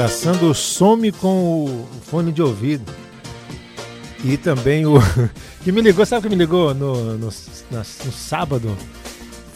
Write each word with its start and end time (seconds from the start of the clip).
Abraçando 0.00 0.54
some 0.54 1.12
com 1.12 1.66
o 1.66 1.88
fone 2.06 2.32
de 2.32 2.40
ouvido. 2.40 2.90
E 4.24 4.38
também 4.38 4.86
o. 4.86 4.94
que 5.62 5.70
me 5.70 5.82
ligou, 5.82 6.06
sabe 6.06 6.20
o 6.20 6.22
que 6.22 6.34
me 6.34 6.42
ligou 6.42 6.72
no, 6.72 7.18
no, 7.18 7.26
no 7.26 7.84
sábado? 7.84 8.74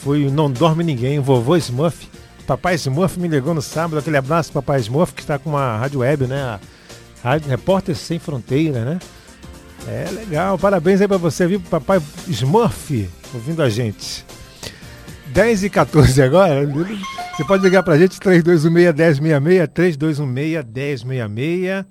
Foi 0.01 0.27
o 0.27 0.31
Não 0.31 0.51
Dorme 0.51 0.85
Ninguém, 0.85 1.19
o 1.19 1.23
vovô 1.23 1.57
Smurf. 1.57 2.07
Papai 2.47 2.75
Smurf 2.75 3.19
me 3.19 3.27
ligou 3.27 3.55
no 3.55 3.63
sábado. 3.63 3.99
Aquele 3.99 4.19
abraço, 4.19 4.53
Papai 4.53 4.81
Smurf, 4.81 5.15
que 5.15 5.23
está 5.23 5.39
com 5.39 5.49
uma 5.49 5.79
rádio 5.79 6.01
web, 6.01 6.27
né? 6.27 6.43
A 6.43 6.61
Rádio 7.23 7.49
Repórter 7.49 7.97
Sem 7.97 8.19
Fronteira, 8.19 8.85
né? 8.85 8.99
É 9.89 10.11
legal, 10.11 10.59
parabéns 10.59 11.01
aí 11.01 11.09
pra 11.09 11.17
você, 11.17 11.47
viu, 11.47 11.59
Papai 11.59 12.03
Smurf, 12.29 13.09
ouvindo 13.33 13.63
a 13.63 13.71
gente. 13.71 14.27
10 15.29 15.65
e 15.65 15.71
14 15.71 16.21
agora. 16.21 16.67
Você 17.37 17.45
pode 17.45 17.65
ligar 17.65 17.83
pra 17.83 17.99
gente, 17.99 18.21
3216-1066, 18.21 19.67
3216-1066. 19.67 21.85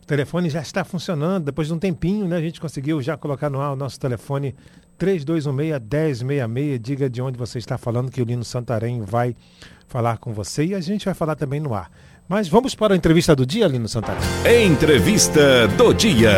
O 0.00 0.06
telefone 0.06 0.48
já 0.48 0.60
está 0.60 0.84
funcionando. 0.84 1.46
Depois 1.46 1.66
de 1.66 1.74
um 1.74 1.78
tempinho, 1.78 2.28
né? 2.28 2.36
A 2.36 2.40
gente 2.40 2.60
conseguiu 2.60 3.02
já 3.02 3.16
colocar 3.16 3.50
no 3.50 3.60
ar 3.60 3.72
o 3.72 3.76
nosso 3.76 3.98
telefone 3.98 4.54
3216-1066. 4.96 6.78
Diga 6.78 7.10
de 7.10 7.20
onde 7.20 7.36
você 7.36 7.58
está 7.58 7.76
falando, 7.76 8.12
que 8.12 8.22
o 8.22 8.24
Lino 8.24 8.44
Santarém 8.44 9.02
vai 9.02 9.34
falar 9.88 10.18
com 10.18 10.32
você 10.32 10.66
e 10.66 10.74
a 10.74 10.80
gente 10.80 11.04
vai 11.04 11.14
falar 11.14 11.34
também 11.34 11.58
no 11.58 11.74
ar. 11.74 11.90
Mas 12.28 12.46
vamos 12.46 12.76
para 12.76 12.94
a 12.94 12.96
entrevista 12.96 13.34
do 13.34 13.44
dia, 13.44 13.66
Lino 13.66 13.88
Santarém. 13.88 14.22
Entrevista 14.64 15.66
do 15.76 15.92
dia. 15.92 16.30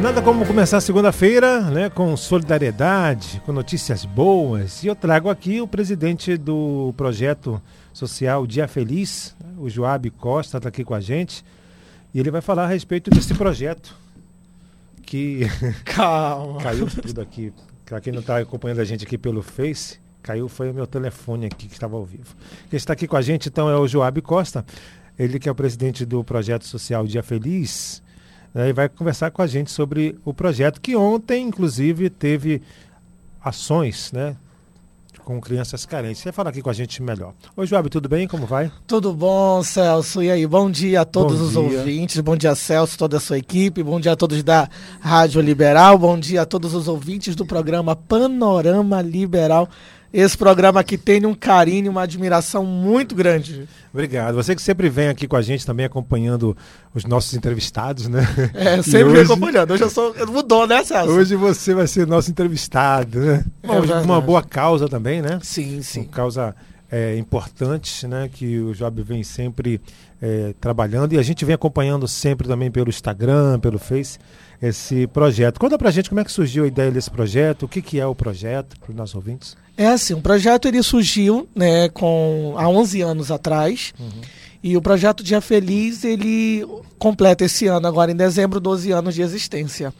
Nada 0.00 0.22
como 0.22 0.46
começar 0.46 0.80
segunda-feira, 0.80 1.60
né, 1.70 1.90
com 1.90 2.16
solidariedade, 2.16 3.42
com 3.44 3.52
notícias 3.52 4.04
boas. 4.04 4.82
E 4.82 4.86
eu 4.86 4.96
trago 4.96 5.28
aqui 5.28 5.60
o 5.60 5.68
presidente 5.68 6.36
do 6.36 6.94
projeto 6.96 7.62
social 7.92 8.46
Dia 8.46 8.66
Feliz, 8.66 9.36
o 9.58 9.68
Joab 9.68 10.08
Costa, 10.10 10.56
está 10.56 10.70
aqui 10.70 10.82
com 10.82 10.94
a 10.94 11.00
gente. 11.00 11.44
E 12.12 12.18
ele 12.18 12.30
vai 12.30 12.40
falar 12.40 12.64
a 12.64 12.66
respeito 12.66 13.10
desse 13.10 13.34
projeto 13.34 13.94
que 15.02 15.42
Calma. 15.84 16.60
caiu 16.60 16.86
tudo 16.86 17.20
aqui. 17.20 17.52
Para 17.84 18.00
quem 18.00 18.12
não 18.12 18.20
está 18.20 18.38
acompanhando 18.38 18.80
a 18.80 18.84
gente 18.84 19.04
aqui 19.04 19.18
pelo 19.18 19.42
Face, 19.42 19.98
caiu 20.22 20.48
foi 20.48 20.70
o 20.70 20.74
meu 20.74 20.86
telefone 20.86 21.46
aqui 21.46 21.68
que 21.68 21.74
estava 21.74 21.96
ao 21.96 22.04
vivo. 22.04 22.34
Quem 22.70 22.76
está 22.76 22.94
aqui 22.94 23.06
com 23.06 23.16
a 23.16 23.22
gente 23.22 23.48
então 23.50 23.68
é 23.68 23.76
o 23.76 23.86
Joab 23.86 24.20
Costa, 24.22 24.64
ele 25.18 25.38
que 25.38 25.48
é 25.48 25.52
o 25.52 25.54
presidente 25.54 26.06
do 26.06 26.24
projeto 26.24 26.64
social 26.66 27.06
Dia 27.06 27.22
Feliz 27.22 28.01
né, 28.54 28.68
e 28.68 28.72
vai 28.72 28.88
conversar 28.88 29.30
com 29.30 29.42
a 29.42 29.46
gente 29.46 29.70
sobre 29.70 30.18
o 30.24 30.34
projeto 30.34 30.80
que 30.80 30.94
ontem, 30.96 31.46
inclusive, 31.46 32.10
teve 32.10 32.62
ações, 33.42 34.12
né? 34.12 34.36
Com 35.24 35.40
crianças 35.40 35.86
carentes. 35.86 36.18
Você 36.20 36.24
vai 36.24 36.32
falar 36.32 36.50
aqui 36.50 36.60
com 36.60 36.70
a 36.70 36.72
gente 36.72 37.00
melhor. 37.00 37.32
Oi, 37.56 37.64
Joab, 37.64 37.88
tudo 37.88 38.08
bem? 38.08 38.26
Como 38.26 38.44
vai? 38.44 38.72
Tudo 38.88 39.12
bom, 39.14 39.62
Celso? 39.62 40.20
E 40.20 40.28
aí, 40.28 40.44
bom 40.48 40.68
dia 40.68 41.02
a 41.02 41.04
todos 41.04 41.38
Bom 41.38 41.44
os 41.44 41.70
dia. 41.70 41.78
ouvintes. 41.78 42.20
Bom 42.20 42.36
dia, 42.36 42.54
Celso, 42.56 42.98
toda 42.98 43.18
a 43.18 43.20
sua 43.20 43.38
equipe. 43.38 43.84
Bom 43.84 44.00
dia 44.00 44.12
a 44.12 44.16
todos 44.16 44.42
da 44.42 44.68
Rádio 45.00 45.40
Liberal. 45.40 45.96
Bom 45.96 46.18
dia 46.18 46.42
a 46.42 46.46
todos 46.46 46.74
os 46.74 46.88
ouvintes 46.88 47.36
do 47.36 47.46
programa 47.46 47.94
Panorama 47.94 49.00
Liberal. 49.00 49.68
Esse 50.12 50.36
programa 50.36 50.84
que 50.84 50.98
tem 50.98 51.24
um 51.24 51.34
carinho, 51.34 51.90
uma 51.90 52.02
admiração 52.02 52.66
muito 52.66 53.14
grande. 53.14 53.66
Obrigado. 53.92 54.34
Você 54.34 54.54
que 54.54 54.60
sempre 54.60 54.90
vem 54.90 55.08
aqui 55.08 55.26
com 55.26 55.36
a 55.36 55.42
gente 55.42 55.64
também 55.64 55.86
acompanhando 55.86 56.54
os 56.94 57.04
nossos 57.04 57.32
entrevistados, 57.34 58.08
né? 58.08 58.20
É, 58.52 58.78
E 58.78 58.82
sempre 58.82 59.04
hoje- 59.20 59.32
acompanhando. 59.32 59.70
Hoje 59.72 59.84
eu 59.84 59.90
sou. 59.90 60.14
Mudou, 60.26 60.66
né, 60.66 60.84
Celso? 60.84 61.12
Hoje 61.12 61.34
você 61.34 61.74
vai 61.74 61.86
ser 61.86 62.06
nosso 62.06 62.30
entrevistado, 62.30 63.18
né? 63.20 63.44
É 63.62 63.66
Bom, 63.66 63.80
uma 64.04 64.20
boa 64.20 64.42
causa 64.42 64.88
também, 64.88 65.22
né? 65.22 65.38
Sim, 65.42 65.76
Uma 65.76 65.82
sim. 65.82 66.04
causa 66.04 66.54
é, 66.90 67.16
importante, 67.16 68.06
né? 68.06 68.28
Que 68.30 68.58
o 68.58 68.74
Job 68.74 69.02
vem 69.02 69.22
sempre 69.22 69.80
é, 70.20 70.54
trabalhando 70.60 71.14
e 71.14 71.18
a 71.18 71.22
gente 71.22 71.42
vem 71.44 71.54
acompanhando 71.54 72.06
sempre 72.06 72.46
também 72.46 72.70
pelo 72.70 72.90
Instagram, 72.90 73.58
pelo 73.60 73.78
Face, 73.78 74.18
esse 74.62 75.08
projeto. 75.08 75.58
Conta 75.58 75.76
pra 75.76 75.90
gente 75.90 76.08
como 76.08 76.20
é 76.20 76.24
que 76.24 76.30
surgiu 76.30 76.62
a 76.62 76.68
ideia 76.68 76.90
desse 76.90 77.10
projeto, 77.10 77.64
o 77.64 77.68
que, 77.68 77.82
que 77.82 77.98
é 77.98 78.06
o 78.06 78.14
projeto 78.14 78.78
para 78.78 78.90
os 78.90 78.96
nossos 78.96 79.16
ouvintes. 79.16 79.56
É 79.76 79.88
assim, 79.88 80.14
o 80.14 80.20
projeto 80.20 80.68
ele 80.68 80.80
surgiu, 80.82 81.48
né, 81.54 81.88
com 81.88 82.54
há 82.56 82.68
11 82.68 83.00
anos 83.00 83.30
atrás. 83.32 83.92
E 84.62 84.76
o 84.76 84.82
projeto 84.82 85.24
Dia 85.24 85.40
Feliz, 85.40 86.04
ele 86.04 86.64
completa 86.96 87.44
esse 87.44 87.66
ano 87.66 87.88
agora 87.88 88.12
em 88.12 88.16
dezembro 88.16 88.60
12 88.60 88.92
anos 88.92 89.14
de 89.14 89.22
existência. 89.22 89.92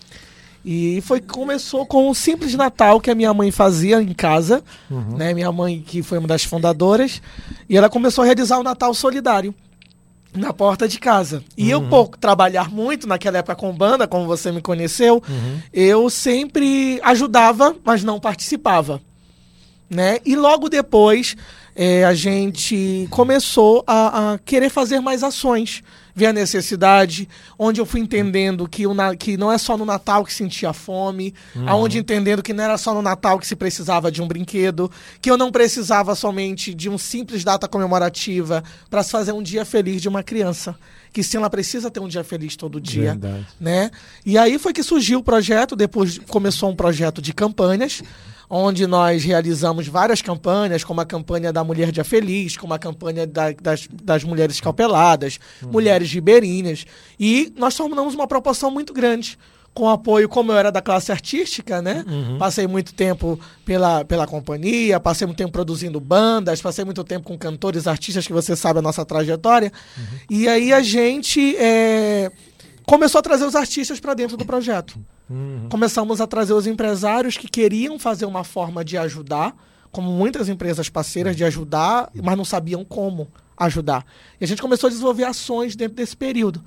E 0.65 1.01
foi 1.01 1.21
começou 1.21 1.85
com 1.85 2.09
um 2.09 2.15
simples 2.15 2.55
Natal 2.55 3.01
que 3.01 3.11
a 3.11 3.15
minha 3.17 3.35
mãe 3.35 3.51
fazia 3.51 4.01
em 4.01 4.15
casa, 4.15 4.63
né? 5.17 5.35
Minha 5.35 5.51
mãe 5.51 5.83
que 5.85 6.05
foi 6.05 6.19
uma 6.19 6.29
das 6.29 6.45
fundadoras, 6.45 7.21
e 7.69 7.77
ela 7.77 7.91
começou 7.91 8.23
a 8.23 8.25
realizar 8.27 8.59
o 8.59 8.63
Natal 8.63 8.95
solidário 8.95 9.53
na 10.35 10.53
porta 10.53 10.89
de 10.89 10.99
casa. 10.99 11.43
E 11.57 11.71
eu, 11.71 11.83
por 11.89 12.17
trabalhar 12.17 12.71
muito 12.71 13.07
naquela 13.07 13.39
época 13.39 13.55
com 13.57 13.73
banda, 13.73 14.09
como 14.09 14.27
você 14.27 14.51
me 14.51 14.63
conheceu, 14.63 15.23
eu 15.73 16.09
sempre 16.09 17.01
ajudava, 17.03 17.77
mas 17.85 18.03
não 18.03 18.19
participava 18.19 19.01
né? 19.93 20.19
E 20.25 20.35
logo 20.35 20.69
depois 20.69 21.37
eh, 21.75 22.05
a 22.05 22.15
gente 22.15 23.07
começou 23.11 23.83
a, 23.87 24.33
a 24.33 24.39
querer 24.39 24.71
fazer 24.71 25.01
mais 25.01 25.23
ações, 25.23 25.83
ver 26.15 26.27
a 26.27 26.33
necessidade, 26.33 27.29
onde 27.59 27.81
eu 27.81 27.87
fui 27.87 28.01
entendendo 28.01 28.69
que, 28.69 28.87
o, 28.87 28.95
que 29.19 29.37
não 29.37 29.51
é 29.51 29.57
só 29.57 29.77
no 29.79 29.85
Natal 29.85 30.25
que 30.25 30.33
sentia 30.33 30.73
fome, 30.73 31.35
aonde 31.67 31.99
entendendo 31.99 32.43
que 32.43 32.53
não 32.53 32.65
era 32.65 32.77
só 32.77 32.93
no 32.93 33.01
Natal 33.01 33.39
que 33.39 33.47
se 33.47 33.57
precisava 33.57 34.13
de 34.13 34.21
um 34.21 34.29
brinquedo, 34.29 34.91
que 35.21 35.31
eu 35.31 35.39
não 35.39 35.51
precisava 35.51 36.15
somente 36.15 36.75
de 36.75 36.91
um 36.91 36.99
simples 36.99 37.43
data 37.45 37.67
comemorativa 37.67 38.63
para 38.91 39.03
se 39.03 39.11
fazer 39.11 39.33
um 39.33 39.43
dia 39.43 39.65
feliz 39.65 40.03
de 40.03 40.09
uma 40.09 40.23
criança, 40.23 40.77
que 41.13 41.23
sim, 41.23 41.39
ela 41.39 41.49
precisa 41.49 41.91
ter 41.91 42.01
um 42.01 42.09
dia 42.09 42.25
feliz 42.25 42.57
todo 42.57 42.81
dia 42.81 43.13
Verdade. 43.13 43.47
né? 43.59 43.91
E 44.25 44.37
aí 44.37 44.59
foi 44.59 44.73
que 44.73 44.83
surgiu 44.83 45.21
o 45.21 45.23
projeto, 45.23 45.75
depois 45.75 46.19
começou 46.19 46.71
um 46.71 46.77
projeto 46.77 47.23
de 47.23 47.33
campanhas, 47.33 48.03
onde 48.55 48.87
nós 48.87 49.25
realizamos 49.25 49.89
várias 49.89 50.21
campanhas, 50.21 50.85
como 50.85 51.01
a 51.01 51.07
campanha 51.07 51.51
da 51.51 51.65
Mulher 51.65 51.91
Dia 51.91 52.05
Feliz, 52.05 52.55
como 52.55 52.75
a 52.75 52.79
campanha 52.79 53.27
da- 53.27 53.53
das, 53.53 53.89
das 53.91 54.23
mulheres 54.25 54.61
calpeladas, 54.61 55.39
mulheres 55.63 56.13
ribeirinhas, 56.13 56.85
e 57.19 57.51
nós 57.57 57.75
tornamos 57.75 58.15
uma 58.15 58.27
proporção 58.27 58.71
muito 58.71 58.93
grande. 58.93 59.39
Com 59.75 59.89
apoio, 59.89 60.29
como 60.29 60.53
eu 60.53 60.59
era 60.59 60.71
da 60.71 60.83
classe 60.83 61.11
artística, 61.11 61.81
né? 61.81 62.05
Passei 62.39 62.67
muito 62.67 62.93
tempo 62.93 63.41
pela, 63.65 64.05
pela 64.05 64.27
companhia, 64.27 65.01
passei 65.01 65.27
muito 65.27 65.39
tempo 65.39 65.51
produzindo 65.51 65.99
bandas, 65.99 66.61
passei 66.61 66.85
muito 66.85 67.03
tempo 67.03 67.25
com 67.27 67.39
cantores, 67.39 67.87
artistas, 67.87 68.27
que 68.27 68.35
você 68.35 68.55
sabe 68.55 68.81
a 68.81 68.83
nossa 68.83 69.03
trajetória. 69.03 69.73
E 70.29 70.47
aí 70.47 70.75
a 70.75 70.83
gente 70.83 71.57
é, 71.57 72.31
começou 72.85 73.19
a 73.21 73.23
trazer 73.23 73.47
os 73.47 73.57
artistas 73.57 73.99
para 73.99 74.13
dentro 74.13 74.37
do 74.37 74.45
projeto. 74.45 74.99
Começamos 75.69 76.21
a 76.21 76.27
trazer 76.27 76.53
os 76.53 76.67
empresários 76.67 77.37
que 77.37 77.49
queriam 77.49 77.99
fazer 77.99 78.25
uma 78.27 78.45
forma 78.45 78.85
de 78.85 78.97
ajudar, 78.99 79.55
como 79.91 80.11
muitas 80.11 80.49
empresas 80.49 80.89
parceiras 80.89 81.37
de 81.37 81.45
ajudar, 81.45 82.11
mas 82.23 82.37
não 82.37 82.45
sabiam 82.45 82.85
como 82.85 83.29
ajudar. 83.57 84.05
E 84.41 84.45
a 84.45 84.49
gente 84.49 84.61
começou 84.63 84.87
a 84.89 84.91
desenvolver 84.91 85.25
ações 85.25 85.77
dentro 85.77 85.97
desse 85.97 86.17
período. 86.17 86.63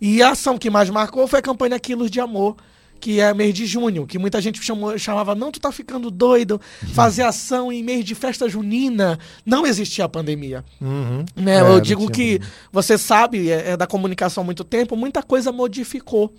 E 0.00 0.22
a 0.22 0.30
ação 0.30 0.56
que 0.56 0.70
mais 0.70 0.88
marcou 0.88 1.26
foi 1.28 1.38
a 1.38 1.42
campanha 1.42 1.78
Quilos 1.78 2.10
de 2.10 2.20
Amor, 2.20 2.56
que 2.98 3.18
é 3.20 3.32
mês 3.32 3.54
de 3.54 3.64
junho, 3.66 4.06
que 4.06 4.18
muita 4.18 4.40
gente 4.42 4.62
chamou- 4.62 4.98
chamava, 4.98 5.34
não, 5.34 5.50
tu 5.50 5.58
tá 5.58 5.72
ficando 5.72 6.10
doido, 6.10 6.60
fazer 6.92 7.22
ação 7.22 7.72
em 7.72 7.82
mês 7.82 8.04
de 8.04 8.14
festa 8.14 8.46
junina. 8.48 9.18
Não 9.44 9.66
existia 9.66 10.04
a 10.04 10.08
pandemia. 10.08 10.64
Uhum. 10.80 11.24
Né? 11.34 11.56
É, 11.56 11.60
Eu 11.60 11.80
digo 11.80 12.10
que 12.10 12.40
você 12.72 12.98
sabe, 12.98 13.50
é, 13.50 13.70
é 13.70 13.76
da 13.76 13.86
comunicação 13.86 14.42
há 14.42 14.44
muito 14.44 14.64
tempo, 14.64 14.96
muita 14.96 15.22
coisa 15.22 15.50
modificou. 15.52 16.34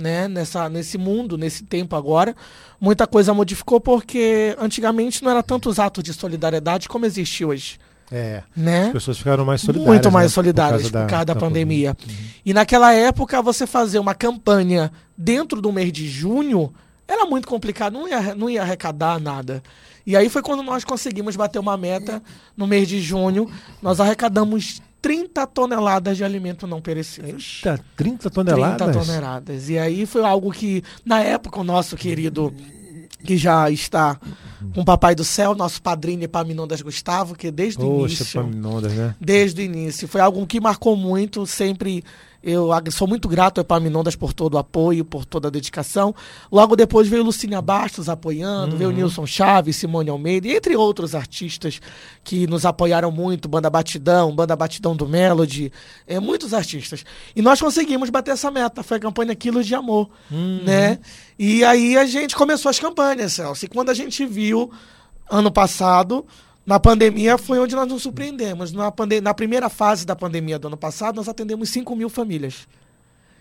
Né, 0.00 0.26
nessa, 0.26 0.70
nesse 0.70 0.96
mundo, 0.96 1.36
nesse 1.36 1.64
tempo 1.64 1.94
agora, 1.94 2.34
muita 2.80 3.06
coisa 3.06 3.34
modificou 3.34 3.78
porque 3.78 4.56
antigamente 4.58 5.22
não 5.22 5.30
era 5.30 5.42
tantos 5.42 5.78
atos 5.78 6.02
de 6.02 6.14
solidariedade 6.14 6.88
como 6.88 7.04
existe 7.04 7.44
hoje, 7.44 7.78
É. 8.10 8.42
né? 8.56 8.86
As 8.86 8.92
pessoas 8.92 9.18
ficaram 9.18 9.44
mais 9.44 9.60
solidárias. 9.60 9.86
Muito 9.86 10.10
mais 10.10 10.30
né, 10.30 10.34
solidárias 10.34 10.90
por 10.90 11.06
causa 11.06 11.26
da, 11.26 11.34
pandemia. 11.34 11.94
E 12.42 12.54
naquela 12.54 12.94
época, 12.94 13.42
você 13.42 13.66
fazer 13.66 13.98
uma 13.98 14.14
campanha 14.14 14.90
dentro 15.14 15.60
do 15.60 15.70
mês 15.70 15.92
de 15.92 16.08
junho 16.08 16.72
era 17.06 17.26
muito 17.26 17.46
complicado, 17.46 17.92
não 17.92 18.08
ia, 18.08 18.34
não 18.34 18.48
ia 18.48 18.62
arrecadar 18.62 19.20
nada. 19.20 19.62
E 20.06 20.16
aí 20.16 20.28
foi 20.28 20.42
quando 20.42 20.62
nós 20.62 20.84
conseguimos 20.84 21.36
bater 21.36 21.58
uma 21.58 21.76
meta 21.76 22.22
no 22.56 22.66
mês 22.66 22.88
de 22.88 23.00
junho. 23.00 23.50
Nós 23.80 24.00
arrecadamos 24.00 24.80
30 25.02 25.46
toneladas 25.48 26.16
de 26.16 26.24
alimento 26.24 26.64
não 26.64 26.80
perecível. 26.80 27.36
Eita, 27.36 27.84
30 27.96 28.30
toneladas? 28.30 28.92
30 28.92 28.92
toneladas. 29.00 29.68
E 29.68 29.76
aí 29.76 30.06
foi 30.06 30.24
algo 30.24 30.52
que, 30.52 30.84
na 31.04 31.20
época, 31.20 31.60
o 31.60 31.64
nosso 31.64 31.96
querido, 31.96 32.54
que 33.24 33.36
já 33.36 33.68
está 33.68 34.18
com 34.72 34.82
o 34.82 34.84
Papai 34.84 35.16
do 35.16 35.24
Céu, 35.24 35.56
nosso 35.56 35.82
padrinho 35.82 36.22
Epaminondas 36.22 36.80
Gustavo, 36.80 37.34
que 37.34 37.50
desde 37.50 37.82
o 37.82 37.86
Poxa, 37.86 38.14
início 38.14 38.40
Paminondas, 38.40 38.92
né? 38.92 39.14
desde 39.20 39.60
o 39.60 39.64
início. 39.64 40.06
Foi 40.06 40.20
algo 40.20 40.46
que 40.46 40.60
marcou 40.60 40.96
muito, 40.96 41.44
sempre 41.46 42.04
Eu 42.42 42.70
sou 42.90 43.06
muito 43.06 43.28
grato 43.28 43.58
ao 43.58 43.62
Epaminondas 43.62 44.16
por 44.16 44.32
todo 44.32 44.54
o 44.54 44.58
apoio, 44.58 45.04
por 45.04 45.24
toda 45.24 45.48
a 45.48 45.50
dedicação. 45.50 46.14
Logo 46.50 46.74
depois 46.74 47.06
veio 47.06 47.22
Lucinia 47.22 47.62
Bastos 47.62 48.08
apoiando, 48.08 48.76
veio 48.76 48.90
Nilson 48.90 49.24
Chaves, 49.26 49.76
Simone 49.76 50.10
Almeida, 50.10 50.48
entre 50.48 50.74
outros 50.74 51.14
artistas 51.14 51.80
que 52.24 52.46
nos 52.46 52.66
apoiaram 52.66 53.12
muito, 53.12 53.48
Banda 53.48 53.70
Batidão, 53.70 54.34
Banda 54.34 54.56
Batidão 54.56 54.96
do 54.96 55.08
Melody, 55.08 55.72
é, 56.06 56.18
muitos 56.18 56.52
artistas. 56.52 57.04
E 57.36 57.40
nós 57.40 57.60
conseguimos 57.60 58.10
bater 58.10 58.32
essa 58.32 58.50
meta, 58.50 58.82
foi 58.82 58.96
a 58.96 59.00
campanha 59.00 59.34
Quilos 59.34 59.66
de 59.66 59.74
Amor, 59.74 60.10
né? 60.64 60.98
E 61.38 61.64
aí 61.64 61.96
a 61.96 62.04
gente 62.06 62.34
começou 62.34 62.68
as 62.70 62.78
campanhas, 62.78 63.34
Celso, 63.34 63.64
e 63.64 63.68
quando 63.68 63.90
a 63.90 63.94
gente 63.94 64.26
viu, 64.26 64.70
ano 65.30 65.50
passado, 65.50 66.26
na 66.64 66.78
pandemia 66.78 67.36
foi 67.36 67.58
onde 67.58 67.74
nós 67.74 67.88
nos 67.88 68.02
surpreendemos. 68.02 68.72
Na, 68.72 68.92
na 69.22 69.34
primeira 69.34 69.68
fase 69.68 70.06
da 70.06 70.14
pandemia 70.14 70.58
do 70.58 70.68
ano 70.68 70.76
passado, 70.76 71.16
nós 71.16 71.28
atendemos 71.28 71.68
5 71.70 71.94
mil 71.96 72.08
famílias. 72.08 72.68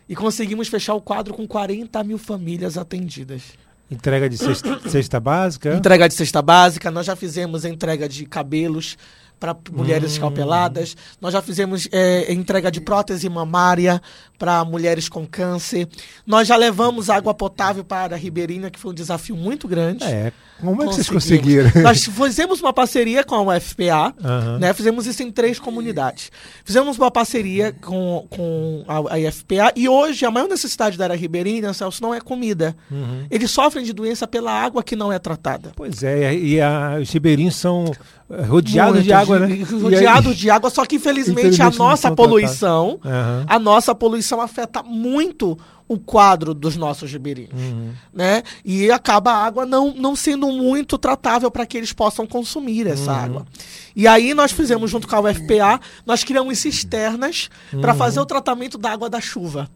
E 0.10 0.16
conseguimos 0.16 0.68
fechar 0.68 0.94
o 0.96 1.02
quadro 1.02 1.34
com 1.34 1.48
40 1.48 2.04
mil 2.04 2.18
famílias 2.18 2.78
atendidas. 2.78 3.44
Entrega 3.90 4.30
de 4.30 4.38
cesta, 4.38 4.90
cesta 4.90 5.20
básica. 5.20 5.76
Entrega 5.76 6.08
de 6.08 6.16
cesta 6.16 6.42
básica, 6.42 6.90
nós 6.90 7.06
já 7.06 7.16
fizemos 7.16 7.66
entrega 7.66 8.08
de 8.08 8.26
cabelos 8.26 8.98
para 9.42 9.58
mulheres 9.72 10.12
escalpeladas, 10.12 10.96
nós 11.20 11.34
já 11.34 11.42
fizemos 11.42 11.88
é, 11.92 12.32
entrega 12.32 12.72
de 12.72 12.80
prótese 12.80 13.28
mamária 13.28 14.00
para 14.38 14.64
mulheres 14.64 15.10
com 15.10 15.26
câncer, 15.26 15.88
nós 16.26 16.48
já 16.48 16.56
levamos 16.56 17.10
água 17.10 17.34
potável 17.34 17.84
para 17.84 18.16
a 18.16 18.18
Ribeirinha, 18.18 18.70
que 18.70 18.80
foi 18.80 18.92
um 18.92 18.96
desafio 18.96 19.36
muito 19.36 19.68
grande. 19.68 20.04
É. 20.04 20.32
Como 20.60 20.84
é 20.84 20.88
que 20.88 20.94
vocês 20.94 21.10
conseguiram? 21.10 21.72
Nós 21.82 22.06
fizemos 22.06 22.62
uma 22.62 22.72
parceria 22.72 23.24
com 23.24 23.34
a 23.34 23.58
UFPA, 23.58 24.14
Aham. 24.24 24.60
né? 24.60 24.72
Fizemos 24.76 25.08
isso 25.08 25.24
em 25.24 25.32
três 25.32 25.58
comunidades. 25.60 26.32
Fizemos 26.64 27.00
uma 27.00 27.10
parceria 27.10 27.74
com, 27.82 28.28
com 28.30 28.84
a, 28.88 29.16
a 29.16 29.20
IFPA 29.20 29.74
e 29.76 29.90
hoje 29.90 30.24
a 30.24 30.30
maior 30.30 30.48
necessidade 30.48 31.00
da 31.00 31.06
área 31.06 31.16
ribeirinha, 31.16 31.74
Celso, 31.74 32.00
não 32.04 32.14
é 32.14 32.22
comida. 32.22 32.76
Uhum. 32.92 33.26
Eles 33.32 33.50
sofrem 33.50 33.84
de 33.84 33.92
doença 33.92 34.28
pela 34.28 34.52
água 34.52 34.84
que 34.84 34.96
não 34.96 35.12
é 35.12 35.18
tratada. 35.18 35.72
Pois 35.76 36.04
é, 36.04 36.32
e 36.36 36.62
a- 36.62 37.00
os 37.02 37.10
ribeirinhos 37.12 37.56
são 37.56 37.92
eh, 38.32 38.44
rodeados 38.44 38.94
Muito 38.96 39.06
de 39.06 39.14
água, 39.14 39.40
né? 39.40 39.48
E 39.92 39.96
aí- 39.96 40.34
de 40.36 40.50
água, 40.50 40.70
só 40.70 40.86
que 40.86 40.96
infelizmente, 40.96 41.40
Infelizmente 41.48 41.62
a 41.62 41.78
nossa 41.84 42.08
são 42.08 42.16
poluição, 42.16 43.00
Aham. 43.04 43.46
a 43.48 43.60
nossa 43.60 43.94
poluição 43.96 44.40
afeta 44.42 44.82
muito 44.84 45.58
o 45.88 46.00
quadro 46.00 46.54
dos 46.54 46.78
nossos 46.78 47.12
ribeirinhos, 47.12 47.52
Uhum. 47.54 47.90
né? 48.14 48.44
E 48.64 48.90
acaba 48.90 49.32
a 49.34 49.46
água 49.46 49.66
não, 49.66 49.94
não 49.94 50.16
sendo 50.16 50.48
muito 50.48 50.98
tratável 50.98 51.52
para 51.52 51.66
que 51.66 51.78
eles 51.78 51.92
possam 51.92 52.26
consumir 52.26 52.88
essa 52.88 53.12
Uhum. 53.12 53.18
água. 53.20 53.46
E 53.94 54.08
aí 54.08 54.34
nós 54.34 54.54
fizemos 54.54 54.90
junto 54.90 55.06
com 55.06 55.16
a 55.18 55.20
UFPA, 55.20 55.82
nós 56.06 56.24
criamos 56.24 56.58
cisternas 56.60 57.50
Uhum. 57.74 57.82
para 57.82 57.94
fazer 57.94 58.22
o 58.22 58.26
tratamento 58.26 58.78
da 58.78 58.92
água 58.92 59.10
da 59.10 59.20
chuva. 59.20 59.70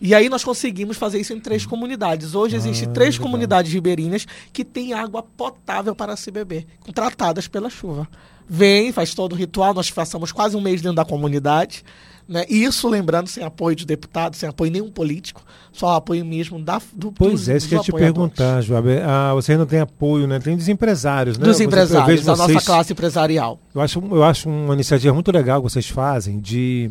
E 0.00 0.14
aí 0.14 0.28
nós 0.28 0.44
conseguimos 0.44 0.96
fazer 0.96 1.18
isso 1.20 1.32
em 1.32 1.40
três 1.40 1.64
comunidades. 1.64 2.34
Hoje 2.34 2.56
existem 2.56 2.88
Ah, 2.88 2.92
três 2.92 3.14
legal. 3.14 3.26
comunidades 3.26 3.72
ribeirinhas 3.72 4.26
que 4.52 4.64
têm 4.64 4.92
água 4.92 5.22
potável 5.22 5.94
para 5.94 6.16
se 6.16 6.30
beber, 6.30 6.66
tratadas 6.94 7.48
pela 7.48 7.70
chuva. 7.70 8.06
Vem, 8.48 8.92
faz 8.92 9.14
todo 9.14 9.32
o 9.32 9.36
ritual, 9.36 9.74
nós 9.74 9.90
passamos 9.90 10.30
quase 10.32 10.56
um 10.56 10.60
mês 10.60 10.80
dentro 10.80 10.96
da 10.96 11.04
comunidade. 11.04 11.82
Né? 12.28 12.44
Isso, 12.48 12.88
lembrando, 12.88 13.28
sem 13.28 13.42
apoio 13.44 13.74
de 13.76 13.86
deputado, 13.86 14.34
sem 14.34 14.48
apoio 14.48 14.70
nenhum 14.70 14.90
político, 14.90 15.42
só 15.72 15.94
apoio 15.94 16.24
mesmo 16.24 16.58
da, 16.60 16.80
do 16.92 17.12
Pois 17.12 17.32
dos- 17.32 17.48
é, 17.48 17.56
isso 17.56 17.68
que 17.68 17.74
eu 17.74 17.78
ia 17.78 17.84
te 17.84 17.92
perguntar, 17.92 18.60
Joab. 18.62 18.88
Ah, 19.04 19.32
vocês 19.32 19.56
não 19.56 19.64
têm 19.64 19.78
apoio, 19.78 20.26
né? 20.26 20.40
Tem 20.40 20.56
dos 20.56 20.68
empresários, 20.68 21.38
né? 21.38 21.44
Dos 21.44 21.56
Você- 21.56 21.64
empresários, 21.64 22.24
da 22.24 22.32
nossa 22.36 22.52
vocês- 22.52 22.64
classe 22.64 22.92
empresarial. 22.92 23.60
Eu 23.72 23.80
acho, 23.80 24.00
eu 24.10 24.24
acho 24.24 24.48
uma 24.48 24.74
iniciativa 24.74 25.14
muito 25.14 25.30
legal 25.30 25.62
que 25.62 25.70
vocês 25.70 25.88
fazem 25.88 26.40
de 26.40 26.90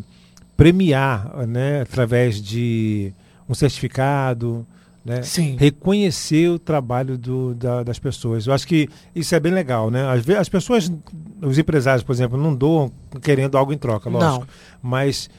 premiar, 0.56 1.46
né, 1.46 1.82
através 1.82 2.40
de 2.40 3.12
um 3.48 3.54
certificado, 3.54 4.66
né, 5.04 5.20
reconhecer 5.58 6.48
o 6.48 6.58
trabalho 6.58 7.16
do- 7.16 7.54
da- 7.54 7.82
das 7.82 7.98
pessoas. 7.98 8.46
Eu 8.46 8.52
acho 8.52 8.66
que 8.66 8.88
isso 9.14 9.34
é 9.34 9.40
bem 9.40 9.52
legal, 9.52 9.90
né? 9.90 10.08
Às 10.08 10.24
vezes 10.24 10.40
as 10.42 10.48
pessoas, 10.48 10.90
os 11.42 11.58
empresários, 11.58 12.02
por 12.02 12.12
exemplo, 12.12 12.36
não 12.36 12.54
doam 12.54 12.90
querendo 13.22 13.56
algo 13.56 13.72
em 13.72 13.78
troca, 13.78 14.10
lógico. 14.10 14.40
Não. 14.40 14.46
Mas 14.82 15.30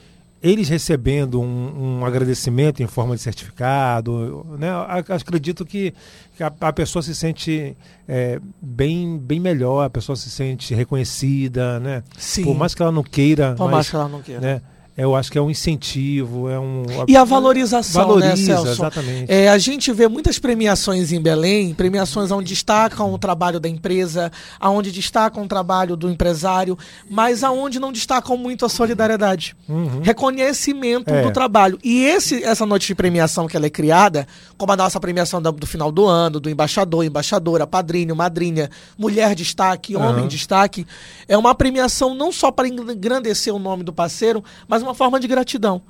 eles 0.42 0.70
recebendo 0.70 1.42
um, 1.42 1.98
um 2.00 2.06
agradecimento 2.06 2.82
em 2.82 2.88
forma 2.88 3.16
de 3.16 3.22
certificado, 3.22 4.46
né? 4.58 4.68
Acredito 5.10 5.66
que, 5.66 5.94
a, 6.40 6.68
a 6.68 6.72
pessoa 6.72 7.02
se 7.04 7.14
sente 7.14 7.76
é, 8.08 8.40
bem, 8.62 9.18
bem 9.18 9.40
melhor, 9.40 9.84
a 9.84 9.90
pessoa 9.90 10.16
se 10.16 10.30
sente 10.30 10.74
reconhecida, 10.76 11.80
né? 11.80 12.04
Sim. 12.18 12.44
Por 12.44 12.56
mais 12.56 12.74
que 12.74 12.82
ela 12.82 12.92
não 12.92 13.04
queira, 13.04 13.54
Por 13.56 13.66
mas, 13.66 13.72
mais 13.74 13.90
que 13.90 13.96
ela 13.96 14.08
não 14.08 14.22
queira. 14.22 14.40
né? 14.40 14.62
Eu 14.98 15.16
acho 15.16 15.32
que 15.32 15.38
é 15.38 15.42
um 15.42 15.50
incentivo, 15.52 16.50
é 16.50 16.60
um 16.60 16.84
E 17.08 17.16
a 17.16 17.24
valorização, 17.24 18.02
né, 18.02 18.08
valoriza, 18.08 18.36
Celso? 18.56 18.68
exatamente. 18.72 19.32
É, 19.32 19.48
a 19.48 19.58
gente 19.60 19.92
vê 19.94 20.08
muitas 20.08 20.40
premiações 20.40 21.12
em 21.12 21.22
Belém, 21.22 21.72
premiações 21.74 22.32
onde 22.32 22.50
destacam 22.50 23.14
o 23.14 23.18
trabalho 23.20 23.60
da 23.60 23.70
empresa, 23.70 24.32
aonde 24.60 24.92
destacam 24.92 25.44
o 25.44 25.48
trabalho 25.48 25.96
do 25.96 26.10
empresário, 26.10 26.76
mas 27.08 27.44
aonde 27.44 27.80
não 27.80 27.92
destacam 27.92 28.36
muito 28.36 28.66
a 28.66 28.70
solidariedade. 28.70 29.56
Uhum. 29.70 30.02
Reconhecimento 30.02 31.14
É. 31.14 31.22
do 31.22 31.32
trabalho. 31.32 31.78
E 31.84 32.04
esse, 32.04 32.44
essa 32.44 32.66
noite 32.66 32.88
de 32.88 32.96
premiação 32.96 33.48
que 33.48 33.56
ela 33.56 33.68
é 33.68 33.70
criada, 33.70 34.28
como 34.58 34.72
a 34.72 34.76
nossa 34.76 35.00
premiação 35.00 35.40
do, 35.42 35.52
do 35.52 35.68
final 35.68 35.92
do 35.92 36.06
ano, 36.06 36.40
do 36.40 36.50
embaixador, 36.50 37.06
embaixadora, 37.06 37.68
padrinho, 37.68 38.16
madrinha, 38.16 38.70
mulher 38.98 39.36
destaque, 39.36 39.96
homem 39.96 40.22
Aham. 40.22 40.28
destaque, 40.28 40.88
é 41.28 41.38
uma 41.38 41.54
premiação 41.54 42.16
não 42.16 42.32
só 42.32 42.52
para 42.52 42.68
engrandecer 42.68 43.54
o 43.54 43.60
nome 43.60 43.84
do 43.84 43.94
parceiro, 43.94 44.44
mas 44.68 44.82
uma 44.82 44.87
forma 44.94 45.20
de 45.20 45.28
gratidão. 45.28 45.82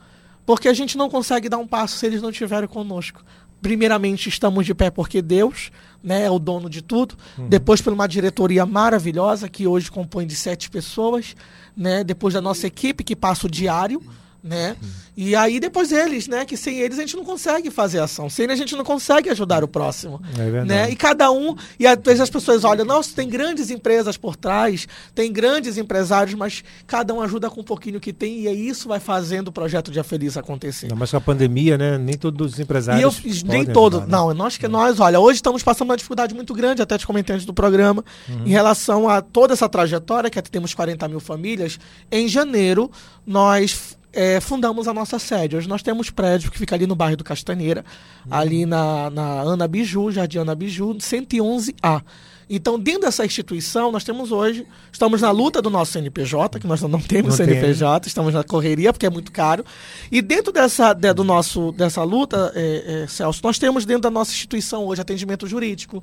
Porque 0.46 0.68
a 0.70 0.74
gente 0.74 0.98
não 0.98 1.10
consegue 1.10 1.50
dar 1.50 1.58
um 1.58 1.68
passo 1.68 1.98
se 1.98 2.06
eles 2.06 2.22
não 2.22 2.30
estiverem 2.30 2.68
conosco. 2.68 3.24
Primeiramente, 3.62 4.30
estamos 4.30 4.66
de 4.66 4.74
pé 4.74 4.90
porque 4.90 5.22
Deus 5.22 5.72
né, 6.04 6.24
é 6.24 6.32
o 6.32 6.40
dono 6.40 6.70
de 6.70 6.82
tudo. 6.82 7.18
Depois, 7.50 7.82
por 7.82 7.92
uma 7.92 8.08
diretoria 8.08 8.66
maravilhosa, 8.66 9.50
que 9.50 9.68
hoje 9.68 9.92
compõe 9.92 10.28
de 10.28 10.36
sete 10.36 10.70
pessoas. 10.70 11.36
Né? 11.76 12.04
Depois 12.04 12.34
da 12.34 12.42
nossa 12.42 12.68
equipe, 12.68 13.04
que 13.04 13.16
passa 13.16 13.48
o 13.48 13.50
diário. 13.50 14.02
Né? 14.44 14.78
E 15.16 15.36
aí 15.36 15.60
depois 15.60 15.92
eles, 15.92 16.28
né? 16.28 16.46
Que 16.46 16.56
sem 16.56 16.80
eles 16.80 16.98
a 16.98 17.02
gente 17.02 17.18
não 17.18 17.26
consegue 17.26 17.70
fazer 17.72 18.00
ação. 18.00 18.30
Sem 18.30 18.46
eles 18.46 18.56
a 18.56 18.58
gente 18.60 18.76
não 18.76 18.84
consegue 18.86 19.30
ajudar 19.30 19.64
o 19.64 19.68
próximo. 19.68 20.22
É 20.38 20.44
verdade. 20.44 20.68
né? 20.70 20.90
E 20.92 20.96
cada 20.96 21.32
um, 21.32 21.56
e 21.80 21.86
às 21.88 21.98
vezes 22.02 22.22
as 22.22 22.30
pessoas 22.30 22.64
olham, 22.64 22.86
nossa, 22.86 23.14
tem 23.16 23.28
grandes 23.28 23.70
empresas 23.70 24.16
por 24.16 24.36
trás, 24.36 24.88
tem 25.14 25.34
grandes 25.34 25.78
empresários, 25.78 26.36
mas 26.36 26.64
cada 26.86 27.14
um 27.14 27.22
ajuda 27.22 27.50
com 27.50 27.62
um 27.62 27.64
pouquinho 27.64 28.00
que 28.00 28.14
tem, 28.14 28.42
e 28.42 28.48
aí 28.48 28.68
isso 28.70 28.88
vai 28.88 29.00
fazendo 29.00 29.48
o 29.50 29.52
projeto 29.52 29.92
Dia 29.92 30.04
Feliz 30.04 30.38
acontecer. 30.38 30.86
Ainda 30.86 30.96
mais 30.96 31.12
com 31.12 31.18
a 31.18 31.22
pandemia, 31.22 31.78
né? 31.78 31.98
Nem 31.98 32.16
todos 32.18 32.54
os 32.54 32.60
E 32.60 32.62
empresários. 32.62 33.04
eu 33.04 33.12
podem 33.12 33.44
nem 33.44 33.66
todo. 33.66 33.98
ajudar, 33.98 34.06
né? 34.12 34.18
Não, 34.18 34.34
nós 34.34 34.58
que 34.58 34.68
nós, 34.68 35.00
olha, 35.00 35.20
hoje 35.20 35.38
estamos 35.38 35.62
passando 35.64 35.90
uma 35.90 35.98
dificuldade 35.98 36.34
muito 36.36 36.54
grande, 36.54 36.82
até 36.82 36.98
te 36.98 37.06
comentei 37.08 37.34
antes 37.36 37.46
do 37.46 37.54
programa, 37.54 38.06
em 38.46 38.50
relação 38.52 39.10
a 39.10 39.20
toda 39.22 39.54
essa 39.54 39.68
trajetória, 39.68 40.30
que 40.30 40.42
temos 40.44 40.74
40 40.74 41.08
mil 41.08 41.20
famílias. 41.20 41.80
Em 42.12 42.28
janeiro, 42.28 42.90
nós 43.26 43.97
é, 44.14 44.40
fundamos 44.40 44.88
a 44.88 44.94
nossa 44.94 45.20
sede. 45.20 45.56
Hoje 45.56 45.68
nós 45.68 45.82
temos 45.84 46.10
prédio 46.10 46.50
que 46.52 46.58
fica 46.58 46.76
ali 46.76 46.88
no 46.88 46.96
bairro 46.96 47.18
do 47.18 47.24
Castanheira, 47.24 47.84
ali 48.30 48.66
na, 48.66 49.10
na 49.10 49.42
Ana 49.42 49.68
Biju, 49.68 50.12
Jardim 50.12 50.40
Ana 50.40 50.56
Biju, 50.56 50.96
111A. 50.96 52.02
Então, 52.50 52.80
dentro 52.80 53.02
dessa 53.02 53.26
instituição, 53.26 53.92
nós 53.92 54.06
temos 54.06 54.32
hoje, 54.32 54.66
estamos 54.90 55.20
na 55.20 55.32
luta 55.32 55.62
do 55.62 55.70
nosso 55.70 55.92
CNPJ, 55.92 56.60
que 56.62 56.66
nós 56.66 56.82
não 56.82 56.98
temos 57.02 57.38
Não 57.38 57.46
tem. 57.46 57.56
CNPJ, 57.56 58.08
estamos 58.08 58.34
na 58.34 58.42
correria, 58.42 58.94
porque 58.94 59.06
é 59.06 59.10
muito 59.10 59.34
caro. 59.34 59.66
E 60.10 60.22
dentro 60.22 60.54
dessa, 60.54 60.94
de- 60.94 61.14
do 61.14 61.26
nosso, 61.26 61.74
dessa 61.74 62.04
luta, 62.04 62.54
é, 62.56 63.04
é, 63.04 63.08
Celso, 63.08 63.42
nós 63.44 63.60
temos 63.60 63.86
dentro 63.86 64.04
da 64.04 64.10
nossa 64.10 64.32
instituição 64.32 64.86
hoje 64.86 65.02
atendimento 65.02 65.46
jurídico, 65.46 66.02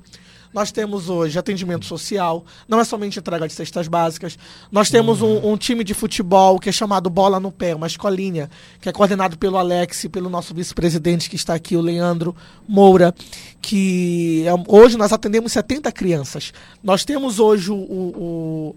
nós 0.55 0.71
temos 0.71 1.09
hoje 1.11 1.37
atendimento 1.39 1.85
social, 1.85 2.45
não 2.69 2.79
é 2.79 2.85
somente 2.85 3.19
entrega 3.19 3.47
de 3.49 3.53
cestas 3.53 3.89
básicas. 3.89 4.39
Nós 4.71 4.89
temos 4.89 5.21
um, 5.21 5.53
um 5.53 5.57
time 5.57 5.83
de 5.83 5.93
futebol 5.93 6.59
que 6.61 6.69
é 6.69 6.73
chamado 6.73 7.11
Bola 7.11 7.41
no 7.41 7.51
Pé, 7.51 7.75
uma 7.75 7.89
escolinha, 7.89 8.49
que 8.81 8.89
é 8.89 8.93
coordenado 8.93 9.37
pelo 9.37 9.59
Alex 9.59 10.05
e 10.05 10.09
pelo 10.09 10.31
nosso 10.31 10.55
vice-presidente 10.55 11.29
que 11.29 11.35
está 11.37 11.55
aqui, 11.55 11.77
o 11.77 11.81
Leandro 11.81 12.35
Moura, 12.69 13.13
que 13.61 14.45
é- 14.47 14.53
hoje 14.73 14.97
nós 14.97 15.13
atendemos 15.13 15.53
70 15.53 15.91
crianças. 15.91 16.53
Nós 16.83 17.05
temos 17.05 17.39
hoje 17.41 17.71
o. 17.73 17.75
o- 17.77 18.77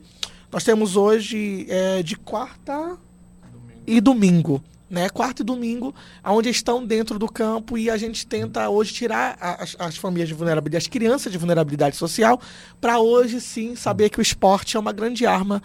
nós 0.52 0.64
temos 0.64 0.96
hoje 0.96 1.68
é, 1.70 2.02
de 2.02 2.16
quarta 2.16 2.98
e 3.86 4.00
domingo. 4.02 4.64
Né, 4.90 5.10
quarta 5.10 5.42
e 5.42 5.46
domingo, 5.46 5.94
onde 6.24 6.50
estão 6.50 6.86
dentro 6.86 7.20
do 7.20 7.28
campo 7.28 7.78
e 7.78 7.90
a 7.90 7.98
gente 7.98 8.26
tenta 8.26 8.70
hoje 8.70 8.94
tirar 8.94 9.38
as, 9.42 9.76
as 9.78 9.98
famílias 9.98 10.30
de 10.30 10.34
vulnerabilidade, 10.34 10.86
as 10.86 10.88
crianças 10.88 11.30
de 11.30 11.38
vulnerabilidade 11.38 11.98
social, 11.98 12.40
para 12.80 12.98
hoje 12.98 13.42
sim 13.42 13.76
saber 13.76 14.10
que 14.10 14.18
o 14.18 14.22
esporte 14.22 14.78
é 14.78 14.80
uma 14.80 14.94
grande 14.94 15.26
arma 15.26 15.62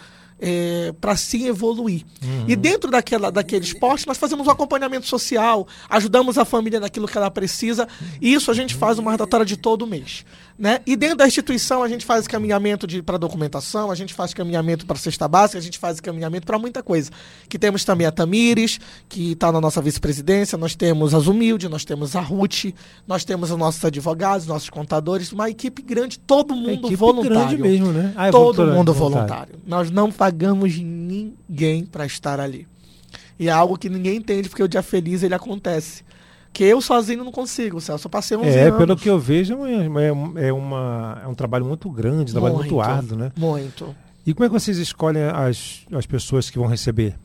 para 1.00 1.16
sim 1.16 1.46
evoluir. 1.46 2.04
E 2.48 2.56
dentro 2.56 2.90
daquela, 2.90 3.30
daquele 3.30 3.64
esporte, 3.64 4.06
nós 4.08 4.18
fazemos 4.18 4.46
um 4.46 4.50
acompanhamento 4.50 5.06
social, 5.06 5.68
ajudamos 5.88 6.36
a 6.36 6.44
família 6.44 6.80
naquilo 6.80 7.06
que 7.06 7.16
ela 7.16 7.30
precisa, 7.30 7.86
e 8.20 8.34
isso 8.34 8.50
a 8.50 8.54
gente 8.54 8.74
faz 8.74 8.98
uma 8.98 9.12
rotatória 9.12 9.46
de 9.46 9.56
todo 9.56 9.86
mês. 9.86 10.24
Né? 10.58 10.80
E 10.86 10.96
dentro 10.96 11.16
da 11.16 11.26
instituição 11.26 11.82
a 11.82 11.88
gente 11.88 12.04
faz 12.04 12.26
caminhamento 12.26 12.86
para 13.02 13.16
documentação, 13.16 13.90
a 13.90 13.94
gente 13.94 14.12
faz 14.12 14.34
caminhamento 14.34 14.86
para 14.86 14.96
cesta 14.96 15.26
básica, 15.26 15.58
a 15.58 15.62
gente 15.62 15.78
faz 15.78 16.00
caminhamento 16.00 16.46
para 16.46 16.58
muita 16.58 16.82
coisa. 16.82 17.10
Que 17.48 17.58
temos 17.58 17.84
também 17.84 18.06
a 18.06 18.12
Tamires, 18.12 18.78
que 19.08 19.32
está 19.32 19.50
na 19.50 19.60
nossa 19.60 19.80
vice-presidência, 19.80 20.58
nós 20.58 20.74
temos 20.74 21.14
a 21.14 21.18
Zumilde, 21.18 21.68
nós 21.68 21.84
temos 21.84 22.14
a 22.14 22.20
Ruth, 22.20 22.74
nós 23.06 23.24
temos 23.24 23.50
os 23.50 23.58
nossos 23.58 23.84
advogados, 23.84 24.46
nossos 24.46 24.70
contadores, 24.70 25.32
uma 25.32 25.48
equipe 25.48 25.82
grande, 25.82 26.18
todo 26.18 26.54
mundo 26.54 26.86
Equipe 26.86 26.96
voluntário. 26.96 27.34
grande 27.34 27.56
mesmo, 27.56 27.92
né? 27.92 28.12
Ah, 28.14 28.28
é 28.28 28.30
todo 28.30 28.56
voluntário, 28.56 28.78
mundo 28.78 28.92
voluntário. 28.92 29.54
Nós 29.66 29.90
não 29.90 30.12
pagamos 30.12 30.76
ninguém 30.78 31.84
para 31.84 32.04
estar 32.06 32.38
ali. 32.38 32.68
E 33.38 33.48
é 33.48 33.50
algo 33.50 33.76
que 33.76 33.88
ninguém 33.88 34.16
entende, 34.16 34.48
porque 34.48 34.62
o 34.62 34.68
dia 34.68 34.82
feliz 34.82 35.22
ele 35.22 35.34
acontece. 35.34 36.04
Que 36.52 36.64
eu 36.64 36.80
sozinho 36.80 37.24
não 37.24 37.32
consigo. 37.32 37.78
Eu 37.88 38.10
passei 38.10 38.36
11 38.36 38.48
É, 38.48 38.62
anos. 38.64 38.78
pelo 38.78 38.96
que 38.96 39.08
eu 39.08 39.18
vejo, 39.18 39.64
é, 39.64 39.86
é, 39.86 40.46
é 40.48 40.52
uma, 40.52 41.20
é 41.24 41.26
um 41.26 41.34
trabalho 41.34 41.64
muito 41.64 41.90
grande, 41.90 42.30
um 42.30 42.34
trabalho 42.34 42.56
muito, 42.56 42.80
árduo, 42.80 43.16
né? 43.16 43.32
Muito. 43.36 43.94
E 44.26 44.34
como 44.34 44.44
é 44.44 44.48
que 44.48 44.52
vocês 44.52 44.78
escolhem 44.78 45.22
as, 45.24 45.80
as 45.92 46.06
pessoas 46.06 46.48
que 46.50 46.58
vão 46.58 46.68
receber 46.68 47.16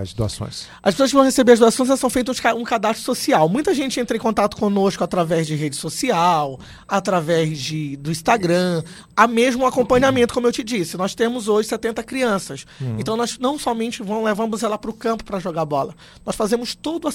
as 0.00 0.12
doações? 0.12 0.66
As 0.82 0.94
pessoas 0.94 1.10
que 1.10 1.16
vão 1.16 1.24
receber 1.24 1.52
as 1.52 1.58
doações 1.58 1.88
elas 1.88 2.00
são 2.00 2.10
feitas 2.10 2.40
um 2.56 2.64
cadastro 2.64 3.04
social. 3.04 3.48
Muita 3.48 3.74
gente 3.74 3.98
entra 3.98 4.16
em 4.16 4.20
contato 4.20 4.56
conosco 4.56 5.02
através 5.02 5.46
de 5.46 5.54
rede 5.54 5.76
social, 5.76 6.58
através 6.86 7.58
de, 7.58 7.96
do 7.96 8.10
Instagram, 8.10 8.82
há 9.16 9.26
mesmo 9.26 9.66
acompanhamento, 9.66 10.32
como 10.32 10.46
eu 10.46 10.52
te 10.52 10.62
disse. 10.62 10.96
Nós 10.96 11.14
temos 11.14 11.48
hoje 11.48 11.68
70 11.68 12.02
crianças. 12.02 12.66
Uhum. 12.80 12.96
Então 12.98 13.16
nós 13.16 13.38
não 13.38 13.58
somente 13.58 14.02
vamos, 14.02 14.24
levamos 14.24 14.62
ela 14.62 14.78
para 14.78 14.90
o 14.90 14.94
campo 14.94 15.24
para 15.24 15.38
jogar 15.38 15.64
bola. 15.64 15.94
Nós 16.24 16.36
fazemos 16.36 16.74
toda 16.74 17.08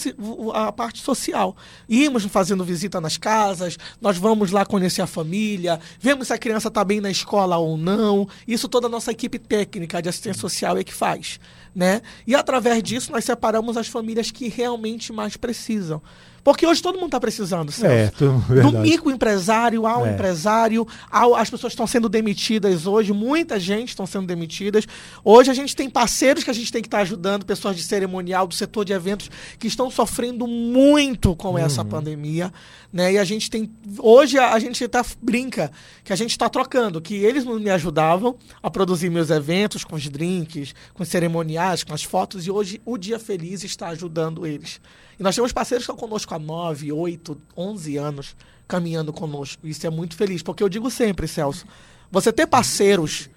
a, 0.54 0.68
a, 0.68 0.72
parte 0.72 1.02
social. 1.02 1.56
Íamos 1.88 2.24
fazendo 2.26 2.64
visita 2.64 3.00
nas 3.00 3.18
casas, 3.18 3.78
nós 4.02 4.18
vamos 4.18 4.52
lá 4.52 4.66
conhecer 4.66 5.02
a 5.02 5.08
família, 5.08 5.80
vemos 6.00 6.28
se 6.28 6.34
a 6.34 6.38
criança 6.38 6.68
está 6.68 6.84
bem 6.84 7.00
na 7.00 7.10
escola 7.10 7.58
ou 7.58 7.78
não. 7.78 8.28
Isso 8.48 8.68
toda 8.68 8.88
a 8.88 8.90
nossa 8.90 9.12
equipe 9.12 9.40
técnica 9.40 10.02
de 10.02 10.10
assistência 10.10 10.42
social 10.42 10.78
é 10.78 10.84
que 10.84 10.94
faz 10.94 11.40
né? 11.74 12.02
E 12.26 12.36
através 12.36 12.82
disso 12.84 13.12
nós 13.12 13.26
separamos 13.26 13.78
as 13.78 13.88
famílias 13.88 14.32
que 14.32 14.48
realmente 14.48 15.14
mais 15.14 15.38
precisam. 15.38 16.02
Porque 16.44 16.66
hoje 16.66 16.82
todo 16.82 16.96
mundo 16.96 17.06
está 17.06 17.20
precisando, 17.20 17.72
Celso. 17.72 17.86
É, 17.88 18.62
Do 18.62 18.80
microempresário 18.80 19.86
ao 19.86 20.06
é. 20.06 20.14
empresário, 20.14 20.88
ao, 21.10 21.36
as 21.36 21.50
pessoas 21.50 21.74
estão 21.74 21.86
sendo 21.86 22.10
demitidas 22.10 22.88
hoje, 22.88 23.14
muita 23.14 23.60
gente 23.60 23.90
estão 23.90 24.08
sendo 24.08 24.26
demitidas. 24.26 24.88
Hoje 25.24 25.52
a 25.52 25.54
gente 25.54 25.76
tem 25.76 25.90
parceiros 25.90 26.44
que 26.44 26.50
a 26.50 26.54
gente 26.54 26.72
tem 26.72 26.82
que 26.82 26.88
estar 26.88 26.98
tá 26.98 27.04
ajudando, 27.04 27.46
pessoas 27.46 27.76
de 27.76 27.84
cerimonial, 27.84 28.48
do 28.48 28.56
setor 28.56 28.84
de 28.84 28.94
eventos, 28.94 29.30
que 29.60 29.68
estão 29.68 29.92
sofrendo 29.92 30.48
muito 30.48 31.36
com 31.36 31.50
uhum. 31.50 31.58
essa 31.60 31.86
pandemia. 31.86 32.52
Né? 32.92 33.14
E 33.14 33.18
a 33.18 33.24
gente 33.24 33.50
tem. 33.50 33.72
Hoje 34.00 34.38
a, 34.38 34.54
a 34.54 34.60
gente 34.60 34.88
tá, 34.88 35.06
brinca 35.22 35.72
que 36.04 36.12
a 36.12 36.16
gente 36.16 36.32
está 36.32 36.50
trocando, 36.50 37.00
que 37.00 37.16
eles 37.16 37.46
me 37.46 37.70
ajudavam 37.70 38.36
a 38.62 38.70
produzir 38.70 39.10
meus 39.10 39.30
eventos 39.30 39.84
com 39.84 39.96
os 39.96 40.08
drinks, 40.10 40.74
com 40.94 41.04
os 41.04 41.10
cerimoniais, 41.10 41.84
com 41.84 41.94
as 41.94 42.04
fotos, 42.04 42.48
e 42.48 42.52
hoje 42.52 42.82
o 42.84 42.98
Dia 42.98 43.20
Feliz 43.20 43.64
está 43.64 43.90
ajudando 43.90 44.46
eles. 44.46 44.82
E 45.22 45.24
nós 45.24 45.36
temos 45.36 45.52
parceiros 45.52 45.86
que 45.86 45.92
estão 45.92 46.08
conosco 46.08 46.34
há 46.34 46.40
9, 46.40 46.92
8, 46.92 47.40
11 47.56 47.96
anos 47.96 48.36
caminhando 48.68 49.14
conosco. 49.14 49.68
Isso 49.68 49.86
é 49.86 49.90
muito 49.92 50.16
feliz, 50.16 50.42
porque 50.42 50.64
eu 50.64 50.68
digo 50.68 50.90
sempre, 50.90 51.28
Celso, 51.28 51.64
você 52.10 52.34
ter 52.34 52.48
parceiros 52.48 53.30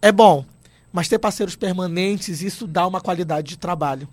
é 0.00 0.10
bom, 0.10 0.42
mas 0.90 1.06
ter 1.06 1.18
parceiros 1.18 1.54
permanentes, 1.54 2.40
isso 2.40 2.66
dá 2.66 2.86
uma 2.86 2.98
qualidade 2.98 3.48
de 3.48 3.58
trabalho. 3.58 4.08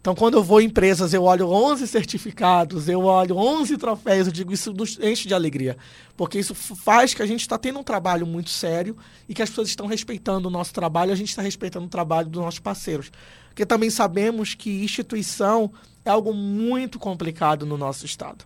Então, 0.00 0.14
quando 0.14 0.34
eu 0.34 0.44
vou 0.44 0.60
em 0.60 0.66
empresas, 0.66 1.12
eu 1.12 1.24
olho 1.24 1.48
11 1.48 1.88
certificados, 1.88 2.88
eu 2.88 3.00
olho 3.00 3.36
11 3.36 3.76
troféus, 3.76 4.28
eu 4.28 4.32
digo 4.32 4.52
isso 4.52 4.72
nos 4.72 4.96
enche 5.00 5.26
de 5.26 5.34
alegria. 5.34 5.76
Porque 6.16 6.38
isso 6.38 6.54
faz 6.54 7.14
que 7.14 7.20
a 7.20 7.26
gente 7.26 7.40
está 7.40 7.58
tendo 7.58 7.80
um 7.80 7.82
trabalho 7.82 8.24
muito 8.24 8.50
sério 8.50 8.96
e 9.28 9.34
que 9.34 9.42
as 9.42 9.48
pessoas 9.48 9.66
estão 9.66 9.88
respeitando 9.88 10.46
o 10.46 10.52
nosso 10.52 10.72
trabalho, 10.72 11.10
a 11.10 11.16
gente 11.16 11.30
está 11.30 11.42
respeitando 11.42 11.86
o 11.86 11.90
trabalho 11.90 12.28
dos 12.28 12.40
nossos 12.40 12.60
parceiros. 12.60 13.10
Porque 13.48 13.66
também 13.66 13.90
sabemos 13.90 14.54
que 14.54 14.84
instituição 14.84 15.72
é 16.08 16.12
algo 16.12 16.32
muito 16.32 16.98
complicado 16.98 17.66
no 17.66 17.76
nosso 17.76 18.06
estado. 18.06 18.44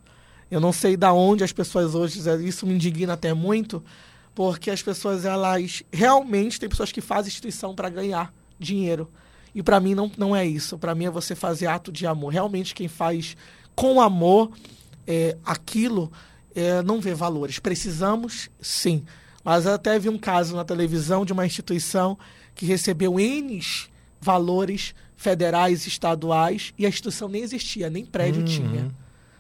Eu 0.51 0.61
não 0.61 0.73
sei 0.73 0.97
da 0.97 1.13
onde 1.13 1.43
as 1.43 1.53
pessoas 1.53 1.95
hoje, 1.95 2.21
isso 2.47 2.67
me 2.67 2.75
indigna 2.75 3.15
até 3.15 3.33
muito, 3.33 3.83
porque 4.35 4.71
as 4.71 4.83
pessoas 4.83 5.25
elas 5.25 5.83
realmente 5.93 6.61
tem 6.61 6.69
pessoas 6.69 6.93
que 6.93 7.01
fazem 7.01 7.29
instituição 7.29 7.75
para 7.75 7.89
ganhar 7.89 8.33
dinheiro. 8.59 9.11
E 9.55 9.63
para 9.63 9.81
mim 9.81 9.95
não, 9.95 10.11
não 10.17 10.35
é 10.35 10.47
isso. 10.47 10.79
Para 10.79 10.95
mim 10.95 11.07
é 11.07 11.11
você 11.11 11.35
fazer 11.35 11.67
ato 11.67 11.93
de 11.93 12.07
amor. 12.07 12.33
Realmente 12.33 12.75
quem 12.75 12.89
faz 12.89 13.37
com 13.75 14.01
amor 14.01 14.51
é, 15.07 15.37
aquilo 15.45 16.11
é, 16.55 16.83
não 16.83 17.01
vê 17.01 17.15
valores. 17.15 17.59
Precisamos, 17.59 18.51
sim. 18.61 19.05
Mas 19.45 19.67
eu 19.67 19.73
até 19.73 19.99
vi 19.99 20.09
um 20.09 20.19
caso 20.19 20.57
na 20.57 20.65
televisão 20.65 21.25
de 21.25 21.33
uma 21.33 21.47
instituição 21.47 22.19
que 22.55 22.67
recebeu 22.67 23.19
N 23.19 23.61
valores 24.21 24.95
federais, 25.23 25.87
estaduais, 25.87 26.75
e 26.77 26.85
a 26.85 26.89
instituição 26.89 27.29
nem 27.29 27.43
existia, 27.43 27.89
nem 27.89 28.05
prédio 28.05 28.41
uhum. 28.41 28.47
tinha. 28.47 28.91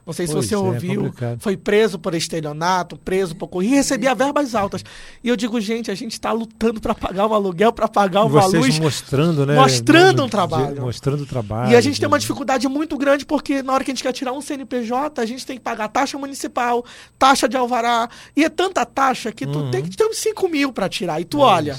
Não 0.05 0.12
sei 0.12 0.27
se 0.27 0.33
pois 0.33 0.47
você 0.47 0.55
é, 0.55 0.59
ouviu. 0.59 1.15
foi 1.39 1.57
preso 1.57 1.97
por 1.97 2.12
estelionato, 2.12 2.97
preso 2.97 3.37
por 3.37 3.47
corrida, 3.47 3.75
e 3.75 3.77
recebia 3.77 4.15
verbas 4.17 4.53
altas. 4.53 4.85
E 5.23 5.29
eu 5.29 5.37
digo, 5.37 5.61
gente, 5.61 5.93
a 5.93 5.95
gente 5.95 6.12
está 6.12 6.33
lutando 6.33 6.81
para 6.81 6.93
pagar 6.93 7.27
o 7.27 7.35
aluguel, 7.35 7.73
para 7.73 7.87
pagar 7.87 8.25
o 8.25 8.29
valor. 8.29 8.67
mostrando, 8.81 9.47
né? 9.47 9.55
Mostrando 9.55 10.25
um 10.25 10.29
trabalho. 10.29 10.83
Mostrando 10.83 11.23
o 11.23 11.27
trabalho. 11.27 11.71
E 11.71 11.77
a 11.77 11.81
gente 11.81 12.01
tem 12.01 12.09
uma 12.09 12.19
dificuldade 12.19 12.67
muito 12.67 12.99
grande, 12.99 13.25
porque 13.25 13.62
na 13.62 13.73
hora 13.73 13.85
que 13.85 13.93
a 13.93 13.95
gente 13.95 14.03
quer 14.03 14.12
tirar 14.12 14.33
um 14.33 14.41
CNPJ, 14.41 15.21
a 15.21 15.27
gente 15.27 15.47
tem 15.47 15.57
que 15.57 15.62
pagar 15.62 15.87
taxa 15.87 16.19
municipal, 16.19 16.85
taxa 17.17 17.49
de 17.49 17.57
alvará. 17.57 18.09
E 18.37 18.45
é 18.45 18.49
tanta 18.49 18.85
taxa 18.85 19.31
que 19.31 19.47
tu 19.47 19.61
uhum. 19.61 19.71
tem 19.71 19.85
que 19.85 19.97
ter 19.97 20.05
uns 20.05 20.19
5 20.19 20.49
mil 20.49 20.73
para 20.73 20.89
tirar. 20.89 21.21
E 21.21 21.25
tu 21.25 21.39
é 21.39 21.45
olha. 21.45 21.77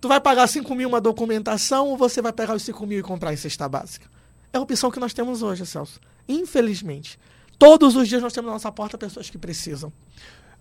Tu 0.00 0.08
vai 0.08 0.20
pagar 0.20 0.46
5 0.46 0.74
mil 0.74 0.88
uma 0.88 1.00
documentação 1.00 1.88
ou 1.88 1.96
você 1.96 2.22
vai 2.22 2.32
pegar 2.32 2.54
os 2.54 2.62
5 2.62 2.86
mil 2.86 2.98
e 2.98 3.02
comprar 3.02 3.32
em 3.32 3.36
cesta 3.36 3.68
básica? 3.68 4.06
É 4.52 4.58
a 4.58 4.60
opção 4.60 4.90
que 4.90 4.98
nós 4.98 5.12
temos 5.12 5.42
hoje, 5.42 5.66
Celso. 5.66 6.00
Infelizmente. 6.28 7.18
Todos 7.58 7.94
os 7.94 8.08
dias 8.08 8.22
nós 8.22 8.32
temos 8.32 8.46
na 8.46 8.54
nossa 8.54 8.72
porta 8.72 8.96
pessoas 8.96 9.28
que 9.28 9.36
precisam. 9.36 9.92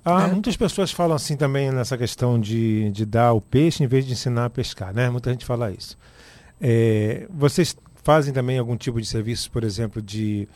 Ah, 0.03 0.27
né? 0.27 0.33
Muitas 0.33 0.57
pessoas 0.57 0.91
falam 0.91 1.15
assim 1.15 1.37
também 1.37 1.71
nessa 1.71 1.97
questão 1.97 2.39
de, 2.39 2.91
de 2.91 3.05
dar 3.05 3.33
o 3.33 3.41
peixe 3.41 3.83
em 3.83 3.87
vez 3.87 4.05
de 4.05 4.13
ensinar 4.13 4.45
a 4.45 4.49
pescar, 4.49 4.93
né? 4.93 5.09
Muita 5.09 5.31
gente 5.31 5.45
fala 5.45 5.71
isso. 5.71 5.97
É, 6.59 7.25
vocês 7.29 7.75
fazem 8.03 8.33
também 8.33 8.57
algum 8.57 8.75
tipo 8.75 8.99
de 8.99 9.07
serviço, 9.07 9.49
por 9.51 9.63
exemplo, 9.63 10.01
de 10.01 10.47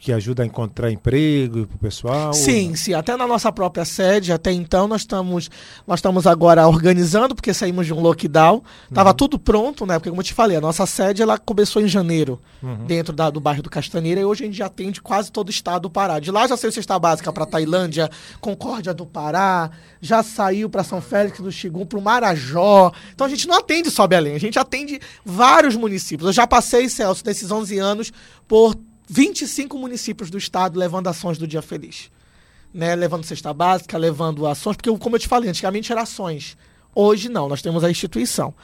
que 0.00 0.14
ajuda 0.14 0.42
a 0.42 0.46
encontrar 0.46 0.90
emprego 0.90 1.66
para 1.66 1.76
o 1.76 1.78
pessoal? 1.78 2.32
Sim, 2.32 2.74
sim. 2.74 2.94
Até 2.94 3.14
na 3.18 3.26
nossa 3.26 3.52
própria 3.52 3.84
sede, 3.84 4.32
até 4.32 4.50
então, 4.50 4.88
nós 4.88 5.02
estamos, 5.02 5.50
nós 5.86 5.98
estamos 5.98 6.26
agora 6.26 6.66
organizando, 6.66 7.34
porque 7.34 7.52
saímos 7.52 7.84
de 7.84 7.92
um 7.92 8.00
lockdown. 8.00 8.62
Estava 8.88 9.10
uhum. 9.10 9.16
tudo 9.16 9.38
pronto, 9.38 9.84
né? 9.84 9.98
Porque, 9.98 10.08
como 10.08 10.22
eu 10.22 10.24
te 10.24 10.32
falei, 10.32 10.56
a 10.56 10.60
nossa 10.60 10.86
sede 10.86 11.20
ela 11.20 11.36
começou 11.36 11.82
em 11.82 11.86
janeiro, 11.86 12.40
uhum. 12.62 12.86
dentro 12.86 13.14
da, 13.14 13.28
do 13.28 13.40
bairro 13.40 13.62
do 13.62 13.68
Castanheira, 13.68 14.18
e 14.18 14.24
hoje 14.24 14.42
a 14.42 14.46
gente 14.46 14.56
já 14.56 14.66
atende 14.66 15.02
quase 15.02 15.30
todo 15.30 15.48
o 15.48 15.50
estado 15.50 15.82
do 15.82 15.90
Pará. 15.90 16.18
De 16.18 16.30
lá 16.30 16.46
já 16.46 16.56
saiu 16.56 16.72
cesta 16.72 16.98
básica 16.98 17.30
para 17.30 17.44
Tailândia, 17.44 18.08
Concórdia 18.40 18.94
do 18.94 19.04
Pará, 19.04 19.70
já 20.00 20.22
saiu 20.22 20.70
para 20.70 20.82
São 20.82 21.02
Félix 21.02 21.40
do 21.40 21.52
Xigum, 21.52 21.84
para 21.84 21.98
o 21.98 22.02
Marajó. 22.02 22.90
Então 23.12 23.26
a 23.26 23.30
gente 23.30 23.46
não 23.46 23.58
atende 23.58 23.90
só 23.90 24.06
Belém, 24.06 24.34
a 24.34 24.40
gente 24.40 24.58
atende 24.58 24.98
vários 25.22 25.76
municípios. 25.76 26.28
Eu 26.28 26.32
já 26.32 26.46
passei, 26.46 26.88
Celso, 26.88 27.22
nesses 27.26 27.50
11 27.50 27.78
anos, 27.78 28.12
por 28.48 28.74
25 29.10 29.76
municípios 29.76 30.30
do 30.30 30.38
estado 30.38 30.78
levando 30.78 31.08
ações 31.08 31.36
do 31.36 31.46
Dia 31.46 31.60
Feliz. 31.60 32.10
Né? 32.72 32.94
Levando 32.94 33.24
cesta 33.24 33.52
básica, 33.52 33.98
levando 33.98 34.46
ações, 34.46 34.76
porque, 34.76 34.96
como 34.98 35.16
eu 35.16 35.20
te 35.20 35.26
falei, 35.26 35.50
antigamente 35.50 35.90
era 35.90 36.02
ações. 36.02 36.56
Hoje 36.94 37.28
não, 37.28 37.48
nós 37.48 37.60
temos 37.60 37.82
a 37.82 37.90
instituição. 37.90 38.54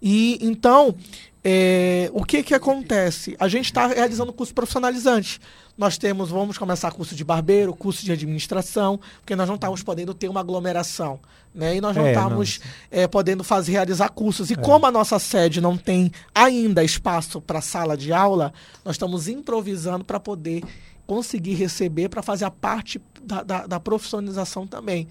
E 0.00 0.38
então, 0.40 0.94
é, 1.42 2.08
o 2.12 2.24
que 2.24 2.44
que 2.44 2.54
acontece? 2.54 3.36
A 3.40 3.48
gente 3.48 3.64
está 3.64 3.88
realizando 3.88 4.32
curso 4.32 4.54
profissionalizante. 4.54 5.40
Nós 5.76 5.98
temos, 5.98 6.30
vamos 6.30 6.56
começar 6.56 6.90
curso 6.92 7.14
de 7.14 7.22
barbeiro, 7.22 7.74
curso 7.74 8.04
de 8.04 8.10
administração, 8.10 8.98
porque 9.20 9.36
nós 9.36 9.46
não 9.46 9.56
estamos 9.56 9.82
podendo 9.82 10.14
ter 10.14 10.28
uma 10.28 10.40
aglomeração, 10.40 11.20
né? 11.54 11.76
E 11.76 11.80
nós 11.80 11.94
não 11.94 12.06
é, 12.06 12.12
estamos 12.12 12.60
é, 12.90 13.06
podendo 13.06 13.44
fazer 13.44 13.72
realizar 13.72 14.08
cursos. 14.08 14.50
E 14.50 14.54
é. 14.54 14.56
como 14.56 14.86
a 14.86 14.90
nossa 14.90 15.18
sede 15.18 15.60
não 15.60 15.76
tem 15.76 16.10
ainda 16.34 16.82
espaço 16.82 17.40
para 17.42 17.60
sala 17.60 17.96
de 17.96 18.10
aula, 18.12 18.54
nós 18.84 18.94
estamos 18.94 19.28
improvisando 19.28 20.04
para 20.04 20.18
poder 20.18 20.62
conseguir 21.06 21.54
receber 21.54 22.08
para 22.08 22.22
fazer 22.22 22.46
a 22.46 22.50
parte 22.50 23.00
da, 23.22 23.42
da, 23.42 23.66
da 23.66 23.80
profissionalização 23.80 24.66
também. 24.66 25.06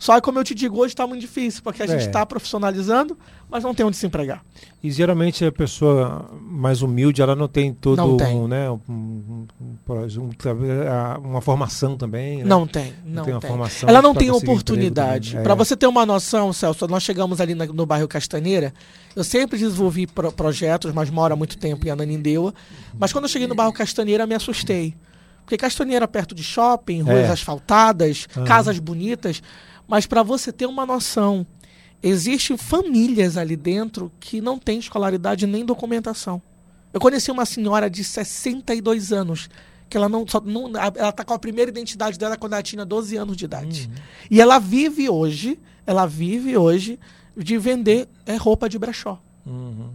Só 0.00 0.14
que, 0.14 0.22
como 0.22 0.38
eu 0.38 0.44
te 0.44 0.54
digo, 0.54 0.78
hoje 0.78 0.94
está 0.94 1.06
muito 1.06 1.20
difícil, 1.20 1.60
porque 1.62 1.82
a 1.82 1.84
é. 1.84 1.88
gente 1.88 2.06
está 2.06 2.24
profissionalizando, 2.24 3.18
mas 3.50 3.62
não 3.62 3.74
tem 3.74 3.84
onde 3.84 3.98
se 3.98 4.06
empregar. 4.06 4.42
E 4.82 4.90
geralmente 4.90 5.44
a 5.44 5.52
pessoa 5.52 6.24
mais 6.40 6.80
humilde, 6.80 7.20
ela 7.20 7.36
não 7.36 7.46
tem 7.46 7.74
todo 7.74 7.98
não 7.98 8.16
tem. 8.16 8.48
Né, 8.48 8.70
um, 8.70 8.80
um, 8.88 9.46
um, 9.60 11.22
uma 11.22 11.42
formação 11.42 11.98
também. 11.98 12.38
Né? 12.38 12.44
Não 12.44 12.66
tem, 12.66 12.94
não, 13.04 13.24
tem. 13.24 13.38
tem. 13.38 13.50
ela 13.86 14.00
não 14.00 14.14
tem 14.14 14.30
oportunidade. 14.30 15.36
É. 15.36 15.42
Para 15.42 15.54
você 15.54 15.76
ter 15.76 15.86
uma 15.86 16.06
noção, 16.06 16.50
Celso, 16.50 16.88
nós 16.88 17.02
chegamos 17.02 17.38
ali 17.38 17.54
na, 17.54 17.66
no 17.66 17.84
bairro 17.84 18.08
Castaneira, 18.08 18.72
eu 19.14 19.22
sempre 19.22 19.58
desenvolvi 19.58 20.06
pro, 20.06 20.32
projetos, 20.32 20.94
mas 20.94 21.10
moro 21.10 21.34
há 21.34 21.36
muito 21.36 21.58
tempo 21.58 21.86
em 21.86 21.90
Ananindeua. 21.90 22.54
Mas 22.98 23.12
quando 23.12 23.24
eu 23.24 23.28
cheguei 23.28 23.46
no 23.46 23.54
bairro 23.54 23.72
Castaneira, 23.74 24.26
me 24.26 24.34
assustei. 24.34 24.94
Porque 25.44 25.58
Castaneira 25.58 26.08
perto 26.08 26.34
de 26.34 26.42
shopping, 26.42 27.02
ruas 27.02 27.28
é. 27.28 27.28
asfaltadas, 27.28 28.26
casas 28.46 28.78
bonitas 28.78 29.42
Mas 29.90 30.06
para 30.06 30.22
você 30.22 30.52
ter 30.52 30.66
uma 30.66 30.86
noção, 30.86 31.44
existem 32.00 32.56
famílias 32.56 33.36
ali 33.36 33.56
dentro 33.56 34.12
que 34.20 34.40
não 34.40 34.56
têm 34.56 34.78
escolaridade 34.78 35.48
nem 35.48 35.64
documentação. 35.64 36.40
Eu 36.92 37.00
conheci 37.00 37.28
uma 37.28 37.44
senhora 37.44 37.90
de 37.90 38.04
62 38.04 39.12
anos 39.12 39.50
que 39.88 39.96
ela 39.96 40.08
não, 40.08 40.24
só, 40.28 40.40
não 40.40 40.70
ela 40.76 41.10
tá 41.10 41.24
com 41.24 41.34
a 41.34 41.38
primeira 41.40 41.72
identidade 41.72 42.16
dela 42.16 42.36
quando 42.36 42.52
ela 42.52 42.62
tinha 42.62 42.84
12 42.84 43.16
anos 43.16 43.36
de 43.36 43.44
idade. 43.44 43.90
Uhum. 43.92 44.02
E 44.30 44.40
ela 44.40 44.60
vive 44.60 45.08
hoje, 45.08 45.58
ela 45.84 46.06
vive 46.06 46.56
hoje 46.56 46.96
de 47.36 47.58
vender 47.58 48.08
é, 48.24 48.36
roupa 48.36 48.68
de 48.68 48.78
brechó. 48.78 49.20
Uhum. 49.44 49.90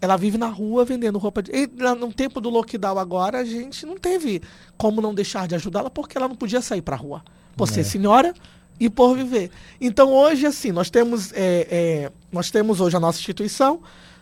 Ela 0.00 0.16
vive 0.16 0.38
na 0.38 0.48
rua 0.48 0.82
vendendo 0.86 1.18
roupa 1.18 1.42
de. 1.42 1.50
E, 1.52 1.66
no 1.94 2.10
tempo 2.10 2.40
do 2.40 2.48
lockdown 2.48 2.98
agora, 2.98 3.40
a 3.40 3.44
gente 3.44 3.84
não 3.84 3.98
teve 3.98 4.40
como 4.78 5.02
não 5.02 5.12
deixar 5.12 5.46
de 5.46 5.54
ajudá-la 5.54 5.90
porque 5.90 6.16
ela 6.16 6.26
não 6.26 6.36
podia 6.36 6.62
sair 6.62 6.80
para 6.80 6.96
rua. 6.96 7.22
Por 7.54 7.68
é. 7.68 7.82
senhora 7.82 8.32
e 8.80 8.88
por 8.88 9.14
viver. 9.14 9.50
Então 9.78 10.12
hoje, 10.12 10.46
assim, 10.46 10.72
nós 10.72 10.88
temos, 10.88 11.32
é, 11.34 11.68
é, 11.70 12.12
nós 12.32 12.50
temos 12.50 12.80
hoje 12.80 12.96
a 12.96 13.00
nossa 13.00 13.18
instituição, 13.18 13.80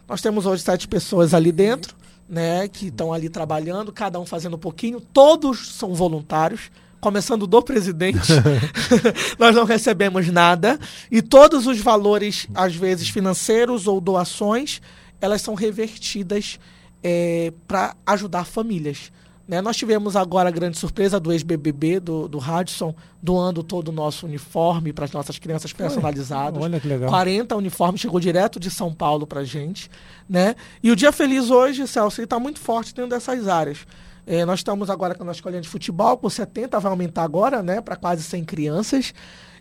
nós 0.09 0.21
temos 0.21 0.45
hoje 0.45 0.63
sete 0.63 0.89
pessoas 0.89 1.33
ali 1.33 1.53
dentro, 1.53 1.97
né, 2.29 2.67
que 2.67 2.89
estão 2.89 3.13
ali 3.13 3.29
trabalhando, 3.29 3.93
cada 3.93 4.19
um 4.19 4.27
fazendo 4.27 4.57
um 4.57 4.59
pouquinho, 4.59 5.01
todos 5.01 5.75
são 5.75 5.95
voluntários 5.95 6.71
começando 7.01 7.47
do 7.47 7.63
presidente, 7.63 8.33
nós 9.39 9.55
não 9.55 9.65
recebemos 9.65 10.29
nada 10.29 10.79
e 11.11 11.23
todos 11.23 11.67
os 11.69 11.79
valores, 11.79 12.49
às 12.53 12.75
vezes 12.75 13.09
financeiros 13.09 13.87
ou 13.87 14.01
doações, 14.01 14.83
elas 15.21 15.41
são 15.41 15.55
revertidas 15.55 16.59
é, 17.03 17.53
para 17.67 17.95
ajudar 18.05 18.45
famílias. 18.45 19.13
Né? 19.49 19.63
Nós 19.63 19.79
tivemos 19.79 20.15
agora 20.15 20.51
a 20.51 20.53
grande 20.53 20.77
surpresa 20.77 21.19
do 21.19 21.33
ex-BBB, 21.33 22.01
do, 22.01 22.29
do 22.29 22.37
Radisson, 22.37 22.95
doando 23.23 23.63
todo 23.63 23.89
o 23.89 23.93
nosso 23.93 24.27
uniforme 24.27 24.93
para 24.93 25.07
as 25.07 25.13
nossas 25.13 25.39
crianças 25.39 25.73
personalizados. 25.73 26.63
Olha 26.63 26.79
que 26.79 26.87
legal. 26.87 27.09
40 27.09 27.57
uniformes, 27.57 28.03
chegou 28.03 28.21
direto 28.21 28.61
de 28.61 28.71
São 28.71 28.93
Paulo 28.93 29.27
para 29.27 29.43
gente. 29.45 29.91
Né? 30.29 30.55
E 30.83 30.91
o 30.91 30.97
Dia 30.97 31.11
Feliz 31.11 31.51
hoje, 31.51 31.87
Celso, 31.89 32.21
está 32.21 32.39
muito 32.39 32.61
forte 32.61 32.95
dentro 32.95 33.11
dessas 33.11 33.49
áreas. 33.49 33.87
É, 34.27 34.45
nós 34.45 34.61
estamos 34.61 34.91
agora 34.91 35.15
com 35.15 35.23
a 35.23 35.27
nossa 35.27 35.39
escolinha 35.39 35.63
de 35.63 35.69
futebol, 35.69 36.19
com 36.19 36.29
70, 36.29 36.79
vai 36.79 36.91
aumentar 36.91 37.23
agora, 37.23 37.63
né, 37.63 37.81
para 37.81 37.97
quase 37.97 38.23
100 38.23 38.45
crianças. 38.45 39.15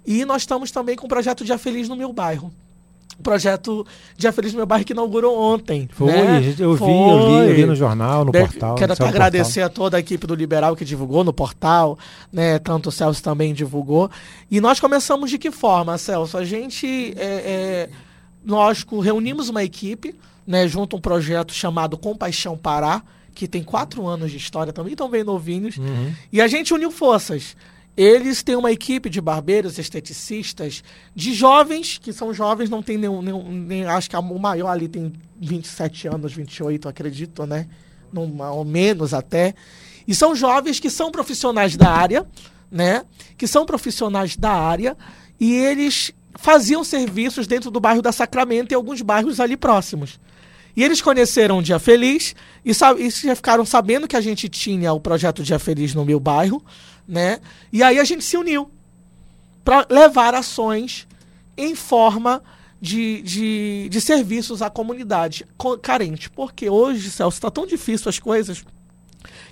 E 0.06 0.26
nós 0.26 0.42
estamos 0.42 0.72
também 0.72 0.98
com 0.98 1.06
o 1.06 1.10
projeto 1.10 1.46
Dia 1.46 1.58
Feliz 1.58 1.88
no 1.88 1.96
meu 1.96 2.12
bairro 2.12 2.52
projeto 3.24 3.86
Dia 4.16 4.32
Feliz 4.32 4.54
no 4.54 4.58
meu 4.58 4.66
bairro 4.66 4.86
que 4.86 4.94
inaugurou 4.94 5.38
ontem. 5.40 5.90
Foi, 5.92 6.12
né? 6.12 6.38
eu 6.60 6.74
vi, 6.74 6.80
Foi. 6.80 6.90
eu 6.90 7.44
li, 7.44 7.50
eu 7.50 7.56
li 7.56 7.66
no 7.66 7.76
jornal, 7.76 8.24
no 8.24 8.32
portal. 8.32 8.76
Quero 8.76 8.94
até 8.94 9.08
agradecer 9.08 9.62
portal. 9.62 9.66
a 9.66 9.70
toda 9.70 9.98
a 9.98 10.00
equipe 10.00 10.26
do 10.28 10.36
Liberal 10.36 10.76
que 10.76 10.86
divulgou 10.86 11.24
no 11.24 11.34
portal, 11.34 11.98
né? 12.32 12.60
Tanto 12.60 12.90
o 12.90 12.92
Celso 12.92 13.22
também 13.22 13.54
divulgou. 13.54 14.10
E 14.50 14.62
nós 14.62 14.80
começamos 14.80 15.30
de 15.30 15.38
que 15.38 15.52
forma, 15.52 15.98
Celso? 15.98 16.38
A 16.38 16.46
gente, 16.46 17.14
é, 17.18 17.26
é, 17.26 17.90
nós 18.44 18.86
reunimos 19.02 19.50
uma 19.50 19.64
equipe, 19.64 20.16
né? 20.46 20.68
Junto 20.68 20.96
a 20.96 21.00
um 21.00 21.02
projeto 21.02 21.54
chamado 21.54 21.98
Compaixão 21.98 22.58
Pará, 22.58 23.02
que 23.34 23.48
tem 23.48 23.64
quatro 23.64 24.08
anos 24.08 24.32
de 24.32 24.38
história 24.38 24.74
também, 24.74 24.94
estão 24.94 25.10
bem 25.10 25.24
novinhos. 25.24 25.78
Uhum. 25.78 26.14
E 26.32 26.42
a 26.42 26.48
gente 26.48 26.74
uniu 26.74 26.92
forças. 26.92 27.56
Eles 27.98 28.44
têm 28.44 28.56
uma 28.56 28.72
equipe 28.72 29.10
de 29.10 29.20
barbeiros, 29.20 29.80
esteticistas, 29.80 30.84
de 31.16 31.34
jovens, 31.34 31.98
que 31.98 32.14
são 32.14 32.32
jovens, 32.32 32.70
não 32.70 32.84
tem 32.84 32.96
nenhum, 32.96 33.24
nenhum 33.24 33.52
nem, 33.52 33.86
acho 33.86 34.08
que 34.08 34.16
o 34.16 34.40
maior 34.40 34.70
ali 34.70 34.88
tem 34.88 35.12
27 35.42 36.08
anos, 36.08 36.32
28, 36.32 36.88
acredito, 36.88 37.48
né? 37.48 37.68
Ou 38.14 38.64
menos 38.64 39.16
até. 39.16 39.56
E 40.08 40.14
são 40.14 40.36
jovens 40.36 40.80
que 40.80 40.92
são 40.92 41.12
profissionais 41.12 41.76
da 41.76 41.90
área, 41.90 42.28
né? 42.72 43.04
Que 43.36 43.48
são 43.48 43.66
profissionais 43.66 44.38
da 44.38 44.52
área 44.52 44.96
e 45.40 45.56
eles 45.56 46.12
faziam 46.36 46.84
serviços 46.84 47.48
dentro 47.48 47.72
do 47.72 47.80
bairro 47.80 48.02
da 48.04 48.12
Sacramento 48.12 48.72
e 48.72 48.76
alguns 48.76 49.02
bairros 49.02 49.40
ali 49.40 49.58
próximos. 49.58 50.20
E 50.76 50.84
eles 50.84 51.02
conheceram 51.02 51.58
o 51.58 51.64
Dia 51.64 51.80
Feliz 51.80 52.36
e, 52.64 52.72
e 53.00 53.36
ficaram 53.36 53.66
sabendo 53.66 54.08
que 54.08 54.16
a 54.16 54.22
gente 54.22 54.48
tinha 54.48 54.94
o 54.94 55.00
projeto 55.00 55.42
Dia 55.42 55.58
Feliz 55.58 55.96
no 55.96 56.06
meu 56.06 56.20
bairro 56.20 56.64
né? 57.08 57.40
E 57.72 57.82
aí 57.82 58.00
a 58.00 58.04
gente 58.04 58.24
se 58.24 58.36
uniu 58.38 58.70
para 59.64 59.86
levar 59.90 60.36
ações 60.36 61.08
em 61.58 61.76
forma 61.76 62.44
de, 62.80 63.22
de, 63.22 63.90
de 63.90 64.02
serviços 64.02 64.62
à 64.62 64.70
comunidade 64.70 65.46
carente. 65.82 66.30
Porque 66.30 66.70
hoje, 66.70 67.10
Celso, 67.10 67.38
está 67.38 67.50
tão 67.50 67.66
difícil 67.66 68.10
as 68.10 68.20
coisas 68.20 68.64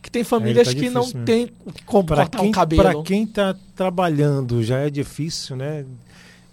que 0.01 0.11
tem 0.11 0.23
famílias 0.23 0.67
é, 0.67 0.73
tá 0.73 0.79
que 0.79 0.89
não 0.89 1.07
né? 1.07 1.23
tem 1.25 1.49
como 1.85 2.05
pra 2.05 2.17
cortar 2.17 2.39
quem, 2.39 2.49
um 2.49 2.51
cabelo. 2.51 2.83
Para 2.83 3.03
quem 3.03 3.23
está 3.23 3.55
trabalhando 3.75 4.63
já 4.63 4.77
é 4.79 4.89
difícil, 4.89 5.55
né? 5.55 5.85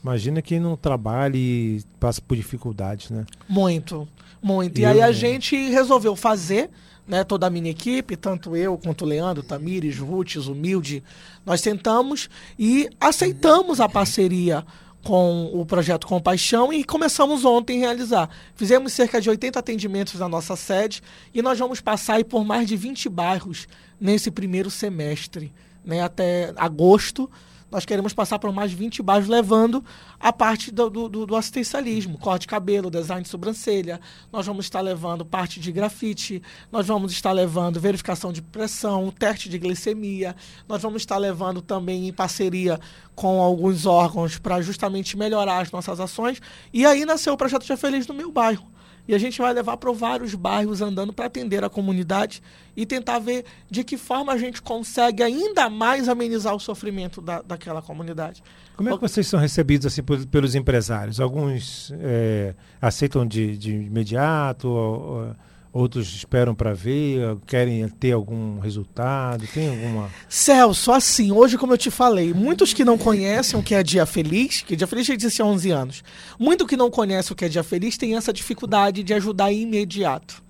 Imagina 0.03 0.43
quem 0.43 0.59
não 0.59 0.77
trabalha 0.77 1.37
e 1.37 1.83
passa 2.01 2.21
por 2.21 2.37
dificuldades, 2.37 3.11
né? 3.11 3.25
Muito, 3.49 4.09
muito. 4.43 4.79
E, 4.79 4.83
e 4.83 4.85
aí 4.87 4.99
eu, 4.99 5.05
a 5.05 5.13
gente 5.13 5.55
resolveu 5.69 6.17
fazer 6.17 6.71
né, 7.07 7.25
toda 7.25 7.47
a 7.47 7.51
minha 7.51 7.71
equipe, 7.71 8.17
tanto 8.17 8.57
eu 8.57 8.79
quanto 8.79 9.05
o 9.05 9.09
Leandro, 9.09 9.43
Tamires, 9.43 9.99
Rutes, 9.99 10.47
Humilde, 10.47 11.03
nós 11.45 11.61
sentamos 11.61 12.29
e 12.59 12.89
aceitamos 13.01 13.81
a 13.81 13.89
parceria 13.89 14.65
com 15.03 15.51
o 15.53 15.67
projeto 15.67 16.07
Compaixão 16.07 16.73
e 16.73 16.85
começamos 16.85 17.45
ontem 17.45 17.79
a 17.79 17.89
realizar. 17.89 18.31
Fizemos 18.55 18.93
cerca 18.93 19.21
de 19.21 19.29
80 19.29 19.59
atendimentos 19.59 20.21
na 20.21 20.29
nossa 20.29 20.55
sede 20.55 21.03
e 21.35 21.43
nós 21.43 21.59
vamos 21.59 21.81
passar 21.81 22.25
por 22.25 22.45
mais 22.45 22.69
de 22.69 22.77
20 22.77 23.09
bairros 23.09 23.67
nesse 24.01 24.31
primeiro 24.31 24.71
semestre, 24.71 25.53
né, 25.85 26.03
até 26.03 26.53
agosto 26.57 27.29
nós 27.73 27.87
queremos 27.87 28.13
passar 28.13 28.39
por 28.39 28.53
mais 28.53 28.71
de 28.71 28.77
20 28.77 29.03
bairros 29.03 29.29
levando 29.29 29.83
a 30.21 30.31
parte 30.31 30.71
do, 30.71 30.91
do, 30.91 31.09
do, 31.09 31.35
assistencialismo, 31.35 32.19
corte 32.19 32.43
de 32.43 32.49
cabelo, 32.49 32.91
design 32.91 33.23
de 33.23 33.31
sobrancelha. 33.31 33.99
Nós 34.31 34.47
vamos 34.47 34.67
estar 34.67 34.83
levando 34.83 35.25
parte 35.25 35.59
de 35.59 35.73
grafite, 35.73 36.43
nós 36.71 36.87
vamos 36.87 37.13
estar 37.13 37.33
levando 37.33 37.81
verificação 37.81 38.31
de 38.31 38.43
pressão, 38.43 39.11
teste 39.11 39.49
de 39.49 39.59
glicemia, 39.59 40.37
nós 40.69 40.83
vamos 40.83 41.01
estar 41.01 41.17
levando 41.17 41.63
também 41.63 42.07
em 42.07 42.13
parceria 42.13 42.79
com 43.15 43.41
alguns 43.41 43.87
órgãos 43.87 44.39
para 44.39 44.61
justamente 44.61 45.17
melhorar 45.17 45.63
as 45.63 45.73
nossas 45.73 45.99
ações. 45.99 46.43
E 46.75 46.85
aí 46.85 47.07
nasceu 47.07 47.33
o 47.33 47.39
projeto 47.39 47.65
Já 47.65 47.77
Feliz 47.79 48.07
no 48.07 48.13
meu 48.13 48.31
bairro 48.31 48.71
e 49.07 49.15
a 49.15 49.19
gente 49.19 49.41
vai 49.41 49.53
levar 49.53 49.77
para 49.77 49.93
vários 49.93 50.35
bairros 50.35 50.81
andando 50.81 51.13
para 51.13 51.27
atender 51.27 51.65
a 51.65 51.69
comunidade 51.69 52.43
e 52.77 52.87
tentar 52.87 53.19
ver 53.19 53.45
de 53.71 53.83
que 53.83 53.97
forma 53.97 54.33
a 54.33 54.39
gente 54.39 54.63
consegue 54.63 55.23
ainda 55.23 55.69
mais 55.69 56.09
amenizar 56.09 56.55
o 56.55 56.61
sofrimento 56.61 57.21
da, 57.21 57.43
daquela 57.43 57.83
comunidade. 57.83 58.43
Como 58.77 58.89
é 58.89 58.95
que 58.95 59.01
vocês 59.01 59.27
são 59.27 59.39
recebidos 59.39 59.87
assim 59.87 60.03
pelos 60.31 60.55
empresários? 60.55 61.21
Alguns 61.21 61.93
é, 62.01 62.55
aceitam 62.81 63.27
de, 63.27 63.57
de 63.57 63.73
imediato? 63.73 64.69
Ou, 64.69 65.01
ou 65.01 65.37
Outros 65.73 66.15
esperam 66.15 66.55
para 66.55 66.75
ver, 66.75 67.39
querem 67.47 67.89
ter 67.89 68.13
algum 68.13 68.59
resultado, 68.59 69.47
tem 69.55 69.71
alguma... 69.71 70.11
Celso, 70.29 70.93
assim, 70.93 71.33
hoje 71.33 71.57
como 71.57 71.73
eu 71.73 71.79
te 71.79 71.91
falei, 71.91 72.35
muitos 72.35 72.75
que 72.75 72.85
não 72.85 72.99
conhecem 72.99 73.59
o 73.59 73.63
que 73.63 73.75
é 73.75 73.83
Dia 73.83 74.05
Feliz, 74.05 74.61
que 74.61 74.77
Dia 74.77 74.87
Feliz 74.87 75.07
já 75.07 75.15
existe 75.15 75.41
há 75.41 75.47
11 75.47 75.71
anos, 75.71 76.05
muito 76.39 76.67
que 76.67 76.77
não 76.77 76.91
conhecem 76.91 77.33
o 77.33 77.37
que 77.37 77.47
é 77.47 77.49
Dia 77.49 77.63
Feliz 77.63 77.97
tem 77.97 78.17
essa 78.17 78.35
dificuldade 78.35 79.03
de 79.03 79.15
ajudar 79.15 79.51
imediato, 79.51 80.43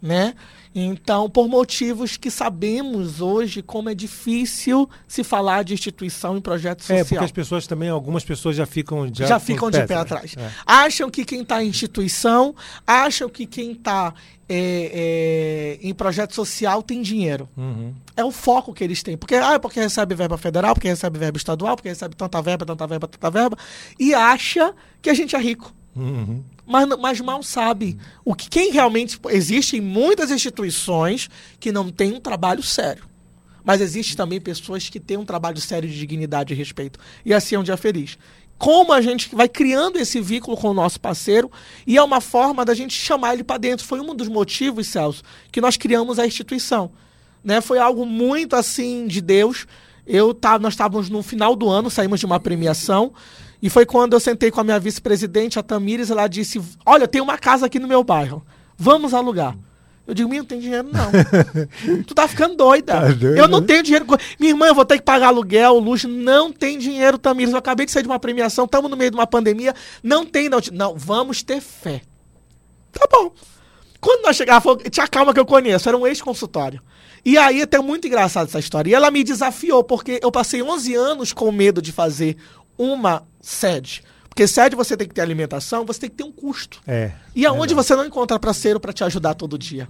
né? 0.00 0.34
Então, 0.74 1.28
por 1.28 1.48
motivos 1.48 2.16
que 2.16 2.30
sabemos 2.30 3.20
hoje 3.20 3.60
como 3.60 3.88
é 3.88 3.94
difícil 3.94 4.88
se 5.06 5.24
falar 5.24 5.64
de 5.64 5.74
instituição 5.74 6.36
em 6.36 6.40
projeto 6.40 6.82
social. 6.82 6.98
É, 6.98 7.04
porque 7.04 7.24
as 7.24 7.32
pessoas 7.32 7.66
também, 7.66 7.88
algumas 7.88 8.24
pessoas 8.24 8.54
já 8.54 8.64
ficam 8.66 9.10
já, 9.12 9.26
já 9.26 9.40
ficam 9.40 9.68
de 9.68 9.84
pé 9.84 9.94
atrás. 9.94 10.34
É. 10.36 10.50
Acham 10.64 11.10
que 11.10 11.24
quem 11.24 11.42
está 11.42 11.62
em 11.62 11.68
instituição, 11.68 12.54
acham 12.86 13.28
que 13.28 13.46
quem 13.46 13.72
está 13.72 14.14
é, 14.48 15.78
é, 15.82 15.88
em 15.88 15.92
projeto 15.92 16.36
social 16.36 16.84
tem 16.84 17.02
dinheiro. 17.02 17.48
Uhum. 17.56 17.92
É 18.16 18.24
o 18.24 18.30
foco 18.30 18.72
que 18.72 18.84
eles 18.84 19.02
têm. 19.02 19.16
Porque, 19.16 19.34
ah, 19.34 19.58
porque 19.58 19.80
recebe 19.80 20.14
verba 20.14 20.38
federal, 20.38 20.74
porque 20.74 20.88
recebe 20.88 21.18
verba 21.18 21.36
estadual, 21.36 21.74
porque 21.74 21.88
recebe 21.88 22.14
tanta 22.14 22.40
verba, 22.40 22.64
tanta 22.64 22.86
verba, 22.86 23.08
tanta 23.08 23.30
verba, 23.30 23.56
e 23.98 24.14
acha 24.14 24.72
que 25.02 25.10
a 25.10 25.14
gente 25.14 25.34
é 25.34 25.38
rico. 25.40 25.74
Uhum 25.96 26.44
mas, 26.70 26.88
mas 27.00 27.20
mal 27.20 27.42
sabe 27.42 27.98
o 28.24 28.32
que 28.32 28.48
quem 28.48 28.70
realmente 28.70 29.18
existem 29.30 29.80
muitas 29.80 30.30
instituições 30.30 31.28
que 31.58 31.72
não 31.72 31.90
têm 31.90 32.12
um 32.12 32.20
trabalho 32.20 32.62
sério. 32.62 33.04
Mas 33.64 33.80
existe 33.80 34.16
também 34.16 34.40
pessoas 34.40 34.88
que 34.88 35.00
têm 35.00 35.16
um 35.16 35.24
trabalho 35.24 35.60
sério 35.60 35.88
de 35.88 35.98
dignidade 35.98 36.54
e 36.54 36.56
respeito. 36.56 37.00
E 37.24 37.34
assim 37.34 37.56
é 37.56 37.58
um 37.58 37.64
dia 37.64 37.76
feliz. 37.76 38.16
Como 38.56 38.92
a 38.92 39.00
gente 39.00 39.34
vai 39.34 39.48
criando 39.48 39.98
esse 39.98 40.20
vínculo 40.20 40.56
com 40.56 40.68
o 40.68 40.74
nosso 40.74 41.00
parceiro 41.00 41.50
e 41.84 41.96
é 41.96 42.02
uma 42.02 42.20
forma 42.20 42.64
da 42.64 42.72
gente 42.72 42.94
chamar 42.94 43.34
ele 43.34 43.42
para 43.42 43.58
dentro. 43.58 43.84
Foi 43.84 44.00
um 44.00 44.14
dos 44.14 44.28
motivos, 44.28 44.86
Celso, 44.86 45.24
que 45.50 45.60
nós 45.60 45.76
criamos 45.76 46.20
a 46.20 46.26
instituição. 46.26 46.92
Né? 47.42 47.60
Foi 47.60 47.80
algo 47.80 48.06
muito 48.06 48.54
assim 48.54 49.08
de 49.08 49.20
Deus. 49.20 49.66
Eu 50.06 50.32
tá, 50.32 50.56
nós 50.56 50.74
estávamos 50.74 51.10
no 51.10 51.20
final 51.20 51.56
do 51.56 51.68
ano, 51.68 51.90
saímos 51.90 52.20
de 52.20 52.26
uma 52.26 52.38
premiação 52.38 53.12
e 53.62 53.68
foi 53.68 53.84
quando 53.84 54.14
eu 54.14 54.20
sentei 54.20 54.50
com 54.50 54.60
a 54.60 54.64
minha 54.64 54.78
vice-presidente, 54.78 55.58
a 55.58 55.62
Tamires, 55.62 56.10
ela 56.10 56.26
disse: 56.26 56.60
Olha, 56.84 57.06
tem 57.06 57.20
uma 57.20 57.38
casa 57.38 57.66
aqui 57.66 57.78
no 57.78 57.88
meu 57.88 58.02
bairro, 58.02 58.44
vamos 58.76 59.12
alugar. 59.14 59.56
Eu 60.06 60.14
digo, 60.14 60.28
minha, 60.28 60.42
não 60.42 60.46
tem 60.46 60.58
dinheiro 60.58 60.88
não. 60.90 61.12
tu 62.04 62.14
tá 62.16 62.26
ficando 62.26 62.56
doida. 62.56 62.94
Tá 62.94 63.08
doida, 63.08 63.38
eu 63.38 63.46
não 63.46 63.60
né? 63.60 63.66
tenho 63.68 63.82
dinheiro. 63.82 64.04
Minha 64.40 64.50
irmã, 64.50 64.66
eu 64.66 64.74
vou 64.74 64.84
ter 64.84 64.98
que 64.98 65.04
pagar 65.04 65.28
aluguel, 65.28 65.78
luxo. 65.78 66.08
Não 66.08 66.50
tem 66.50 66.78
dinheiro, 66.78 67.16
Tamires. 67.16 67.52
Eu 67.52 67.58
acabei 67.58 67.86
de 67.86 67.92
sair 67.92 68.02
de 68.02 68.08
uma 68.08 68.18
premiação, 68.18 68.64
estamos 68.64 68.90
no 68.90 68.96
meio 68.96 69.12
de 69.12 69.16
uma 69.16 69.26
pandemia. 69.26 69.72
Não 70.02 70.26
tem, 70.26 70.48
não. 70.48 70.58
Não, 70.72 70.96
vamos 70.96 71.44
ter 71.44 71.60
fé. 71.60 72.02
Tá 72.90 73.06
bom. 73.08 73.32
Quando 74.00 74.24
nós 74.24 74.34
chegávamos, 74.34 74.82
tia 74.90 75.06
calma 75.06 75.32
que 75.32 75.38
eu 75.38 75.46
conheço, 75.46 75.88
era 75.88 75.96
um 75.96 76.04
ex-consultório. 76.04 76.82
E 77.24 77.36
aí, 77.36 77.62
até 77.62 77.78
muito 77.78 78.06
engraçado 78.08 78.48
essa 78.48 78.58
história. 78.58 78.90
E 78.90 78.94
ela 78.94 79.10
me 79.10 79.22
desafiou, 79.22 79.84
porque 79.84 80.18
eu 80.22 80.32
passei 80.32 80.62
11 80.62 80.94
anos 80.94 81.32
com 81.32 81.52
medo 81.52 81.82
de 81.82 81.92
fazer 81.92 82.36
uma 82.80 83.22
sede. 83.40 84.02
Porque 84.28 84.46
sede 84.46 84.74
você 84.76 84.96
tem 84.96 85.06
que 85.06 85.12
ter 85.12 85.20
alimentação, 85.20 85.84
você 85.84 86.00
tem 86.00 86.10
que 86.10 86.16
ter 86.16 86.24
um 86.24 86.32
custo. 86.32 86.80
É. 86.86 87.10
E 87.34 87.44
aonde 87.44 87.74
você 87.74 87.94
não 87.94 88.06
encontra 88.06 88.38
parceiro 88.38 88.80
para 88.80 88.92
te 88.92 89.04
ajudar 89.04 89.34
todo 89.34 89.58
dia. 89.58 89.86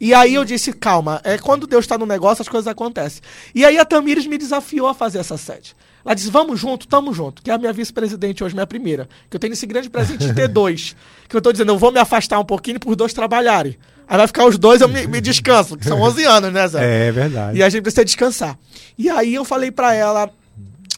E 0.00 0.14
aí 0.14 0.34
eu 0.34 0.44
disse, 0.44 0.72
calma, 0.72 1.20
é 1.24 1.36
quando 1.36 1.66
Deus 1.66 1.84
está 1.84 1.98
no 1.98 2.06
negócio, 2.06 2.40
as 2.40 2.48
coisas 2.48 2.68
acontecem. 2.68 3.20
E 3.54 3.64
aí 3.64 3.76
a 3.76 3.84
Tamires 3.84 4.26
me 4.26 4.38
desafiou 4.38 4.86
a 4.86 4.94
fazer 4.94 5.18
essa 5.18 5.36
sede. 5.36 5.76
Ela 6.04 6.14
disse, 6.14 6.30
vamos 6.30 6.58
junto, 6.58 6.86
tamo 6.86 7.12
junto. 7.12 7.42
Que 7.42 7.50
é 7.50 7.54
a 7.54 7.58
minha 7.58 7.72
vice-presidente 7.72 8.42
hoje, 8.42 8.54
minha 8.54 8.66
primeira. 8.66 9.08
Que 9.28 9.36
eu 9.36 9.40
tenho 9.40 9.52
esse 9.52 9.66
grande 9.66 9.90
presente 9.90 10.26
de 10.26 10.32
ter 10.32 10.46
dois. 10.48 10.96
Que 11.28 11.36
eu 11.36 11.42
tô 11.42 11.52
dizendo, 11.52 11.72
eu 11.72 11.78
vou 11.78 11.92
me 11.92 11.98
afastar 11.98 12.38
um 12.38 12.44
pouquinho 12.44 12.80
por 12.80 12.96
dois 12.96 13.12
trabalharem. 13.12 13.76
Aí 14.08 14.16
vai 14.16 14.26
ficar 14.26 14.46
os 14.46 14.56
dois, 14.56 14.80
eu 14.80 14.88
me, 14.88 15.06
me 15.06 15.20
descanso. 15.20 15.76
Que 15.76 15.84
são 15.84 16.00
11 16.00 16.24
anos, 16.24 16.52
né, 16.52 16.66
Zé? 16.68 17.08
É 17.08 17.12
verdade. 17.12 17.58
E 17.58 17.62
a 17.62 17.68
gente 17.68 17.82
precisa 17.82 18.04
descansar. 18.04 18.58
E 18.96 19.10
aí 19.10 19.34
eu 19.34 19.44
falei 19.44 19.70
pra 19.70 19.92
ela, 19.92 20.30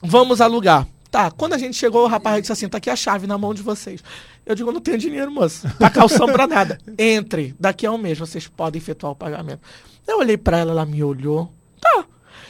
vamos 0.01 0.41
alugar. 0.41 0.87
Tá, 1.11 1.31
quando 1.31 1.55
a 1.55 1.59
gente 1.59 1.77
chegou, 1.77 2.05
o 2.05 2.07
rapaz 2.07 2.41
disse 2.41 2.53
assim, 2.53 2.69
tá 2.69 2.79
aqui 2.79 2.89
a 2.89 2.95
chave 2.95 3.27
na 3.27 3.37
mão 3.37 3.53
de 3.53 3.63
vocês. 3.63 4.03
Eu 4.47 4.55
digo, 4.55 4.71
não 4.71 4.81
tenho 4.81 4.97
dinheiro, 4.97 5.31
moço. 5.31 5.69
Tá 5.77 5.91
calção 5.91 6.27
pra 6.29 6.47
nada. 6.47 6.79
Entre, 6.97 7.55
daqui 7.59 7.85
a 7.85 7.91
um 7.91 7.99
mês 7.99 8.19
vocês 8.19 8.47
podem 8.47 8.81
efetuar 8.81 9.13
o 9.13 9.17
pagamento. 9.17 9.61
Eu 10.07 10.19
olhei 10.19 10.37
pra 10.37 10.59
ela, 10.59 10.71
ela 10.71 10.87
me 10.87 11.03
olhou. 11.03 11.53
Tá. 11.81 12.05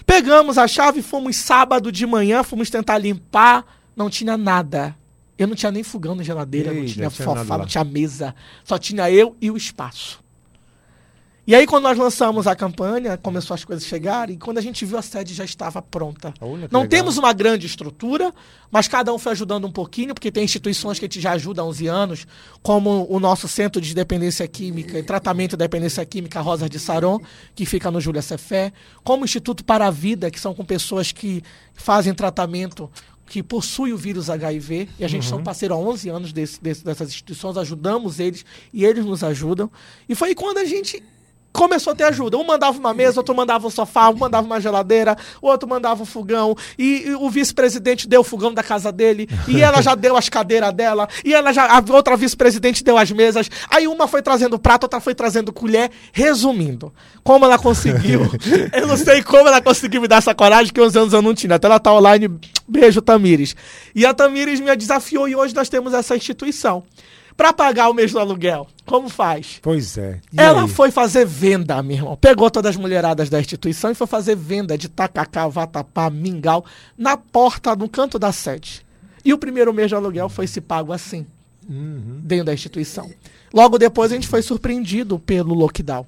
Pegamos 0.04 0.58
a 0.58 0.68
chave, 0.68 1.00
fomos 1.00 1.36
sábado 1.36 1.90
de 1.90 2.06
manhã, 2.06 2.42
fomos 2.42 2.68
tentar 2.68 2.98
limpar, 2.98 3.64
não 3.96 4.10
tinha 4.10 4.36
nada. 4.36 4.94
Eu 5.38 5.46
não 5.46 5.54
tinha 5.54 5.72
nem 5.72 5.82
fogão 5.82 6.14
na 6.14 6.22
geladeira, 6.22 6.70
não 6.70 6.80
Eita, 6.80 6.92
tinha 6.92 7.08
tinha 7.08 7.24
sofá, 7.24 7.56
não 7.56 7.64
tinha 7.64 7.82
mesa. 7.82 8.34
Só 8.62 8.76
tinha 8.76 9.10
eu 9.10 9.34
e 9.40 9.50
o 9.50 9.56
espaço. 9.56 10.19
E 11.50 11.54
aí, 11.56 11.66
quando 11.66 11.82
nós 11.82 11.98
lançamos 11.98 12.46
a 12.46 12.54
campanha, 12.54 13.16
começou 13.16 13.56
as 13.56 13.64
coisas 13.64 13.84
a 13.84 13.88
chegar, 13.88 14.30
e 14.30 14.36
quando 14.36 14.58
a 14.58 14.60
gente 14.60 14.84
viu, 14.86 14.96
a 14.96 15.02
sede 15.02 15.34
já 15.34 15.44
estava 15.44 15.82
pronta. 15.82 16.32
Olha 16.40 16.68
Não 16.70 16.82
legal. 16.82 16.86
temos 16.86 17.18
uma 17.18 17.32
grande 17.32 17.66
estrutura, 17.66 18.32
mas 18.70 18.86
cada 18.86 19.12
um 19.12 19.18
foi 19.18 19.32
ajudando 19.32 19.66
um 19.66 19.72
pouquinho, 19.72 20.14
porque 20.14 20.30
tem 20.30 20.44
instituições 20.44 21.00
que 21.00 21.06
a 21.06 21.08
gente 21.08 21.20
já 21.20 21.32
ajuda 21.32 21.60
há 21.60 21.64
11 21.64 21.88
anos, 21.88 22.24
como 22.62 23.04
o 23.10 23.18
nosso 23.18 23.48
Centro 23.48 23.80
de 23.80 23.92
Dependência 23.96 24.46
Química 24.46 24.96
e 24.96 25.02
Tratamento 25.02 25.56
da 25.56 25.64
Dependência 25.64 26.06
Química 26.06 26.40
Rosas 26.40 26.70
de 26.70 26.78
Saron, 26.78 27.18
que 27.52 27.66
fica 27.66 27.90
no 27.90 28.00
Júlia 28.00 28.22
Cefé, 28.22 28.72
como 29.02 29.22
o 29.22 29.24
Instituto 29.24 29.64
para 29.64 29.88
a 29.88 29.90
Vida, 29.90 30.30
que 30.30 30.38
são 30.38 30.54
com 30.54 30.64
pessoas 30.64 31.10
que 31.10 31.42
fazem 31.74 32.14
tratamento 32.14 32.88
que 33.26 33.42
possui 33.42 33.92
o 33.92 33.96
vírus 33.96 34.30
HIV, 34.30 34.88
e 35.00 35.04
a 35.04 35.08
gente 35.08 35.26
são 35.26 35.42
parceiro 35.42 35.74
há 35.74 35.78
11 35.78 36.08
anos 36.10 36.32
desse, 36.32 36.62
desse- 36.62 36.84
dessas 36.84 37.08
instituições, 37.08 37.56
ajudamos 37.56 38.20
eles 38.20 38.44
e 38.72 38.84
eles 38.84 39.04
nos 39.04 39.24
ajudam. 39.24 39.68
E 40.08 40.14
foi 40.14 40.32
quando 40.32 40.58
a 40.58 40.64
gente 40.64 41.02
começou 41.52 41.92
a 41.92 41.96
ter 41.96 42.04
ajuda. 42.04 42.36
Um 42.36 42.44
mandava 42.44 42.78
uma 42.78 42.94
mesa, 42.94 43.20
outro 43.20 43.34
mandava 43.34 43.66
um 43.66 43.70
sofá, 43.70 44.08
um 44.08 44.16
mandava 44.16 44.46
uma 44.46 44.60
geladeira, 44.60 45.16
o 45.40 45.48
outro 45.48 45.68
mandava 45.68 46.02
um 46.02 46.06
fogão. 46.06 46.56
E, 46.78 47.08
e 47.08 47.14
o 47.14 47.28
vice-presidente 47.28 48.08
deu 48.08 48.20
o 48.20 48.24
fogão 48.24 48.52
da 48.52 48.62
casa 48.62 48.90
dele. 48.92 49.28
E 49.48 49.60
ela 49.60 49.82
já 49.82 49.94
deu 49.94 50.16
as 50.16 50.28
cadeiras 50.28 50.72
dela. 50.72 51.08
E 51.24 51.34
ela 51.34 51.52
já. 51.52 51.66
A 51.66 51.82
outra 51.92 52.16
vice-presidente 52.16 52.82
deu 52.84 52.96
as 52.96 53.10
mesas. 53.10 53.50
Aí 53.68 53.86
uma 53.86 54.06
foi 54.06 54.22
trazendo 54.22 54.58
prato, 54.58 54.84
outra 54.84 55.00
foi 55.00 55.14
trazendo 55.14 55.52
colher. 55.52 55.90
Resumindo, 56.12 56.92
como 57.22 57.44
ela 57.44 57.58
conseguiu. 57.58 58.22
eu 58.72 58.86
não 58.86 58.96
sei 58.96 59.22
como 59.22 59.48
ela 59.48 59.60
conseguiu 59.60 60.00
me 60.00 60.08
dar 60.08 60.16
essa 60.16 60.34
coragem, 60.34 60.72
que 60.72 60.80
11 60.80 60.98
anos 60.98 61.12
eu 61.12 61.22
não 61.22 61.34
tinha. 61.34 61.56
Até 61.56 61.66
ela 61.66 61.78
tá 61.78 61.92
online. 61.92 62.28
Beijo, 62.66 63.00
Tamires. 63.00 63.56
E 63.94 64.06
a 64.06 64.14
Tamires 64.14 64.60
me 64.60 64.74
desafiou 64.76 65.28
e 65.28 65.34
hoje 65.34 65.54
nós 65.54 65.68
temos 65.68 65.92
essa 65.92 66.16
instituição. 66.16 66.84
Pra 67.40 67.54
pagar 67.54 67.88
o 67.88 67.94
mês 67.94 68.12
do 68.12 68.18
aluguel, 68.18 68.66
como 68.84 69.08
faz? 69.08 69.58
Pois 69.62 69.96
é. 69.96 70.20
E 70.30 70.38
Ela 70.38 70.64
aí? 70.64 70.68
foi 70.68 70.90
fazer 70.90 71.24
venda, 71.24 71.82
meu 71.82 71.96
irmão. 71.96 72.14
Pegou 72.14 72.50
todas 72.50 72.72
as 72.72 72.76
mulheradas 72.76 73.30
da 73.30 73.40
instituição 73.40 73.90
e 73.90 73.94
foi 73.94 74.06
fazer 74.06 74.36
venda 74.36 74.76
de 74.76 74.90
tacacá, 74.90 75.48
vatapá, 75.48 76.10
mingau, 76.10 76.66
na 76.98 77.16
porta, 77.16 77.74
no 77.74 77.88
canto 77.88 78.18
da 78.18 78.30
sede. 78.30 78.84
E 79.24 79.32
o 79.32 79.38
primeiro 79.38 79.72
mês 79.72 79.88
de 79.88 79.94
aluguel 79.94 80.28
foi 80.28 80.46
se 80.46 80.60
pago 80.60 80.92
assim, 80.92 81.26
Uhum. 81.66 82.20
dentro 82.22 82.44
da 82.44 82.52
instituição. 82.52 83.10
Logo 83.54 83.78
depois 83.78 84.12
a 84.12 84.16
gente 84.16 84.28
foi 84.28 84.42
surpreendido 84.42 85.18
pelo 85.18 85.54
lockdown. 85.54 86.04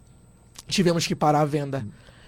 Tivemos 0.68 1.07
que 1.07 1.14
parar 1.14 1.40
a 1.40 1.45
venda. 1.47 1.83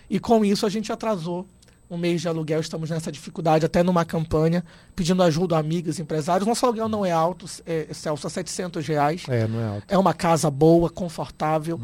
E 0.08 0.18
com 0.18 0.42
isso 0.42 0.64
a 0.64 0.70
gente 0.70 0.90
atrasou 0.90 1.46
um 1.90 1.96
mês 1.96 2.20
de 2.20 2.28
aluguel. 2.28 2.60
Estamos 2.60 2.90
nessa 2.90 3.10
dificuldade, 3.12 3.66
até 3.66 3.82
numa 3.82 4.04
campanha, 4.04 4.64
pedindo 4.94 5.22
ajuda 5.22 5.56
a 5.56 5.58
amigos, 5.58 5.98
empresários. 5.98 6.46
Nosso 6.46 6.64
aluguel 6.64 6.88
não 6.88 7.04
é 7.04 7.12
alto, 7.12 7.46
é, 7.66 7.88
Celso, 7.92 8.26
é 8.26 8.30
700 8.30 8.86
reais. 8.86 9.24
É, 9.28 9.46
não 9.46 9.60
é 9.60 9.66
alto. 9.66 9.84
É 9.88 9.98
uma 9.98 10.14
casa 10.14 10.50
boa, 10.50 10.90
confortável 10.90 11.80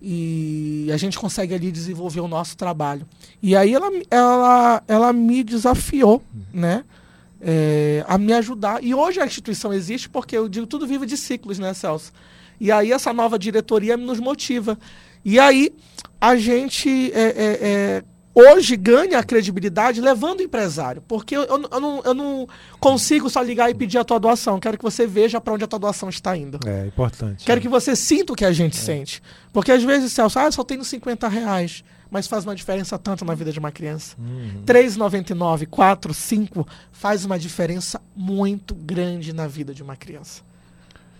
e 0.00 0.90
a 0.92 0.96
gente 0.96 1.18
consegue 1.18 1.54
ali 1.54 1.70
desenvolver 1.72 2.20
o 2.20 2.28
nosso 2.28 2.56
trabalho. 2.56 3.06
E 3.42 3.56
aí 3.56 3.74
ela, 3.74 3.90
ela, 4.10 4.82
ela 4.86 5.12
me 5.12 5.42
desafiou, 5.42 6.22
né? 6.52 6.84
é, 7.44 8.04
a 8.08 8.16
me 8.16 8.32
ajudar. 8.32 8.82
E 8.82 8.94
hoje 8.94 9.20
a 9.20 9.26
instituição 9.26 9.72
existe 9.72 10.08
porque 10.08 10.36
eu 10.36 10.48
digo 10.48 10.66
tudo 10.66 10.86
vive 10.86 11.04
de 11.04 11.16
ciclos, 11.16 11.58
né, 11.58 11.74
Celso? 11.74 12.10
E 12.58 12.72
aí 12.72 12.90
essa 12.90 13.12
nova 13.12 13.38
diretoria 13.38 13.96
nos 13.96 14.18
motiva. 14.18 14.78
E 15.24 15.38
aí 15.38 15.70
a 16.18 16.36
gente 16.36 17.12
é, 17.12 17.22
é, 17.22 17.58
é, 17.60 18.04
hoje 18.34 18.76
ganha 18.76 19.18
a 19.18 19.22
credibilidade 19.22 20.00
levando 20.00 20.40
o 20.40 20.42
empresário. 20.42 21.02
Porque 21.06 21.36
eu, 21.36 21.42
eu, 21.44 21.68
eu 21.70 21.80
não, 21.80 22.02
eu 22.04 22.14
não 22.14 22.48
consigo 22.80 23.30
só 23.30 23.40
ligar 23.40 23.70
e 23.70 23.74
pedir 23.74 23.98
a 23.98 24.04
tua 24.04 24.18
doação. 24.18 24.58
Quero 24.58 24.76
que 24.76 24.82
você 24.82 25.06
veja 25.06 25.40
para 25.40 25.54
onde 25.54 25.64
a 25.64 25.66
tua 25.66 25.78
doação 25.78 26.08
está 26.08 26.36
indo. 26.36 26.58
É 26.66 26.86
importante. 26.86 27.44
Quero 27.44 27.60
que 27.60 27.68
você 27.68 27.94
sinta 27.94 28.32
o 28.32 28.36
que 28.36 28.44
a 28.44 28.52
gente 28.52 28.76
sente. 28.76 29.22
Porque 29.52 29.70
às 29.70 29.82
vezes, 29.84 30.12
Celso, 30.12 30.38
ah, 30.38 30.44
eu 30.46 30.52
só 30.52 30.64
tenho 30.64 30.84
50 30.84 31.28
reais. 31.28 31.84
Mas 32.10 32.26
faz 32.26 32.44
uma 32.44 32.54
diferença 32.54 32.98
tanto 32.98 33.24
na 33.24 33.34
vida 33.34 33.50
de 33.50 33.58
uma 33.58 33.72
criança. 33.72 34.14
Uhum. 34.18 34.62
R$ 34.66 34.72
3,99, 34.72 35.66
4, 35.66 36.14
5 36.14 36.66
faz 36.92 37.24
uma 37.24 37.38
diferença 37.38 38.00
muito 38.14 38.74
grande 38.74 39.32
na 39.32 39.46
vida 39.46 39.74
de 39.74 39.82
uma 39.82 39.96
criança. 39.96 40.42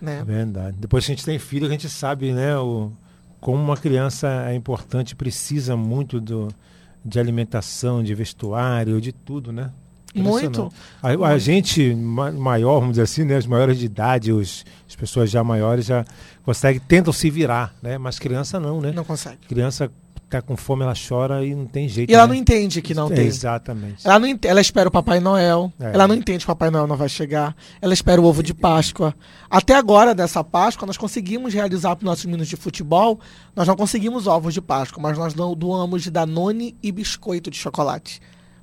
É 0.00 0.04
Né? 0.04 0.22
verdade. 0.24 0.76
Depois 0.78 1.04
que 1.04 1.12
a 1.12 1.14
gente 1.14 1.24
tem 1.24 1.38
filho, 1.38 1.66
a 1.66 1.70
gente 1.70 1.88
sabe, 1.88 2.32
né, 2.32 2.56
o, 2.58 2.92
como 3.40 3.60
uma 3.60 3.76
criança 3.76 4.46
é 4.48 4.54
importante, 4.54 5.16
precisa 5.16 5.76
muito 5.76 6.20
do, 6.20 6.48
de 7.04 7.20
alimentação, 7.20 8.02
de 8.02 8.14
vestuário, 8.14 9.00
de 9.00 9.12
tudo, 9.12 9.52
né? 9.52 9.70
Muito. 10.14 10.72
A, 11.02 11.08
a 11.28 11.38
gente 11.38 11.92
ma- 11.94 12.30
maior, 12.30 12.74
vamos 12.78 12.90
dizer 12.90 13.02
assim, 13.02 13.24
né, 13.24 13.36
os 13.36 13.46
maiores 13.46 13.78
de 13.78 13.84
idade, 13.86 14.32
os, 14.32 14.64
as 14.88 14.94
pessoas 14.94 15.28
já 15.28 15.42
maiores 15.42 15.86
já 15.86 16.04
conseguem, 16.44 16.80
tentam 16.86 17.12
se 17.12 17.28
virar, 17.30 17.74
né? 17.82 17.98
Mas 17.98 18.18
criança 18.18 18.60
não, 18.60 18.80
né? 18.80 18.92
Não 18.92 19.02
consegue. 19.04 19.38
Criança 19.48 19.90
tá 20.40 20.46
com 20.46 20.56
fome, 20.56 20.82
ela 20.82 20.94
chora 20.94 21.44
e 21.44 21.54
não 21.54 21.66
tem 21.66 21.88
jeito. 21.88 22.10
E 22.10 22.14
ela 22.14 22.26
né? 22.26 22.32
não 22.32 22.34
entende 22.34 22.80
que 22.82 22.94
não 22.94 23.06
É, 23.10 23.14
tem. 23.14 23.26
Exatamente. 23.26 24.06
Ela, 24.06 24.18
não 24.18 24.38
ela 24.42 24.60
espera 24.60 24.88
o 24.88 24.92
Papai 24.92 25.20
Noel. 25.20 25.72
É. 25.80 25.92
Ela 25.94 26.06
não 26.08 26.14
entende 26.14 26.38
que 26.38 26.44
o 26.44 26.54
Papai 26.54 26.70
Noel 26.70 26.86
não 26.86 26.96
vai 26.96 27.08
chegar. 27.08 27.56
Ela 27.80 27.92
espera 27.94 28.20
o 28.20 28.24
ovo 28.24 28.42
de 28.42 28.52
Páscoa. 28.54 29.14
Até 29.50 29.74
agora, 29.74 30.14
dessa 30.14 30.42
Páscoa, 30.44 30.86
nós 30.86 30.96
conseguimos 30.96 31.52
realizar 31.54 31.96
para 31.96 32.04
os 32.04 32.08
nossos 32.10 32.24
meninos 32.24 32.48
de 32.48 32.56
futebol. 32.56 33.18
Nós 33.54 33.68
não 33.68 33.76
conseguimos 33.76 34.26
ovos 34.26 34.54
de 34.54 34.60
Páscoa, 34.60 35.02
mas 35.02 35.16
nós 35.18 35.34
do- 35.34 35.54
doamos 35.54 36.06
Danone 36.08 36.76
e 36.82 36.90
biscoito 36.92 37.50
de 37.50 37.56
chocolate 37.58 38.20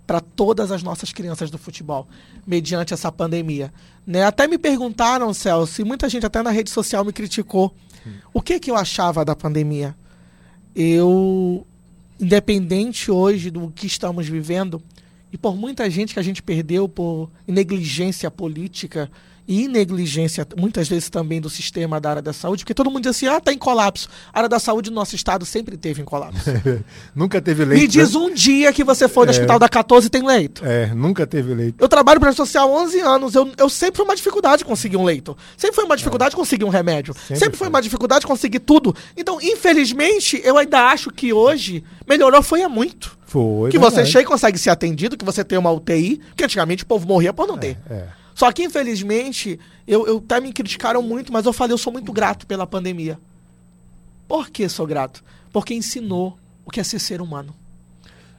para 0.07 0.19
todas 0.19 0.71
as 0.71 0.83
nossas 0.83 1.13
crianças 1.13 1.49
do 1.49 1.57
futebol, 1.57 2.05
mediante 2.45 2.93
essa 2.93 3.09
pandemia. 3.11 3.71
Né? 4.05 4.25
Até 4.25 4.45
me 4.45 4.57
perguntaram, 4.57 5.33
Celso, 5.33 5.79
e 5.79 5.85
muita 5.85 6.09
gente 6.09 6.25
até 6.25 6.41
na 6.43 6.49
rede 6.51 6.69
social 6.69 7.05
me 7.05 7.13
criticou, 7.13 7.73
o 8.33 8.41
que, 8.41 8.59
que 8.59 8.69
eu 8.69 8.75
achava 8.75 9.23
da 9.23 9.35
pandemia. 9.35 9.95
Eu 10.75 11.65
independente 12.19 13.09
hoje 13.09 13.49
do 13.49 13.71
que 13.71 13.87
estamos 13.87 14.27
vivendo, 14.27 14.81
e 15.33 15.37
por 15.37 15.55
muita 15.55 15.89
gente 15.89 16.13
que 16.13 16.19
a 16.19 16.23
gente 16.23 16.43
perdeu 16.43 16.87
por 16.87 17.29
negligência 17.47 18.29
política 18.29 19.09
e 19.47 19.67
negligência, 19.67 20.47
muitas 20.57 20.87
vezes 20.87 21.09
também 21.09 21.41
do 21.41 21.49
sistema 21.49 21.99
da 21.99 22.09
área 22.11 22.21
da 22.21 22.33
saúde, 22.33 22.63
porque 22.63 22.73
todo 22.73 22.89
mundo 22.89 23.03
diz 23.03 23.11
assim, 23.15 23.27
ah, 23.27 23.39
tá 23.39 23.51
em 23.51 23.57
colapso. 23.57 24.07
A 24.33 24.39
área 24.39 24.49
da 24.49 24.59
saúde 24.59 24.89
do 24.89 24.95
nosso 24.95 25.15
estado 25.15 25.45
sempre 25.45 25.75
teve 25.77 26.01
em 26.01 26.05
colapso. 26.05 26.49
nunca 27.15 27.41
teve 27.41 27.65
leite. 27.65 27.81
Me 27.81 27.87
diz 27.87 28.13
né? 28.13 28.19
um 28.19 28.33
dia 28.33 28.71
que 28.71 28.83
você 28.83 29.07
foi 29.07 29.25
no 29.25 29.31
É. 29.31 29.35
hospital 29.35 29.59
da 29.59 29.67
14 29.69 30.07
e 30.07 30.09
tem 30.09 30.25
leito. 30.25 30.63
É, 30.65 30.87
nunca 30.93 31.25
teve 31.27 31.53
leite. 31.53 31.75
Eu 31.79 31.87
trabalho 31.87 32.19
para 32.19 32.31
social 32.33 32.69
há 32.69 32.81
11 32.81 32.99
anos. 32.99 33.35
Eu, 33.35 33.51
eu 33.57 33.69
sempre 33.69 33.97
foi 33.97 34.05
uma 34.05 34.15
dificuldade 34.15 34.63
conseguir 34.63 34.97
um 34.97 35.03
leito. 35.03 35.35
Sempre 35.57 35.75
foi 35.75 35.85
uma 35.85 35.97
dificuldade 35.97 36.35
conseguir 36.35 36.65
um 36.65 36.69
remédio. 36.69 37.13
Sempre, 37.13 37.37
Sempre 37.37 37.57
foi 37.57 37.67
uma 37.67 37.81
dificuldade 37.81 38.25
conseguir 38.25 38.59
tudo. 38.59 38.95
Então, 39.17 39.39
infelizmente, 39.41 40.41
eu 40.43 40.57
ainda 40.57 40.79
acho 40.87 41.09
que 41.11 41.33
hoje 41.33 41.83
melhorou 42.07 42.41
foi 42.43 42.61
há 42.61 42.69
muito. 42.69 43.17
Foi. 43.25 43.71
que 43.71 43.79
você 43.79 43.95
verdade. 43.97 44.11
chega 44.11 44.23
e 44.23 44.27
consegue 44.27 44.57
ser 44.57 44.69
atendido, 44.71 45.15
que 45.17 45.23
você 45.23 45.41
tem 45.41 45.57
uma 45.57 45.71
UTI, 45.71 46.19
porque 46.29 46.43
antigamente 46.43 46.83
o 46.83 46.85
povo 46.85 47.07
morria 47.07 47.31
por 47.31 47.47
não 47.47 47.57
ter. 47.57 47.77
É. 47.89 48.07
Só 48.33 48.51
que, 48.51 48.63
infelizmente, 48.63 49.59
eu, 49.87 50.07
eu 50.07 50.17
até 50.17 50.39
me 50.39 50.53
criticaram 50.53 51.01
muito, 51.01 51.31
mas 51.31 51.45
eu 51.45 51.53
falei, 51.53 51.73
eu 51.73 51.77
sou 51.77 51.91
muito 51.91 52.11
grato 52.11 52.47
pela 52.47 52.65
pandemia. 52.65 53.19
Por 54.27 54.49
que 54.49 54.67
sou 54.69 54.87
grato? 54.87 55.23
Porque 55.51 55.73
ensinou 55.73 56.37
o 56.65 56.71
que 56.71 56.79
é 56.79 56.83
ser 56.83 56.99
ser 56.99 57.21
humano. 57.21 57.53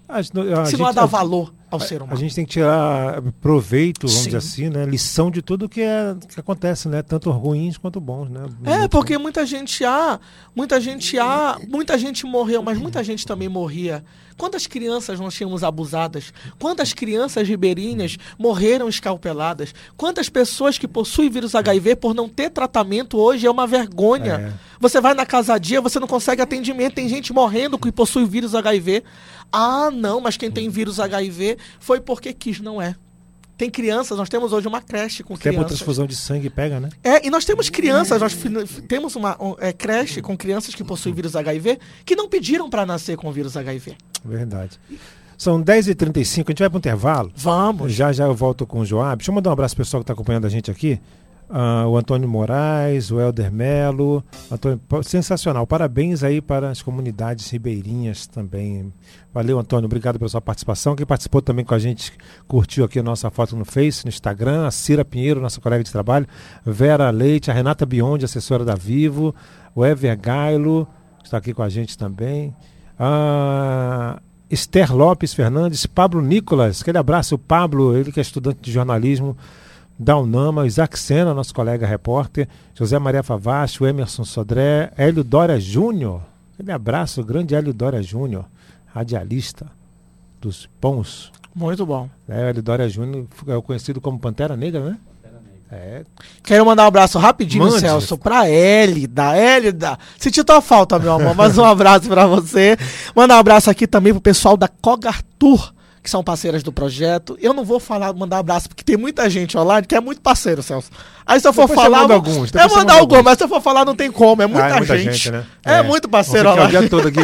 A, 0.08 0.18
a, 0.18 0.62
ensinou 0.62 0.86
a, 0.86 0.90
a 0.90 0.92
dar 0.92 1.06
valor 1.06 1.52
ao 1.70 1.80
ser 1.80 2.02
humano. 2.02 2.16
A 2.16 2.20
gente 2.20 2.34
tem 2.34 2.44
que 2.44 2.52
tirar 2.52 3.22
proveito, 3.40 4.06
vamos 4.06 4.22
Sim. 4.22 4.24
dizer 4.26 4.36
assim, 4.36 4.68
né? 4.68 4.84
Lição 4.84 5.30
de 5.30 5.40
tudo 5.40 5.68
que, 5.68 5.80
é, 5.80 6.14
que 6.28 6.38
acontece, 6.38 6.88
né? 6.88 7.02
Tanto 7.02 7.30
ruins 7.30 7.78
quanto 7.78 8.00
bons, 8.00 8.28
né? 8.28 8.46
É, 8.64 8.88
porque 8.88 9.16
muita 9.16 9.46
gente 9.46 9.84
há, 9.84 10.20
muita 10.54 10.80
gente 10.80 11.18
há, 11.18 11.58
muita 11.68 11.96
gente 11.98 12.26
morreu, 12.26 12.62
mas 12.62 12.78
muita 12.78 13.02
gente 13.02 13.26
também 13.26 13.48
morria. 13.48 14.04
Quantas 14.42 14.66
crianças 14.66 15.20
nós 15.20 15.34
tínhamos 15.34 15.62
abusadas? 15.62 16.34
Quantas 16.58 16.92
crianças 16.92 17.46
ribeirinhas 17.46 18.16
morreram 18.36 18.88
escalpeladas? 18.88 19.72
Quantas 19.96 20.28
pessoas 20.28 20.76
que 20.76 20.88
possuem 20.88 21.30
vírus 21.30 21.54
HIV 21.54 21.94
por 21.94 22.12
não 22.12 22.28
ter 22.28 22.50
tratamento 22.50 23.18
hoje 23.18 23.46
é 23.46 23.50
uma 23.52 23.68
vergonha. 23.68 24.52
É. 24.52 24.52
Você 24.80 25.00
vai 25.00 25.14
na 25.14 25.24
casadia, 25.24 25.80
você 25.80 26.00
não 26.00 26.08
consegue 26.08 26.42
atendimento, 26.42 26.94
tem 26.94 27.08
gente 27.08 27.32
morrendo 27.32 27.78
que 27.78 27.92
possui 27.92 28.24
vírus 28.24 28.52
HIV. 28.52 29.04
Ah, 29.52 29.92
não, 29.92 30.20
mas 30.20 30.36
quem 30.36 30.50
tem 30.50 30.68
vírus 30.68 30.98
HIV 30.98 31.56
foi 31.78 32.00
porque 32.00 32.32
quis, 32.32 32.58
não 32.58 32.82
é. 32.82 32.96
Tem 33.62 33.70
crianças, 33.70 34.18
nós 34.18 34.28
temos 34.28 34.52
hoje 34.52 34.66
uma 34.66 34.80
creche 34.80 35.22
com 35.22 35.36
crianças. 35.36 35.60
Tem 35.60 35.68
transfusão 35.68 36.04
de 36.04 36.16
sangue 36.16 36.50
pega, 36.50 36.80
né? 36.80 36.88
É, 37.04 37.24
e 37.24 37.30
nós 37.30 37.44
temos 37.44 37.70
crianças, 37.70 38.20
nós 38.20 38.36
temos 38.88 39.14
uma 39.14 39.38
é, 39.60 39.72
creche 39.72 40.20
com 40.20 40.36
crianças 40.36 40.74
que 40.74 40.82
possuem 40.82 41.14
vírus 41.14 41.36
HIV 41.36 41.78
que 42.04 42.16
não 42.16 42.28
pediram 42.28 42.68
para 42.68 42.84
nascer 42.84 43.16
com 43.16 43.30
vírus 43.30 43.56
HIV. 43.56 43.96
Verdade. 44.24 44.80
São 45.38 45.62
10h35, 45.62 46.44
a 46.44 46.50
gente 46.50 46.58
vai 46.58 46.68
para 46.68 46.76
o 46.76 46.78
intervalo. 46.78 47.30
Vamos. 47.36 47.92
Já 47.92 48.12
já 48.12 48.24
eu 48.24 48.34
volto 48.34 48.66
com 48.66 48.80
o 48.80 48.84
Joab. 48.84 49.18
Deixa 49.18 49.30
eu 49.30 49.34
mandar 49.36 49.50
um 49.50 49.52
abraço 49.52 49.76
pro 49.76 49.84
pessoal 49.84 50.02
que 50.02 50.06
está 50.06 50.12
acompanhando 50.12 50.44
a 50.44 50.50
gente 50.50 50.68
aqui. 50.68 51.00
Uh, 51.48 51.86
o 51.86 51.98
Antônio 51.98 52.26
Moraes, 52.26 53.10
o 53.10 53.20
Helder 53.20 53.52
Melo. 53.52 54.24
Antônio, 54.50 54.80
sensacional. 55.02 55.66
Parabéns 55.66 56.24
aí 56.24 56.40
para 56.40 56.70
as 56.70 56.80
comunidades 56.80 57.50
ribeirinhas 57.50 58.26
também. 58.26 58.90
Valeu, 59.34 59.58
Antônio. 59.58 59.84
Obrigado 59.84 60.18
pela 60.18 60.28
sua 60.28 60.40
participação. 60.40 60.96
Quem 60.96 61.04
participou 61.04 61.42
também 61.42 61.64
com 61.64 61.74
a 61.74 61.78
gente, 61.78 62.12
curtiu 62.48 62.84
aqui 62.84 62.98
a 62.98 63.02
nossa 63.02 63.30
foto 63.30 63.54
no 63.54 63.66
Face, 63.66 64.04
no 64.04 64.08
Instagram. 64.08 64.66
A 64.66 64.70
Cira 64.70 65.04
Pinheiro, 65.04 65.40
nossa 65.40 65.60
colega 65.60 65.84
de 65.84 65.92
trabalho. 65.92 66.26
Vera 66.64 67.10
Leite, 67.10 67.50
a 67.50 67.54
Renata 67.54 67.84
Biondi, 67.84 68.24
assessora 68.24 68.64
da 68.64 68.74
Vivo. 68.74 69.34
O 69.74 69.84
Ever 69.84 70.18
Gailo, 70.18 70.88
está 71.22 71.36
aqui 71.36 71.52
com 71.52 71.62
a 71.62 71.68
gente 71.68 71.98
também. 71.98 72.54
Uh, 72.98 74.20
Esther 74.50 74.94
Lopes 74.94 75.32
Fernandes, 75.32 75.86
Pablo 75.86 76.20
Nicolas. 76.20 76.82
Aquele 76.82 76.98
abraço, 76.98 77.38
Pablo, 77.38 77.96
ele 77.96 78.12
que 78.12 78.20
é 78.20 78.22
estudante 78.22 78.60
de 78.60 78.70
jornalismo 78.70 79.36
da 80.02 80.18
Unama, 80.18 80.66
Isaac 80.66 80.98
Sena, 80.98 81.32
nosso 81.32 81.54
colega 81.54 81.86
repórter, 81.86 82.48
José 82.74 82.98
Maria 82.98 83.22
Favacho, 83.22 83.86
Emerson 83.86 84.24
Sodré, 84.24 84.92
Hélio 84.96 85.22
Dória 85.22 85.58
Júnior. 85.60 86.20
Aquele 86.52 86.72
abraço, 86.72 87.22
grande 87.22 87.54
Hélio 87.54 87.72
Dória 87.72 88.02
Júnior, 88.02 88.44
radialista 88.86 89.66
dos 90.40 90.68
bons. 90.80 91.30
Muito 91.54 91.86
bom. 91.86 92.10
É, 92.28 92.50
Hélio 92.50 92.62
Dória 92.62 92.88
Júnior 92.88 93.26
é 93.46 93.60
conhecido 93.60 94.00
como 94.00 94.18
Pantera 94.18 94.56
Negra, 94.56 94.80
né? 94.80 94.98
É. 95.74 96.04
Quero 96.42 96.66
mandar 96.66 96.84
um 96.84 96.88
abraço 96.88 97.18
rapidinho, 97.18 97.64
Mande. 97.64 97.80
Celso, 97.80 98.18
pra 98.18 98.46
Hélida. 98.46 99.34
Hélida, 99.34 99.98
senti 100.18 100.44
tua 100.44 100.60
falta, 100.60 100.98
meu 100.98 101.14
amor, 101.14 101.34
mas 101.34 101.56
um 101.56 101.64
abraço 101.64 102.08
pra 102.08 102.26
você. 102.26 102.76
Mandar 103.16 103.36
um 103.36 103.38
abraço 103.38 103.70
aqui 103.70 103.86
também 103.86 104.12
pro 104.12 104.20
pessoal 104.20 104.54
da 104.54 104.68
Cogartur 104.68 105.72
que 106.02 106.10
são 106.10 106.22
parceiras 106.22 106.62
do 106.62 106.72
projeto. 106.72 107.38
Eu 107.40 107.54
não 107.54 107.64
vou 107.64 107.78
falar, 107.78 108.12
mandar 108.12 108.38
abraço, 108.38 108.68
porque 108.68 108.82
tem 108.82 108.96
muita 108.96 109.30
gente 109.30 109.56
online 109.56 109.86
que 109.86 109.94
é 109.94 110.00
muito 110.00 110.20
parceiro, 110.20 110.62
Celso. 110.62 110.90
Aí 111.24 111.38
se 111.38 111.46
eu 111.46 111.52
for 111.52 111.68
depois 111.68 111.86
falar. 111.86 112.10
alguns, 112.12 112.52
é 112.52 112.68
mandar 112.68 112.94
alguns, 112.94 113.22
mas 113.22 113.38
se 113.38 113.44
eu 113.44 113.48
for 113.48 113.62
falar, 113.62 113.84
não 113.84 113.94
tem 113.94 114.10
como. 114.10 114.42
É 114.42 114.46
muita, 114.46 114.64
ah, 114.64 114.70
é 114.70 114.76
muita 114.78 114.98
gente. 114.98 115.12
gente 115.12 115.30
né? 115.30 115.44
É, 115.64 115.74
é, 115.74 115.82
muito 115.82 116.08
parceiro 116.08 116.48
online. 116.48 116.76
O 116.76 116.80
dia 116.80 116.90
todo 116.90 117.06
aqui, 117.06 117.20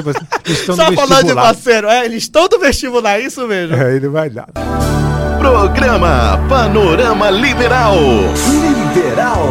estão 0.46 0.76
Só 0.76 0.92
falando 0.92 1.26
de 1.26 1.34
parceiro, 1.34 1.88
é, 1.88 2.04
eles 2.04 2.22
estão 2.22 2.46
do 2.48 2.58
vestibular, 2.60 3.18
isso 3.18 3.46
mesmo. 3.48 3.74
É, 3.74 3.96
ele 3.96 4.08
vai 4.08 4.30
dar. 4.30 4.48
Programa 5.38 6.38
Panorama 6.48 7.30
Liberal. 7.30 7.96
Liberal. 8.94 9.50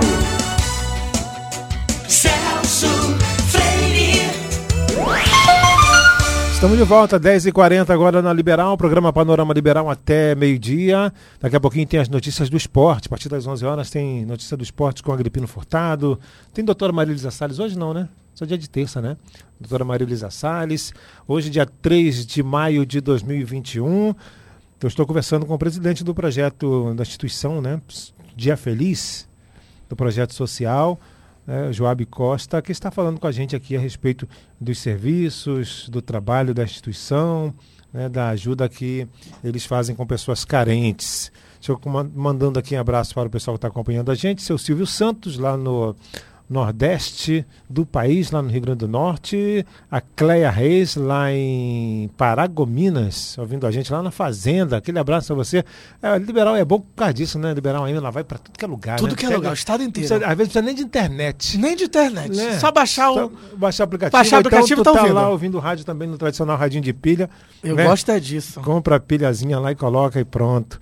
Estamos 6.58 6.76
de 6.76 6.84
volta, 6.84 7.20
10h40 7.20 7.92
agora 7.92 8.20
na 8.20 8.34
Liberal, 8.34 8.76
programa 8.76 9.14
Panorama 9.14 9.54
Liberal 9.54 9.92
até 9.92 10.34
meio-dia. 10.34 11.14
Daqui 11.40 11.56
a 11.56 11.60
pouquinho 11.60 11.86
tem 11.86 12.00
as 12.00 12.10
notícias 12.10 12.50
do 12.50 12.58
esporte. 12.58 13.06
A 13.06 13.10
partir 13.12 13.30
das 13.30 13.46
11 13.46 13.64
horas 13.64 13.92
tem 13.92 14.26
notícia 14.26 14.58
do 14.58 14.64
esporte 14.64 15.04
com 15.04 15.12
Agripino 15.14 15.46
Furtado. 15.46 16.20
Tem 16.56 16.66
doutora 16.66 16.92
Marilisa 16.92 17.30
Salles, 17.30 17.60
hoje 17.60 17.78
não, 17.78 17.94
né? 17.94 18.10
Só 18.34 18.44
dia 18.44 18.58
de 18.58 18.68
terça, 18.68 19.00
né? 19.00 19.18
Doutora 19.60 19.86
Marilisa 19.86 20.32
Salles. 20.32 20.96
Hoje, 21.28 21.52
dia 21.52 21.68
3 21.68 22.26
de 22.26 22.42
maio 22.42 22.88
de 22.88 23.02
2021. 23.02 24.16
Eu 24.82 24.88
estou 24.88 25.06
conversando 25.06 25.46
com 25.46 25.54
o 25.54 25.60
presidente 25.60 26.04
do 26.04 26.16
projeto 26.16 26.92
da 26.96 27.04
instituição, 27.04 27.62
né? 27.62 27.80
Dia 28.36 28.58
Feliz, 28.58 29.30
do 29.88 29.96
projeto 29.96 30.34
social 30.34 31.00
né, 31.48 31.72
Joab 31.72 32.06
Costa, 32.08 32.62
que 32.62 32.74
está 32.74 32.92
falando 32.92 33.20
com 33.20 33.26
a 33.26 33.32
gente 33.32 33.56
aqui 33.56 33.78
a 33.78 33.80
respeito 33.80 34.28
dos 34.60 34.80
serviços, 34.80 35.88
do 35.88 36.02
trabalho 36.02 36.54
da 36.54 36.64
instituição, 36.64 37.54
né, 37.94 38.10
da 38.10 38.30
ajuda 38.30 38.68
que 38.68 39.08
eles 39.42 39.66
fazem 39.66 39.96
com 39.96 40.06
pessoas 40.06 40.44
carentes. 40.44 41.32
Estou 41.60 41.80
mandando 42.14 42.60
aqui 42.60 42.76
um 42.76 42.80
abraço 42.80 43.14
para 43.14 43.28
o 43.28 43.32
pessoal 43.32 43.56
que 43.56 43.60
está 43.60 43.70
acompanhando 43.70 44.12
a 44.12 44.16
gente, 44.16 44.42
seu 44.42 44.58
Silvio 44.58 44.86
Santos, 44.86 45.38
lá 45.38 45.56
no 45.56 45.96
nordeste 46.50 47.46
do 47.70 47.86
país, 47.86 48.32
lá 48.32 48.42
no 48.42 48.50
Rio 48.50 48.62
Grande 48.62 48.80
do 48.80 48.88
Norte. 48.88 49.66
A 49.92 50.00
Cleia 50.00 50.50
Reis, 50.50 50.96
lá 50.96 51.32
em 51.32 52.10
Paragominas, 52.18 53.38
ouvindo 53.38 53.68
a 53.68 53.72
gente 53.72 53.92
lá 53.92 54.02
na 54.02 54.12
Fazenda. 54.12 54.78
Aquele 54.78 54.98
abraço 54.98 55.34
a 55.34 55.36
você. 55.36 55.64
É, 56.02 56.18
liberal 56.18 56.56
é 56.56 56.64
bom 56.64 56.80
por 56.80 56.96
causa 56.96 57.14
disso, 57.14 57.38
né? 57.38 57.54
Liberal 57.54 57.84
ainda 57.84 58.02
lá 58.02 58.10
vai 58.10 58.24
para 58.24 58.38
tudo 58.38 58.58
que 58.58 58.64
é 58.64 58.68
lugar. 58.68 58.98
Tudo 58.98 59.12
né? 59.12 59.16
que 59.16 59.26
é 59.26 59.30
lugar, 59.30 59.52
o 59.52 59.54
estado 59.54 59.84
inteiro. 59.84 60.08
Precisa, 60.08 60.26
às 60.26 60.38
vezes 60.38 60.54
não 60.54 60.62
precisa 60.62 60.62
nem 60.62 60.76
de 60.76 60.84
internet. 60.84 61.58
Nem 61.58 61.76
de 61.76 61.84
internet. 61.84 62.36
Né? 62.36 62.60
Só 62.60 62.72
baixar 62.72 63.12
o. 63.12 63.16
Só 63.16 63.32
baixar 63.56 63.84
o 63.84 63.86
aplicativo. 63.86 64.18
Baixar 64.18 64.38
o 64.38 64.40
aplicativo 64.40 64.82
então, 64.82 64.94
tá, 64.94 65.06
tá 65.06 65.14
lá 65.14 65.30
ouvindo 65.30 65.60
rádio 65.60 65.86
também 65.86 66.08
no 66.08 66.18
tradicional 66.18 66.58
radinho 66.58 66.84
de 66.84 66.94
pilha. 66.94 67.30
Eu 67.64 67.76
né? 67.76 67.84
gosto 67.84 68.10
é 68.10 68.20
disso. 68.20 68.62
Compra 68.62 68.96
a 68.96 69.00
pilhazinha 69.00 69.60
lá 69.60 69.72
e 69.72 69.76
coloca 69.76 70.20
e 70.20 70.26
pronto. 70.26 70.80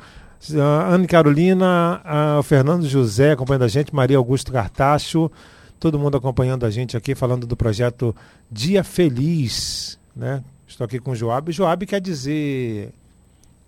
A 0.54 0.94
Ana 0.94 1.08
Carolina, 1.08 2.02
o 2.38 2.44
Fernando 2.44 2.88
José 2.88 3.32
acompanhando 3.32 3.64
a 3.64 3.68
gente, 3.68 3.96
Maria 3.96 4.18
Augusto 4.18 4.52
Cartacho, 4.52 5.32
todo 5.80 6.00
mundo 6.00 6.18
acompanhando 6.18 6.66
a 6.66 6.70
gente 6.70 6.96
aqui, 6.96 7.16
falando 7.16 7.46
do 7.46 7.56
projeto 7.56 8.16
Dia 8.52 8.84
Feliz, 8.84 10.00
né? 10.16 10.44
Estou 10.68 10.86
aqui 10.86 11.00
com 11.00 11.12
o 11.12 11.16
Joab. 11.16 11.52
Joab 11.52 11.86
quer 11.86 12.02
dizer 12.02 12.92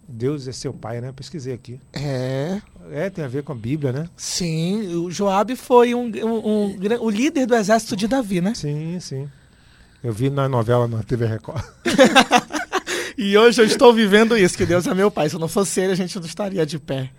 Deus 0.08 0.48
é 0.48 0.54
seu 0.54 0.74
pai, 0.74 1.02
né? 1.02 1.12
Pesquisei 1.12 1.54
aqui. 1.54 1.80
É. 1.94 2.62
É, 2.92 3.10
tem 3.10 3.26
a 3.26 3.28
ver 3.28 3.44
com 3.44 3.52
a 3.52 3.56
Bíblia, 3.56 3.92
né? 3.92 4.10
Sim, 4.16 4.96
o 4.96 5.12
Joab 5.12 5.54
foi 5.58 5.94
um, 5.94 6.06
um, 6.06 6.50
um, 6.50 6.78
o 7.02 7.10
líder 7.10 7.46
do 7.46 7.54
exército 7.54 7.96
de 7.96 8.08
Davi, 8.08 8.40
né? 8.40 8.54
Sim, 8.56 8.98
sim. 9.02 9.30
Eu 10.02 10.14
vi 10.14 10.30
na 10.30 10.48
novela 10.48 10.88
na 10.88 11.04
TV 11.04 11.26
Record. 11.26 11.62
e 13.18 13.38
hoje 13.38 13.62
eu 13.62 13.66
estou 13.66 13.94
vivendo 13.94 14.38
isso, 14.38 14.58
que 14.58 14.66
Deus 14.66 14.88
é 14.88 14.94
meu 14.94 15.12
pai. 15.12 15.28
Se 15.28 15.36
eu 15.36 15.40
não 15.40 15.50
fosse 15.50 15.82
ele, 15.82 15.92
a 15.92 15.96
gente 15.96 16.18
não 16.18 16.26
estaria 16.26 16.66
de 16.66 16.80
pé. 16.80 17.10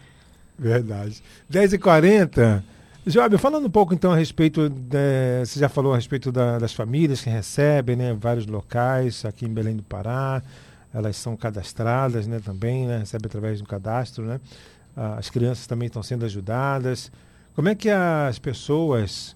Verdade. 0.58 1.22
10h40. 1.52 2.62
Joab, 3.06 3.38
falando 3.38 3.66
um 3.66 3.70
pouco 3.70 3.94
então 3.94 4.12
a 4.12 4.16
respeito, 4.16 4.68
de, 4.68 5.44
você 5.44 5.58
já 5.58 5.68
falou 5.68 5.92
a 5.92 5.96
respeito 5.96 6.30
da, 6.30 6.58
das 6.58 6.72
famílias 6.72 7.22
que 7.22 7.30
recebem, 7.30 7.96
né, 7.96 8.14
vários 8.18 8.46
locais 8.46 9.24
aqui 9.24 9.46
em 9.46 9.48
Belém 9.48 9.76
do 9.76 9.82
Pará, 9.82 10.42
elas 10.92 11.16
são 11.16 11.36
cadastradas, 11.36 12.26
né, 12.26 12.40
também, 12.44 12.86
né, 12.86 12.98
recebem 12.98 13.26
através 13.26 13.60
do 13.60 13.66
cadastro, 13.66 14.24
né, 14.24 14.40
as 15.16 15.30
crianças 15.30 15.66
também 15.66 15.86
estão 15.86 16.02
sendo 16.02 16.24
ajudadas. 16.24 17.10
Como 17.54 17.68
é 17.68 17.74
que 17.74 17.88
as 17.88 18.38
pessoas, 18.38 19.34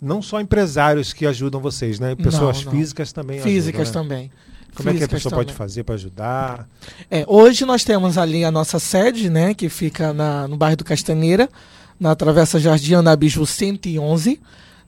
não 0.00 0.22
só 0.22 0.40
empresários 0.40 1.12
que 1.12 1.26
ajudam 1.26 1.60
vocês, 1.60 1.98
né, 1.98 2.14
pessoas 2.14 2.64
não, 2.64 2.72
não. 2.72 2.78
físicas 2.78 3.12
também 3.12 3.40
Físicas 3.40 3.88
ajudam, 3.88 4.04
né? 4.04 4.08
também. 4.08 4.32
Como 4.74 4.90
é 4.90 4.94
que 4.94 5.02
a 5.02 5.08
pessoa 5.08 5.30
também. 5.30 5.46
pode 5.46 5.56
fazer 5.56 5.82
para 5.82 5.96
ajudar? 5.96 6.68
É, 7.10 7.24
hoje 7.26 7.64
nós 7.64 7.82
temos 7.82 8.16
ali 8.16 8.44
a 8.44 8.50
nossa 8.50 8.78
sede, 8.78 9.28
né, 9.28 9.54
que 9.54 9.68
fica 9.68 10.12
na, 10.12 10.46
no 10.46 10.56
bairro 10.56 10.76
do 10.76 10.84
Castanheira, 10.84 11.48
na 11.98 12.14
Travessa 12.14 12.58
Jardim 12.58 12.94
Anabismo 12.94 13.46
111. 13.46 14.40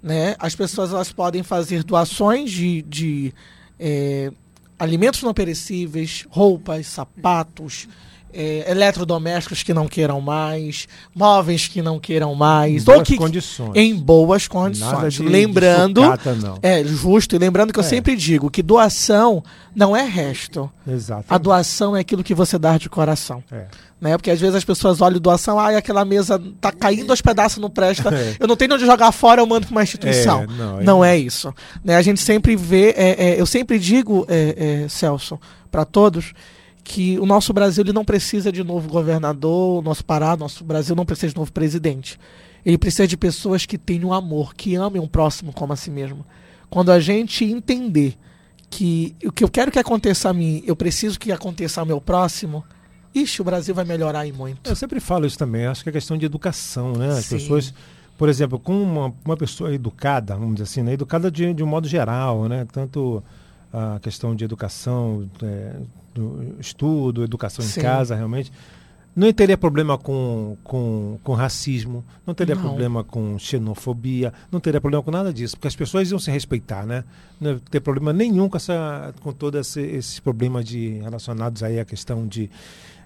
Né? 0.03 0.35
As 0.39 0.55
pessoas 0.55 0.93
elas 0.93 1.13
podem 1.13 1.43
fazer 1.43 1.83
doações 1.85 2.51
de, 2.51 2.83
de 2.83 3.35
é, 3.79 4.33
alimentos 4.79 5.23
não 5.23 5.35
perecíveis, 5.35 6.27
roupas, 6.31 6.87
sapatos, 6.87 7.87
é, 8.33 8.71
eletrodomésticos 8.71 9.63
que 9.63 9.73
não 9.75 9.87
queiram 9.89 10.21
mais, 10.21 10.87
móveis 11.15 11.67
que 11.69 11.81
não 11.83 11.99
queiram 11.99 12.35
mais, 12.35 12.83
Em 12.83 12.85
boas 12.85 12.99
ou 12.99 13.05
que 13.05 13.17
condições. 13.17 13.73
em 13.75 13.95
boas 13.97 14.47
condições. 14.49 15.15
de- 15.15 15.23
lembrando, 15.23 16.01
de 16.01 16.07
sucata, 16.07 16.35
não. 16.35 16.59
é 16.63 16.85
justo, 16.85 17.35
e 17.35 17.39
lembrando 17.39 17.73
que 17.73 17.79
eu 17.79 17.85
É. 17.85 17.87
sempre 17.87 18.15
digo 18.17 18.51
que 18.51 18.63
doação 18.63 19.43
não 19.75 19.97
é 19.97 20.05
resto. 20.05 20.71
Exato. 20.87 21.25
A 21.29 21.39
doação 21.39 21.97
é 21.97 22.01
aquilo 22.01 22.23
que 22.25 22.35
você 22.35 22.59
dá 22.59 22.77
de 22.79 22.89
coração. 22.89 23.43
É. 23.51 23.67
Né? 24.01 24.17
Porque 24.17 24.31
às 24.31 24.41
vezes 24.41 24.57
as 24.57 24.65
pessoas 24.65 25.03
olham 25.03 25.21
doação, 25.21 25.59
ai, 25.59 25.77
aquela 25.77 26.07
mesa 26.07 26.41
tá 26.59 26.73
caindo 26.73 27.11
aos 27.11 27.21
pedaços, 27.21 27.59
não 27.59 27.69
presta. 27.69 28.09
É. 28.15 28.37
Eu 28.41 28.49
não 28.49 28.57
tenho 28.57 28.73
onde 28.75 28.87
jogar 28.87 29.13
fora, 29.13 29.43
eu 29.43 29.47
mando 29.47 29.67
para 29.67 29.73
uma 29.75 29.83
instituição. 29.83 30.43
É, 30.43 30.47
não, 30.47 30.81
não, 30.83 31.05
é- 31.05 31.17
é 31.17 31.19
isso. 31.19 31.53
Né? 31.85 31.97
A 31.97 32.03
gente 32.03 32.21
sempre 32.21 32.57
vê, 32.57 32.95
eu 33.37 33.45
sempre 33.45 33.79
digo, 33.79 34.27
Celso, 34.89 35.39
para 35.71 35.85
todos, 35.85 36.33
que 36.91 37.21
o 37.21 37.25
nosso 37.25 37.53
Brasil 37.53 37.85
ele 37.85 37.93
não 37.93 38.05
precisa 38.05 38.51
de 38.51 38.65
novo 38.65 38.89
governador, 38.89 39.79
o 39.79 39.81
nosso 39.81 40.05
Pará, 40.05 40.37
nosso 40.37 40.65
Brasil 40.65 40.97
não 40.97 41.07
precisa 41.07 41.29
de 41.29 41.37
novo 41.37 41.53
presidente. 41.53 42.19
Ele 42.67 42.77
precisa 42.77 43.07
de 43.07 43.17
pessoas 43.17 43.65
que 43.65 43.79
tenham 43.79 44.13
amor, 44.13 44.57
que 44.57 44.75
amem 44.75 45.01
o 45.01 45.07
próximo 45.07 45.53
como 45.53 45.73
a 45.73 45.77
si 45.77 45.89
mesmo. 45.89 46.27
Quando 46.69 46.91
a 46.91 46.99
gente 46.99 47.45
entender 47.45 48.19
que 48.69 49.15
o 49.25 49.31
que 49.31 49.45
eu 49.45 49.49
quero 49.49 49.71
que 49.71 49.79
aconteça 49.79 50.31
a 50.31 50.33
mim, 50.33 50.65
eu 50.67 50.75
preciso 50.75 51.17
que 51.17 51.31
aconteça 51.31 51.79
ao 51.79 51.87
meu 51.87 52.01
próximo, 52.01 52.65
ixi, 53.15 53.41
o 53.41 53.45
Brasil 53.45 53.73
vai 53.73 53.85
melhorar 53.85 54.21
aí 54.21 54.33
muito. 54.33 54.69
Eu 54.69 54.75
sempre 54.75 54.99
falo 54.99 55.27
isso 55.27 55.39
também, 55.39 55.67
acho 55.67 55.85
que 55.85 55.91
é 55.91 55.93
questão 55.93 56.19
de 56.19 56.27
educação, 56.27 56.95
né? 56.95 57.11
As 57.11 57.27
Sim. 57.27 57.37
pessoas, 57.37 57.73
por 58.19 58.29
exemplo, 58.29 58.59
com 58.59 58.83
uma, 58.83 59.15
uma 59.25 59.37
pessoa 59.37 59.73
educada, 59.73 60.35
vamos 60.35 60.55
dizer 60.57 60.65
assim, 60.65 60.83
né? 60.83 60.95
educada 60.95 61.31
de, 61.31 61.55
de 61.55 61.63
um 61.63 61.69
modo 61.69 61.87
geral, 61.87 62.49
né? 62.49 62.67
Tanto 62.73 63.23
a 63.73 64.01
questão 64.01 64.35
de 64.35 64.45
educação, 64.45 65.31
é, 65.41 65.77
do 66.15 66.57
estudo, 66.59 67.25
educação 67.25 67.65
Sim. 67.65 67.81
em 67.81 67.83
casa, 67.83 68.15
realmente. 68.15 68.53
Não 69.15 69.33
teria 69.33 69.59
problema 69.59 69.99
com, 69.99 70.57
com, 70.63 71.19
com 71.25 71.35
racismo, 71.35 72.05
não 72.25 72.33
teria 72.33 72.55
Não. 72.55 72.63
problema 72.63 73.03
com 73.03 73.37
xenofobia, 73.39 74.33
não 74.53 74.61
teria 74.61 74.81
problema 74.81 75.03
com 75.03 75.11
nada 75.11 75.33
disso, 75.33 75.57
porque 75.57 75.67
as 75.67 75.75
pessoas 75.75 76.11
iam 76.11 76.19
se 76.19 76.31
respeitar, 76.31 76.87
né? 76.87 77.03
Não 77.41 77.51
ia 77.53 77.61
ter 77.71 77.81
problema 77.81 78.13
nenhum 78.13 78.49
com, 78.49 78.57
essa, 78.57 79.13
com 79.21 79.33
todos 79.33 79.61
esse, 79.61 79.81
esses 79.81 80.21
problemas 80.21 80.65
de, 80.65 81.01
relacionados 81.01 81.63
aí 81.65 81.81
à 81.81 81.85
questão 81.85 82.25
de, 82.25 82.49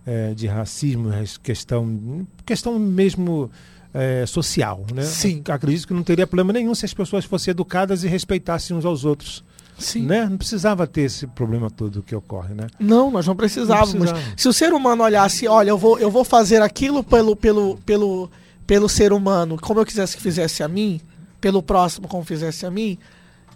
eh, 0.06 0.34
de 0.34 0.46
racismo, 0.46 1.08
questão, 1.42 2.26
questão 2.44 2.78
mesmo 2.78 3.50
eh, 3.94 4.26
social, 4.26 4.84
né? 4.92 5.02
Sim. 5.02 5.42
Acredito 5.48 5.88
que 5.88 5.94
não 5.94 6.02
teria 6.02 6.26
problema 6.26 6.52
nenhum 6.52 6.74
se 6.74 6.84
as 6.84 6.92
pessoas 6.92 7.24
fossem 7.24 7.52
educadas 7.52 8.04
e 8.04 8.08
respeitassem 8.08 8.76
uns 8.76 8.84
aos 8.84 9.06
outros, 9.06 9.42
Sim. 9.78 10.02
né? 10.02 10.26
Não 10.28 10.36
precisava 10.36 10.86
ter 10.86 11.02
esse 11.02 11.26
problema 11.26 11.70
todo 11.70 12.02
que 12.02 12.14
ocorre, 12.14 12.54
né? 12.54 12.66
Não, 12.78 13.10
nós 13.10 13.26
não 13.26 13.34
precisávamos. 13.34 14.12
Não. 14.12 14.18
Se 14.36 14.48
o 14.48 14.52
ser 14.52 14.72
humano 14.72 15.02
olhasse, 15.02 15.48
olha, 15.48 15.70
eu 15.70 15.78
vou, 15.78 15.98
eu 15.98 16.10
vou 16.10 16.24
fazer 16.24 16.62
aquilo 16.62 17.02
pelo, 17.02 17.34
pelo, 17.34 17.76
pelo, 17.78 18.30
pelo 18.66 18.88
ser 18.88 19.12
humano, 19.12 19.58
como 19.60 19.80
eu 19.80 19.84
quisesse 19.84 20.16
que 20.16 20.22
fizesse 20.22 20.62
a 20.62 20.68
mim, 20.68 21.00
pelo 21.40 21.62
próximo 21.62 22.08
como 22.08 22.24
fizesse 22.24 22.64
a 22.64 22.70
mim, 22.70 22.98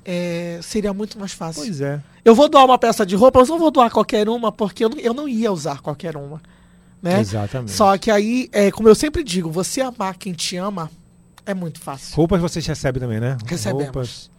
é, 0.04 0.58
seria 0.62 0.92
muito 0.92 1.18
mais 1.18 1.32
fácil. 1.32 1.62
Pois 1.62 1.80
é. 1.80 2.00
Eu 2.24 2.34
vou 2.34 2.48
doar 2.48 2.64
uma 2.64 2.78
peça 2.78 3.06
de 3.06 3.14
roupa, 3.14 3.44
não 3.44 3.58
vou 3.58 3.70
doar 3.70 3.90
qualquer 3.90 4.28
uma, 4.28 4.50
porque 4.50 4.84
eu 4.84 4.90
não, 4.90 4.98
eu 4.98 5.14
não 5.14 5.28
ia 5.28 5.52
usar 5.52 5.80
qualquer 5.80 6.16
uma. 6.16 6.40
Né? 7.00 7.20
Exatamente. 7.20 7.72
Só 7.72 7.96
que 7.96 8.10
aí, 8.10 8.48
é, 8.52 8.70
como 8.70 8.88
eu 8.88 8.94
sempre 8.94 9.22
digo, 9.22 9.50
você 9.50 9.80
amar 9.80 10.16
quem 10.16 10.32
te 10.32 10.56
ama 10.56 10.90
é 11.46 11.54
muito 11.54 11.80
fácil. 11.80 12.14
Roupas 12.16 12.40
vocês 12.40 12.66
recebem 12.66 13.00
também, 13.00 13.20
né? 13.20 13.38
Recebemos. 13.46 13.84
Roupas. 13.84 14.30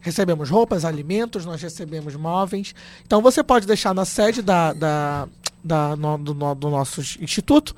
Recebemos 0.00 0.48
roupas, 0.48 0.84
alimentos, 0.84 1.44
nós 1.44 1.60
recebemos 1.62 2.14
móveis. 2.16 2.74
Então 3.06 3.20
você 3.20 3.42
pode 3.42 3.66
deixar 3.66 3.94
na 3.94 4.04
sede 4.04 4.40
da, 4.42 4.72
da, 4.72 5.28
da- 5.62 5.96
no- 5.96 6.16
do, 6.18 6.34
no- 6.34 6.54
do 6.54 6.70
nosso 6.70 7.00
instituto, 7.22 7.74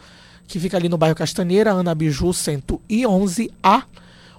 que 0.47 0.61
fica 0.61 0.77
ali 0.77 0.89
no 0.89 0.97
bairro 0.99 1.17
Castanheira, 1.17 1.73
Ana 1.73 1.95
Biju 1.95 2.27
111A. 2.31 3.85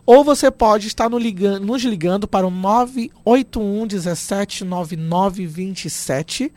Ou 0.06 0.24
você 0.24 0.52
pode 0.52 0.88
estar 0.88 1.10
no 1.10 1.17
ligan- 1.17 1.60
nos 1.60 1.82
ligando 1.84 2.28
para 2.28 2.46
o 2.46 2.50
981 2.50 3.88
17 3.88 4.63
9927. 4.65 6.52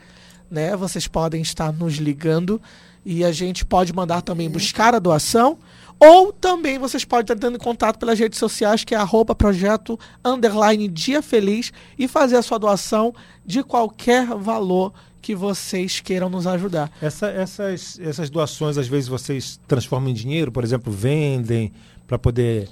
Né? 0.50 0.76
Vocês 0.76 1.06
podem 1.06 1.42
estar 1.42 1.72
nos 1.72 1.94
ligando 1.94 2.60
e 3.04 3.24
a 3.24 3.32
gente 3.32 3.64
pode 3.64 3.92
mandar 3.92 4.20
também 4.22 4.48
buscar 4.50 4.94
a 4.94 4.98
doação. 4.98 5.58
Ou 5.98 6.32
também 6.32 6.78
vocês 6.78 7.04
podem 7.04 7.34
estar 7.34 7.50
em 7.50 7.56
contato 7.58 7.98
pelas 7.98 8.18
redes 8.18 8.38
sociais, 8.38 8.84
que 8.84 8.94
é 8.94 8.98
arroba 8.98 9.34
projeto 9.34 9.98
underline 10.24 10.88
dia 10.88 11.22
feliz, 11.22 11.72
e 11.98 12.06
fazer 12.06 12.36
a 12.36 12.42
sua 12.42 12.58
doação 12.58 13.14
de 13.44 13.62
qualquer 13.62 14.26
valor 14.26 14.92
que 15.22 15.34
vocês 15.34 15.98
queiram 16.00 16.28
nos 16.28 16.46
ajudar. 16.46 16.90
Essa- 17.02 17.28
essas, 17.28 17.98
essas 17.98 18.30
doações, 18.30 18.76
às 18.78 18.86
vezes, 18.86 19.08
vocês 19.08 19.58
transformam 19.66 20.10
em 20.10 20.14
dinheiro, 20.14 20.52
por 20.52 20.62
exemplo, 20.62 20.92
vendem 20.92 21.72
para 22.06 22.18
poder. 22.18 22.68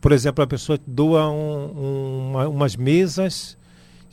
Por 0.00 0.12
exemplo, 0.12 0.42
a 0.42 0.46
pessoa 0.46 0.78
doa 0.86 1.30
um- 1.30 1.64
um- 1.76 2.28
uma- 2.30 2.48
umas 2.48 2.76
mesas 2.76 3.56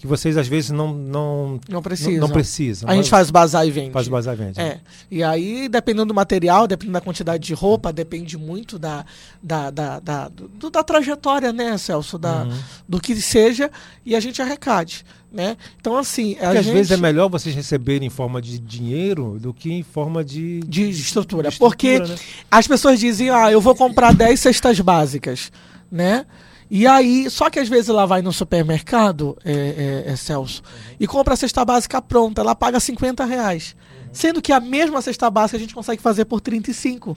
que 0.01 0.07
vocês, 0.07 0.35
às 0.35 0.47
vezes, 0.47 0.71
não, 0.71 0.91
não, 0.93 1.59
Não 1.69 1.81
precisam. 1.81 2.13
não, 2.13 2.19
não 2.21 2.29
precisam. 2.29 2.89
A 2.89 2.95
gente 2.95 3.09
faz 3.09 3.29
bazar 3.29 3.67
e 3.67 3.71
vende. 3.71 3.91
faz 3.91 4.07
bazar 4.07 4.33
e 4.33 4.37
vende. 4.37 4.59
É. 4.59 4.79
E 5.11 5.23
aí, 5.23 5.69
dependendo 5.69 6.07
do 6.07 6.13
material, 6.13 6.67
dependendo 6.67 6.93
da 6.93 7.01
quantidade 7.01 7.43
de 7.45 7.53
roupa, 7.53 7.93
depende 7.93 8.37
muito 8.37 8.79
da, 8.79 9.05
da, 9.41 9.69
da, 9.69 9.99
da, 9.99 10.27
do- 10.29 10.69
da 10.71 10.83
trajetória, 10.83 11.53
né, 11.53 11.77
Celso? 11.77 12.17
Da, 12.17 12.43
Uhum. 12.43 12.57
Do 12.89 12.99
que 12.99 13.15
seja, 13.21 13.69
e 14.05 14.15
a 14.15 14.19
gente 14.19 14.41
arrecade. 14.41 15.05
Né? 15.31 15.55
Então, 15.79 15.95
assim, 15.95 16.33
Porque 16.33 16.45
às 16.57 16.65
gente... 16.65 16.73
vezes 16.73 16.91
é 16.91 16.97
melhor 16.97 17.29
vocês 17.29 17.55
receberem 17.55 18.07
em 18.07 18.09
forma 18.09 18.41
de 18.41 18.59
dinheiro 18.59 19.37
do 19.39 19.53
que 19.53 19.71
em 19.71 19.81
forma 19.83 20.25
de. 20.25 20.59
de 20.61 20.89
estrutura. 20.89 21.49
de 21.49 21.57
Porque 21.57 21.87
estrutura, 21.93 22.15
né? 22.19 22.21
as 22.51 22.67
pessoas 22.67 22.99
dizem, 22.99 23.29
ah, 23.29 23.49
eu 23.49 23.61
vou 23.61 23.73
comprar 23.73 24.13
10 24.13 24.37
cestas 24.39 24.79
básicas, 24.81 25.49
né? 25.89 26.25
E 26.73 26.87
aí, 26.87 27.29
só 27.29 27.49
que 27.49 27.59
às 27.59 27.67
vezes 27.67 27.89
ela 27.89 28.05
vai 28.05 28.21
no 28.21 28.31
supermercado, 28.31 29.37
é, 29.43 30.05
é, 30.07 30.11
é, 30.13 30.15
Celso, 30.15 30.63
e 30.97 31.05
compra 31.05 31.33
a 31.33 31.37
cesta 31.37 31.65
básica 31.65 32.01
pronta, 32.01 32.39
ela 32.39 32.55
paga 32.55 32.79
50 32.79 33.25
reais. 33.25 33.75
Sendo 34.13 34.41
que 34.41 34.53
a 34.53 34.59
mesma 34.61 35.01
cesta 35.01 35.29
básica 35.29 35.57
a 35.57 35.59
gente 35.59 35.75
consegue 35.75 36.01
fazer 36.01 36.23
por 36.23 36.39
35. 36.39 37.15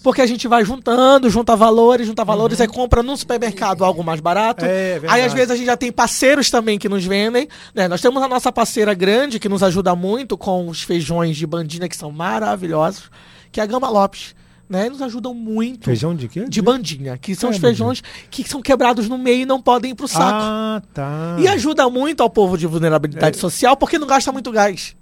Porque 0.00 0.22
a 0.22 0.26
gente 0.26 0.46
vai 0.46 0.64
juntando, 0.64 1.28
junta 1.28 1.56
valores, 1.56 2.06
junta 2.06 2.24
valores, 2.24 2.60
aí 2.60 2.68
compra 2.68 3.02
no 3.02 3.16
supermercado 3.16 3.84
algo 3.84 4.04
mais 4.04 4.20
barato. 4.20 4.64
Uhum. 4.64 4.70
É, 4.70 5.00
aí 5.08 5.22
às 5.22 5.32
vezes 5.32 5.50
a 5.50 5.56
gente 5.56 5.66
já 5.66 5.76
tem 5.76 5.90
parceiros 5.90 6.48
também 6.48 6.78
que 6.78 6.88
nos 6.88 7.04
vendem. 7.04 7.48
né? 7.74 7.88
Nós 7.88 8.00
temos 8.00 8.22
a 8.22 8.28
nossa 8.28 8.52
parceira 8.52 8.94
grande 8.94 9.40
que 9.40 9.48
nos 9.48 9.64
ajuda 9.64 9.96
muito 9.96 10.38
com 10.38 10.68
os 10.68 10.82
feijões 10.82 11.36
de 11.36 11.46
bandina 11.48 11.88
que 11.88 11.96
são 11.96 12.12
maravilhosos, 12.12 13.10
que 13.50 13.58
é 13.58 13.62
a 13.64 13.66
Gama 13.66 13.88
Lopes. 13.88 14.36
Né? 14.68 14.88
Nos 14.88 15.02
ajudam 15.02 15.34
muito. 15.34 15.84
Feijão 15.84 16.14
de 16.14 16.26
quê? 16.26 16.46
De 16.48 16.62
bandinha, 16.62 17.18
que 17.18 17.34
são 17.34 17.50
É, 17.50 17.52
os 17.52 17.58
feijões 17.58 18.02
que 18.30 18.48
são 18.48 18.62
quebrados 18.62 19.08
no 19.08 19.18
meio 19.18 19.42
e 19.42 19.46
não 19.46 19.60
podem 19.60 19.90
ir 19.90 19.94
pro 19.94 20.08
saco. 20.08 20.24
Ah, 20.42 20.82
tá. 20.94 21.36
E 21.38 21.46
ajuda 21.46 21.88
muito 21.90 22.22
ao 22.22 22.30
povo 22.30 22.56
de 22.56 22.66
vulnerabilidade 22.66 23.36
É. 23.36 23.40
social 23.40 23.76
porque 23.76 23.98
não 23.98 24.06
gasta 24.06 24.32
muito 24.32 24.50
gás. 24.50 24.96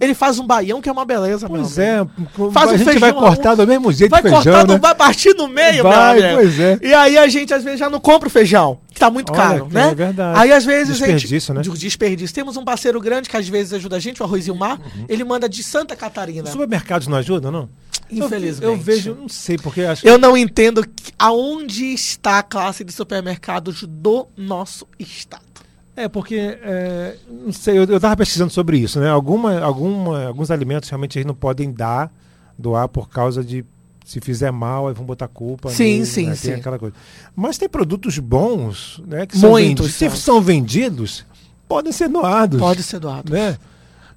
Ele 0.00 0.14
faz 0.14 0.38
um 0.38 0.46
baião 0.46 0.80
que 0.80 0.88
é 0.88 0.92
uma 0.92 1.04
beleza, 1.04 1.46
meu 1.46 1.58
Pois 1.58 1.78
amigo. 1.78 2.10
é, 2.48 2.50
Faz 2.52 2.70
a 2.70 2.72
um 2.72 2.78
gente 2.78 2.86
vai 2.86 2.98
feijão, 3.12 3.18
cortar 3.20 3.54
do 3.54 3.66
mesmo 3.66 3.92
jeito 3.92 4.10
Vai 4.10 4.22
feijão, 4.22 4.42
cortar, 4.42 4.66
né? 4.66 4.78
vai 4.78 4.94
partir 4.94 5.34
no 5.36 5.46
meio, 5.46 5.82
Vai, 5.82 6.14
meu 6.18 6.24
amigo. 6.24 6.40
pois 6.40 6.58
é. 6.58 6.78
E 6.82 6.94
aí 6.94 7.18
a 7.18 7.28
gente 7.28 7.52
às 7.52 7.62
vezes 7.62 7.78
já 7.78 7.90
não 7.90 8.00
compra 8.00 8.26
o 8.26 8.30
feijão, 8.30 8.78
que 8.94 8.98
tá 8.98 9.10
muito 9.10 9.30
Olha, 9.30 9.42
caro, 9.42 9.68
né? 9.70 9.90
é 9.90 9.94
verdade. 9.94 10.40
Aí 10.40 10.52
às 10.52 10.64
vezes 10.64 10.96
Desperdício, 10.96 11.52
a 11.52 11.54
né? 11.56 11.62
gente... 11.62 11.78
Desperdício. 11.78 12.34
Temos 12.34 12.56
um 12.56 12.64
parceiro 12.64 12.98
grande 12.98 13.28
que 13.28 13.36
às 13.36 13.46
vezes 13.46 13.74
ajuda 13.74 13.96
a 13.96 14.00
gente, 14.00 14.22
o 14.22 14.24
Arroz 14.24 14.46
e 14.46 14.50
o 14.50 14.54
Mar. 14.56 14.78
Uhum. 14.80 15.04
Ele 15.06 15.22
manda 15.22 15.46
de 15.46 15.62
Santa 15.62 15.94
Catarina. 15.94 16.44
Os 16.44 16.50
supermercados 16.50 17.06
não 17.06 17.18
ajudam, 17.18 17.50
não? 17.52 17.68
Infelizmente. 18.12 18.64
Eu, 18.64 18.76
vejo, 18.76 19.14
não 19.14 19.28
sei, 19.28 19.56
porque 19.56 19.82
acho 19.82 20.06
Eu 20.06 20.18
não 20.18 20.36
entendo 20.36 20.84
aonde 21.18 21.86
está 21.86 22.38
a 22.38 22.42
classe 22.42 22.84
de 22.84 22.92
supermercados 22.92 23.84
do 23.84 24.26
nosso 24.36 24.86
estado. 24.98 25.50
É, 25.96 26.08
porque, 26.08 26.58
é, 26.62 27.16
não 27.28 27.52
sei, 27.52 27.78
eu, 27.78 27.84
eu 27.84 28.00
tava 28.00 28.16
pesquisando 28.16 28.50
sobre 28.50 28.78
isso, 28.78 28.98
né? 29.00 29.10
Alguma, 29.10 29.60
alguma, 29.60 30.26
alguns 30.26 30.50
alimentos 30.50 30.88
realmente 30.88 31.18
eles 31.18 31.26
não 31.26 31.34
podem 31.34 31.72
dar, 31.72 32.12
doar 32.58 32.88
por 32.88 33.08
causa 33.08 33.44
de 33.44 33.64
se 34.04 34.20
fizer 34.20 34.50
mal, 34.50 34.88
aí 34.88 34.94
vão 34.94 35.04
botar 35.04 35.28
culpa. 35.28 35.68
Sim, 35.70 35.84
nele, 35.84 36.06
sim, 36.06 36.26
né? 36.26 36.34
sim. 36.34 36.48
Tem 36.48 36.54
aquela 36.60 36.78
coisa. 36.78 36.94
Mas 37.36 37.58
tem 37.58 37.68
produtos 37.68 38.18
bons, 38.18 39.02
né? 39.06 39.26
Que 39.26 39.36
são 39.36 39.50
Muitos 39.50 39.86
vendidos, 39.86 39.94
se 39.94 40.08
são. 40.08 40.16
são 40.16 40.42
vendidos, 40.42 41.26
podem 41.68 41.92
ser 41.92 42.08
doados. 42.08 42.58
Pode 42.58 42.82
ser 42.82 42.98
doado. 42.98 43.32
Né? 43.32 43.58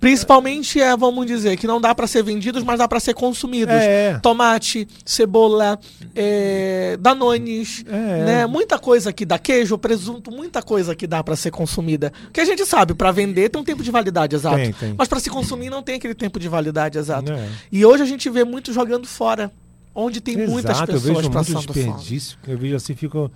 Principalmente, 0.03 0.81
é, 0.81 0.97
vamos 0.97 1.25
dizer, 1.25 1.55
que 1.55 1.65
não 1.65 1.79
dá 1.79 1.95
para 1.95 2.05
ser 2.07 2.21
vendidos, 2.23 2.61
mas 2.61 2.77
dá 2.77 2.89
para 2.89 2.99
ser 2.99 3.13
consumidos. 3.13 3.73
É. 3.73 4.19
Tomate, 4.21 4.85
cebola, 5.05 5.79
é, 6.13 6.97
danones, 6.99 7.85
É. 7.87 8.25
né? 8.25 8.45
Muita 8.45 8.77
coisa 8.77 9.13
que 9.13 9.25
dá 9.25 9.39
queijo, 9.39 9.77
presunto, 9.77 10.29
muita 10.29 10.61
coisa 10.61 10.93
que 10.93 11.07
dá 11.07 11.23
para 11.23 11.37
ser 11.37 11.51
consumida. 11.51 12.11
Que 12.33 12.41
a 12.41 12.45
gente 12.45 12.65
sabe, 12.65 12.93
para 12.93 13.11
vender 13.11 13.47
tem 13.47 13.61
um 13.61 13.63
tempo 13.63 13.81
de 13.81 13.89
validade 13.91 14.35
exato. 14.35 14.57
Tem, 14.57 14.73
tem. 14.73 14.93
Mas 14.97 15.07
para 15.07 15.21
se 15.21 15.29
consumir 15.29 15.69
não 15.69 15.81
tem 15.81 15.95
aquele 15.95 16.13
tempo 16.13 16.37
de 16.37 16.49
validade 16.49 16.97
exato. 16.97 17.31
É. 17.31 17.47
E 17.71 17.85
hoje 17.85 18.03
a 18.03 18.05
gente 18.05 18.29
vê 18.29 18.43
muito 18.43 18.73
jogando 18.73 19.07
fora, 19.07 19.53
onde 19.95 20.19
tem 20.19 20.35
muitas 20.35 20.75
Exato, 20.75 20.91
eu 20.91 20.99
pessoas 20.99 21.17
vejo 21.17 21.31
muito 21.31 21.65
desperdício. 21.65 22.37
Eu 22.45 22.57
vejo 22.57 22.75
assim, 22.75 22.93
fico. 22.93 23.31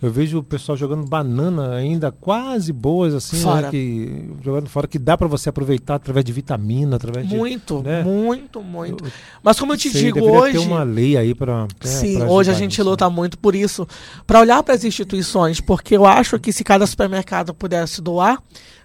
Eu 0.00 0.12
vejo 0.12 0.38
o 0.38 0.42
pessoal 0.44 0.78
jogando 0.78 1.04
banana 1.08 1.74
ainda 1.74 2.12
quase 2.12 2.72
boas, 2.72 3.14
assim, 3.14 3.44
né, 3.44 3.68
que, 3.68 4.30
jogando 4.44 4.68
fora, 4.68 4.86
que 4.86 4.96
dá 4.98 5.18
para 5.18 5.26
você 5.26 5.48
aproveitar 5.48 5.96
através 5.96 6.24
de 6.24 6.32
vitamina, 6.32 6.94
através 6.94 7.28
de. 7.28 7.34
Muito, 7.34 7.82
né? 7.82 8.04
muito, 8.04 8.62
muito. 8.62 9.04
Eu- 9.04 9.10
Mas 9.42 9.58
como 9.58 9.72
eu 9.72 9.76
te 9.76 9.90
Sei, 9.90 10.04
digo 10.04 10.20
hoje. 10.20 10.52
ter 10.56 10.64
uma 10.64 10.84
lei 10.84 11.16
aí 11.16 11.34
para. 11.34 11.66
Sim, 11.80 12.22
hoje 12.22 12.48
a 12.48 12.54
gente 12.54 12.80
luta 12.80 13.10
muito 13.10 13.36
por 13.38 13.56
isso, 13.56 13.88
para 14.24 14.38
olhar 14.38 14.62
para 14.62 14.74
as 14.74 14.84
instituições, 14.84 15.60
porque 15.60 15.96
eu 15.96 16.06
acho 16.06 16.38
que 16.38 16.52
se 16.52 16.62
cada 16.62 16.86
supermercado 16.86 17.52
pudesse 17.52 18.00
doar 18.00 18.40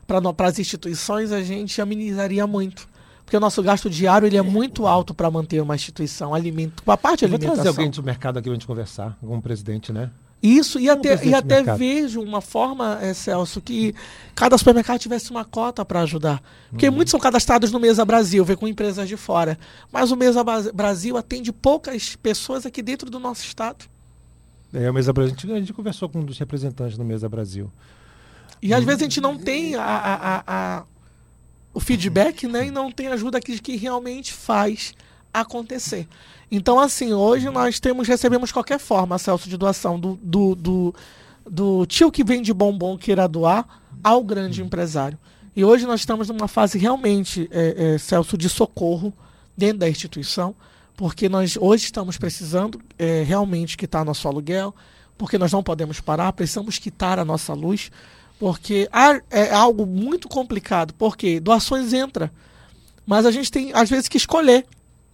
para 0.08 0.48
as 0.48 0.58
instituições, 0.58 1.32
a 1.32 1.44
gente 1.44 1.80
amenizaria 1.80 2.48
muito. 2.48 2.88
Porque 3.24 3.38
o 3.38 3.40
nosso 3.40 3.62
gasto 3.64 3.90
diário 3.90 4.26
ele 4.28 4.36
é 4.38 4.42
muito 4.42 4.86
alto 4.86 5.14
para 5.14 5.30
manter 5.32 5.62
uma 5.62 5.76
instituição, 5.76 6.34
alimento, 6.34 6.84
a 6.86 6.98
parte 6.98 7.20
de 7.20 7.26
Eu 7.26 7.30
vou 7.30 7.40
trazer 7.40 7.52
alimentação. 7.54 7.84
alguém 7.84 7.92
do 7.92 8.04
mercado 8.04 8.38
aqui 8.38 8.50
pra 8.50 8.54
gente 8.54 8.68
conversar, 8.68 9.18
o 9.22 9.42
presidente, 9.42 9.94
né? 9.94 10.10
Isso, 10.44 10.78
e 10.78 10.90
até, 10.90 11.26
e 11.26 11.34
até 11.34 11.64
vejo 11.64 12.22
uma 12.22 12.42
forma, 12.42 13.00
eh, 13.02 13.14
Celso, 13.14 13.62
que 13.62 13.96
cada 14.36 14.58
supermercado 14.58 15.00
tivesse 15.00 15.32
uma 15.32 15.46
cota 15.46 15.86
para 15.86 16.02
ajudar. 16.02 16.44
Porque 16.70 16.90
Uhum. 16.90 16.96
muitos 16.96 17.12
são 17.12 17.20
cadastrados 17.20 17.72
no 17.72 17.80
Mesa 17.80 18.04
Brasil, 18.04 18.44
vem 18.44 18.58
com 18.58 18.68
empresas 18.68 19.08
de 19.08 19.16
fora. 19.16 19.58
Mas 19.90 20.12
o 20.12 20.18
Mesa 20.18 20.44
Bra- 20.44 20.70
Brasil 20.74 21.16
atende 21.16 21.54
poucas 21.54 22.18
pessoas 22.18 22.66
aqui 22.66 22.82
dentro 22.82 23.10
do 23.10 23.20
nosso 23.22 23.46
estado. 23.46 23.86
É, 24.74 24.92
o 24.92 24.94
Mesa 24.94 25.14
Brasil, 25.14 25.34
a 25.34 25.40
gente, 25.40 25.52
a 25.54 25.60
gente 25.60 25.72
conversou 25.74 26.10
com 26.10 26.20
um 26.20 26.26
dos 26.26 26.38
representantes 26.38 26.98
do 26.98 27.06
Mesa 27.06 27.30
Brasil. 27.30 27.72
E 28.62 28.74
às 28.74 28.84
vezes 28.84 29.02
a 29.02 29.06
gente 29.06 29.22
não 29.22 29.38
tem 29.38 29.76
a, 29.76 29.82
a- 29.84 30.16
a- 30.16 30.44
a- 30.48 30.84
o 31.74 31.80
feedback, 31.80 32.48
né? 32.48 32.68
E 32.68 32.72
não 32.72 32.92
tem 32.92 33.08
ajuda 33.08 33.40
que, 33.40 33.58
que 33.60 33.78
realmente 33.78 34.34
faz 34.34 34.94
acontecer. 35.34 36.08
Então, 36.52 36.80
assim, 36.80 37.14
hoje 37.14 37.50
nós 37.50 37.80
temos, 37.80 38.08
recebemos 38.08 38.52
qualquer 38.52 38.80
forma, 38.80 39.18
Celso, 39.18 39.50
de 39.50 39.58
doação 39.58 40.00
do, 40.00 40.20
do, 40.22 40.56
do, 40.56 40.96
do 41.50 41.86
tio 41.88 42.12
que 42.12 42.24
vende 42.24 42.54
bombom 42.54 42.98
queira 42.98 43.28
doar 43.28 43.66
ao 44.04 44.24
grande 44.24 44.62
empresário. 44.62 45.18
E 45.56 45.64
hoje 45.66 45.86
nós 45.86 46.00
estamos 46.02 46.28
numa 46.30 46.48
fase 46.48 46.78
realmente, 46.78 47.48
é, 47.52 47.94
é, 47.96 47.98
Celso, 47.98 48.38
de 48.38 48.50
socorro 48.50 49.14
dentro 49.58 49.80
da 49.80 49.90
instituição, 49.90 50.56
porque 50.96 51.28
nós 51.28 51.58
hoje 51.60 51.86
estamos 51.86 52.18
precisando 52.18 52.80
é, 53.00 53.24
realmente 53.24 53.76
quitar 53.78 54.06
nosso 54.06 54.28
aluguel, 54.28 54.74
porque 55.18 55.38
nós 55.38 55.52
não 55.52 55.64
podemos 55.64 56.00
parar, 56.00 56.34
precisamos 56.34 56.78
quitar 56.78 57.18
a 57.20 57.26
nossa 57.26 57.54
luz, 57.54 57.92
porque 58.40 58.88
há- 58.92 59.22
é 59.32 59.54
algo 59.54 59.86
muito 59.86 60.28
complicado, 60.28 60.94
porque 60.96 61.40
doações 61.40 61.94
entra, 61.94 62.32
mas 63.06 63.26
a 63.26 63.32
gente 63.32 63.52
tem 63.52 63.72
às 63.74 63.90
vezes 63.90 64.08
que 64.08 64.18
escolher. 64.18 64.66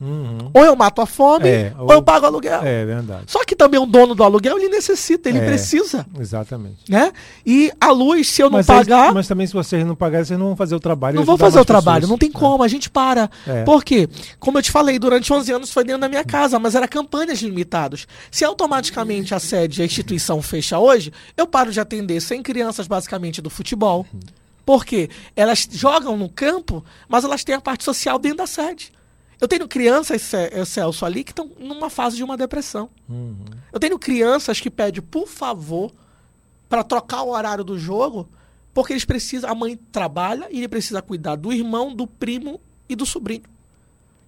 Uhum. 0.02 0.50
Ou 0.54 0.64
eu 0.64 0.76
mato 0.76 1.02
a 1.02 1.06
fome, 1.06 1.48
É, 1.50 1.74
ou, 1.78 1.88
ou- 1.88 1.94
eu 1.94 2.02
pago 2.02 2.26
aluguel. 2.26 2.62
É 2.64 2.86
verdade. 2.86 3.24
Só 3.28 3.44
que 3.44 3.56
também 3.56 3.80
o 3.80 3.86
dono 3.86 4.16
do 4.16 4.24
aluguel, 4.24 4.58
ele 4.58 4.70
necessita, 4.70 5.28
ele 5.28 5.40
É. 5.40 5.46
precisa, 5.46 6.06
Exatamente. 6.18 6.90
né? 6.90 7.12
E 7.46 7.72
a 7.82 7.92
luz, 7.92 8.30
se 8.30 8.42
eu 8.42 8.50
não 8.50 8.60
mas, 8.60 8.66
pagar, 8.68 9.14
mas 9.14 9.28
também 9.28 9.46
se 9.46 9.54
vocês 9.54 9.86
não 9.86 9.96
pagarem, 9.96 10.26
vocês 10.26 10.40
não 10.40 10.48
vão 10.48 10.56
fazer 10.56 10.76
o 10.76 10.80
trabalho. 10.80 11.16
não 11.18 11.26
vou 11.26 11.34
ajudar 11.36 11.46
fazer 11.48 11.60
o 11.60 11.66
trabalho, 11.66 12.02
pessoas. 12.02 12.10
não 12.12 12.18
tem 12.18 12.32
como, 12.32 12.64
a 12.64 12.68
gente 12.70 12.90
para. 12.90 13.30
É. 13.46 13.64
Por 13.64 13.84
quê? 13.84 14.08
Como 14.40 14.58
eu 14.58 14.62
te 14.62 14.72
falei, 14.72 14.98
durante 14.98 15.34
11 15.34 15.52
anos 15.52 15.72
foi 15.72 15.84
dentro 15.84 16.02
da 16.02 16.08
minha 16.10 16.24
casa, 16.24 16.58
mas 16.60 16.76
era 16.76 16.88
campanhas 16.88 17.42
limitadas. 17.42 18.08
Se 18.32 18.46
automaticamente 18.46 19.36
a 19.36 19.40
sede, 19.40 19.82
a 19.82 19.86
instituição 19.86 20.42
fecha 20.42 20.80
hoje, 20.80 21.12
eu 21.36 21.46
paro 21.46 21.72
de 21.72 21.80
atender 21.80 22.22
100 22.22 22.42
crianças 22.42 22.88
basicamente 22.88 23.42
do 23.42 23.50
futebol. 23.50 24.06
Por 24.66 24.86
quê? 24.86 25.10
Elas 25.36 25.68
jogam 25.72 26.16
no 26.16 26.30
campo, 26.30 26.86
mas 27.08 27.24
elas 27.24 27.44
têm 27.44 27.56
a 27.56 27.62
parte 27.62 27.84
social 27.84 28.20
dentro 28.20 28.38
da 28.38 28.48
sede. 28.48 28.92
Eu 29.40 29.48
tenho 29.48 29.68
crianças, 29.68 30.34
eh, 30.34 30.66
Celso, 30.66 31.06
ali 31.06 31.24
que 31.24 31.32
estão 31.32 31.50
numa 31.58 31.90
fase 31.90 32.18
de 32.18 32.24
uma 32.24 32.36
depressão. 32.36 32.90
Uhum. 33.08 33.38
Eu 33.72 33.80
tenho 33.80 33.98
crianças 33.98 34.60
que 34.60 34.70
pedem, 34.70 35.02
por 35.02 35.28
favor, 35.28 35.92
para 36.68 36.84
trocar 36.84 37.24
o 37.24 37.30
horário 37.30 37.64
do 37.64 37.80
jogo, 37.80 38.28
porque 38.74 38.94
eles 38.94 39.06
precisam, 39.06 39.50
a 39.50 39.56
mãe 39.56 39.78
trabalha 39.92 40.48
e 40.52 40.58
ele 40.58 40.68
precisa 40.68 41.02
cuidar 41.02 41.36
do 41.36 41.54
irmão, 41.54 41.96
do 41.96 42.06
primo 42.06 42.60
e 42.88 42.96
do 42.96 43.06
sobrinho. 43.06 43.44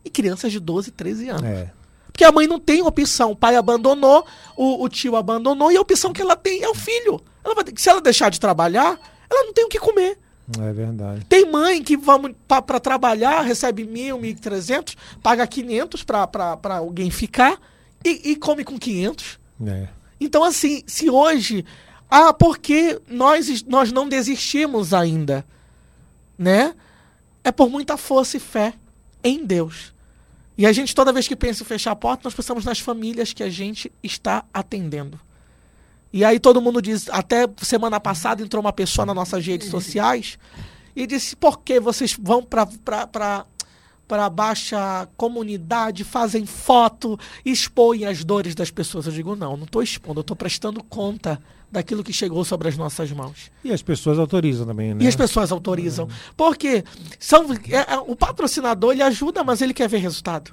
E 0.03 0.09
crianças 0.09 0.51
de 0.51 0.59
12, 0.59 0.91
13 0.91 1.29
anos. 1.29 1.43
É. 1.43 1.71
Porque 2.11 2.23
a 2.23 2.31
mãe 2.31 2.47
não 2.47 2.59
tem 2.59 2.81
opção. 2.81 3.31
O 3.31 3.35
pai 3.35 3.55
abandonou, 3.55 4.25
o, 4.55 4.83
o 4.83 4.89
tio 4.89 5.15
abandonou, 5.15 5.71
e 5.71 5.77
a 5.77 5.81
opção 5.81 6.11
que 6.11 6.21
ela 6.21 6.35
tem 6.35 6.63
é 6.63 6.69
o 6.69 6.75
filho. 6.75 7.21
Ela 7.43 7.55
vai 7.55 7.65
se 7.75 7.89
ela 7.89 8.01
deixar 8.01 8.29
de 8.29 8.39
trabalhar, 8.39 8.99
ela 9.29 9.45
não 9.45 9.53
tem 9.53 9.65
o 9.65 9.69
que 9.69 9.79
comer. 9.79 10.17
É 10.59 10.73
verdade. 10.73 11.25
Tem 11.25 11.49
mãe 11.49 11.83
que 11.83 11.95
vamos 11.95 12.33
para 12.47 12.79
trabalhar, 12.79 13.41
recebe 13.41 13.85
mil, 13.85 14.19
mil 14.19 14.31
e 14.31 14.35
trezentos, 14.35 14.97
paga 15.21 15.45
quinhentos 15.47 16.03
para 16.03 16.57
alguém 16.77 17.09
ficar 17.09 17.59
e, 18.03 18.31
e 18.31 18.35
come 18.35 18.63
com 18.63 18.77
quinhentos. 18.77 19.39
É. 19.65 19.87
Então, 20.19 20.43
assim, 20.43 20.83
se 20.85 21.09
hoje. 21.09 21.65
Ah, 22.09 22.33
porque 22.33 22.99
nós, 23.07 23.63
nós 23.63 23.91
não 23.91 24.09
desistimos 24.09 24.93
ainda, 24.93 25.45
né? 26.37 26.75
É 27.41 27.51
por 27.51 27.69
muita 27.69 27.95
força 27.95 28.35
e 28.35 28.39
fé 28.39 28.73
em 29.23 29.45
Deus. 29.45 29.93
E 30.57 30.65
a 30.65 30.71
gente, 30.73 30.93
toda 30.93 31.13
vez 31.13 31.27
que 31.27 31.35
pensa 31.35 31.63
em 31.63 31.65
fechar 31.65 31.91
a 31.91 31.95
porta, 31.95 32.23
nós 32.25 32.33
pensamos 32.33 32.65
nas 32.65 32.79
famílias 32.79 33.31
que 33.31 33.41
a 33.41 33.49
gente 33.49 33.91
está 34.03 34.43
atendendo. 34.53 35.19
E 36.13 36.25
aí 36.25 36.39
todo 36.39 36.61
mundo 36.61 36.81
diz, 36.81 37.07
até 37.09 37.47
semana 37.61 37.99
passada 37.99 38.43
entrou 38.43 38.61
uma 38.61 38.73
pessoa 38.73 39.05
nas 39.05 39.15
nossas 39.15 39.45
redes 39.45 39.69
sociais 39.69 40.37
e 40.95 41.07
disse, 41.07 41.35
por 41.35 41.59
que 41.61 41.79
vocês 41.79 42.17
vão 42.21 42.43
para 42.43 42.67
para 44.07 44.29
baixa 44.29 45.07
comunidade, 45.15 46.03
fazem 46.03 46.45
foto, 46.45 47.17
expõem 47.45 48.05
as 48.05 48.25
dores 48.25 48.53
das 48.53 48.69
pessoas. 48.69 49.05
Eu 49.05 49.13
digo, 49.13 49.37
não, 49.37 49.55
não 49.55 49.63
estou 49.63 49.81
expondo, 49.81 50.19
eu 50.19 50.21
estou 50.21 50.35
prestando 50.35 50.83
conta 50.83 51.41
daquilo 51.71 52.03
que 52.03 52.11
chegou 52.11 52.43
sobre 52.43 52.67
as 52.67 52.75
nossas 52.75 53.09
mãos. 53.13 53.49
E 53.63 53.71
as 53.71 53.81
pessoas 53.81 54.19
autorizam 54.19 54.67
também, 54.67 54.93
né? 54.93 55.05
E 55.05 55.07
as 55.07 55.15
pessoas 55.15 55.49
autorizam. 55.49 56.09
Porque 56.35 56.83
são, 57.17 57.53
é- 57.53 57.93
é- 57.93 57.99
o 58.05 58.13
patrocinador 58.13 58.91
ele 58.91 59.01
ajuda, 59.01 59.45
mas 59.45 59.61
ele 59.61 59.73
quer 59.73 59.87
ver 59.87 59.99
resultado. 59.99 60.51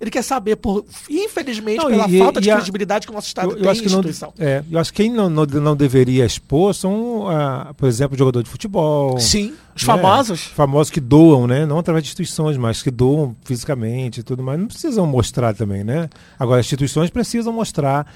Ele 0.00 0.10
quer 0.12 0.22
saber, 0.22 0.54
por, 0.56 0.84
infelizmente, 1.10 1.78
Não, 1.78 1.86
pela 1.90 2.08
e- 2.08 2.18
falta 2.20 2.40
de 2.40 2.48
e 2.48 2.50
a- 2.52 2.56
credibilidade 2.56 3.04
que 3.06 3.12
o 3.12 3.14
nosso 3.14 3.26
Estado 3.26 3.50
Eu, 3.50 3.54
tem 3.56 3.64
eu 3.64 3.70
acho 3.70 3.82
que 3.82 3.88
não, 3.88 3.98
instituição. 3.98 4.32
é, 4.38 4.62
eu 4.70 4.78
acho 4.78 4.92
que 4.92 5.02
quem 5.02 5.12
não, 5.12 5.28
não, 5.28 5.44
não 5.44 5.74
deveria 5.74 6.24
expor 6.24 6.72
são, 6.72 7.28
ah, 7.28 7.74
por 7.76 7.88
exemplo, 7.88 8.16
jogador 8.16 8.42
de 8.44 8.48
futebol. 8.48 9.18
Sim, 9.18 9.54
os 9.74 9.82
né? 9.82 9.86
famosos. 9.86 10.40
Famosos 10.44 10.90
que 10.92 11.00
doam, 11.00 11.48
né? 11.48 11.66
Não 11.66 11.78
através 11.80 12.04
de 12.04 12.08
instituições, 12.10 12.56
mas 12.56 12.80
que 12.80 12.92
doam 12.92 13.34
fisicamente 13.44 14.20
e 14.20 14.22
tudo 14.22 14.40
mais. 14.42 14.60
Não 14.60 14.68
precisam 14.68 15.04
mostrar 15.04 15.52
também, 15.54 15.82
né? 15.82 16.08
Agora, 16.38 16.60
as 16.60 16.66
instituições 16.66 17.10
precisam 17.10 17.52
mostrar. 17.52 18.06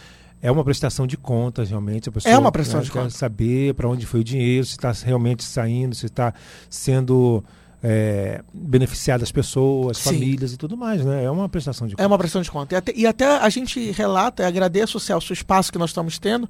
É 0.40 0.50
uma 0.50 0.64
prestação 0.64 1.06
de 1.06 1.16
contas, 1.16 1.68
realmente. 1.70 2.08
A 2.08 2.12
pessoa, 2.12 2.32
É 2.34 2.36
uma 2.38 2.50
prestação 2.50 2.80
né, 2.80 2.84
de 2.86 2.90
quer 2.92 2.98
contas. 3.00 3.14
saber 3.14 3.74
para 3.74 3.88
onde 3.88 4.06
foi 4.06 4.20
o 4.20 4.24
dinheiro, 4.24 4.64
se 4.66 4.72
está 4.72 4.92
realmente 5.04 5.44
saindo, 5.44 5.94
se 5.94 6.06
está 6.06 6.34
sendo 6.68 7.44
é, 7.82 8.42
beneficiado 8.54 9.22
as 9.22 9.32
pessoas, 9.32 9.98
Sim. 9.98 10.04
famílias 10.14 10.52
e 10.52 10.56
tudo 10.56 10.76
mais, 10.76 11.04
né? 11.04 11.24
É 11.24 11.30
uma 11.30 11.48
prestação 11.48 11.86
de 11.86 11.94
É 11.94 11.96
contas. 11.96 12.06
uma 12.06 12.18
prestação 12.18 12.42
de 12.42 12.50
conta. 12.50 12.74
E 12.74 12.78
até, 12.78 12.92
e 12.94 13.06
até 13.06 13.26
a 13.26 13.48
gente 13.48 13.90
relata, 13.90 14.42
e 14.42 14.46
agradeço, 14.46 15.00
Celso, 15.00 15.32
o 15.32 15.34
espaço 15.34 15.72
que 15.72 15.78
nós 15.78 15.90
estamos 15.90 16.18
tendo, 16.18 16.48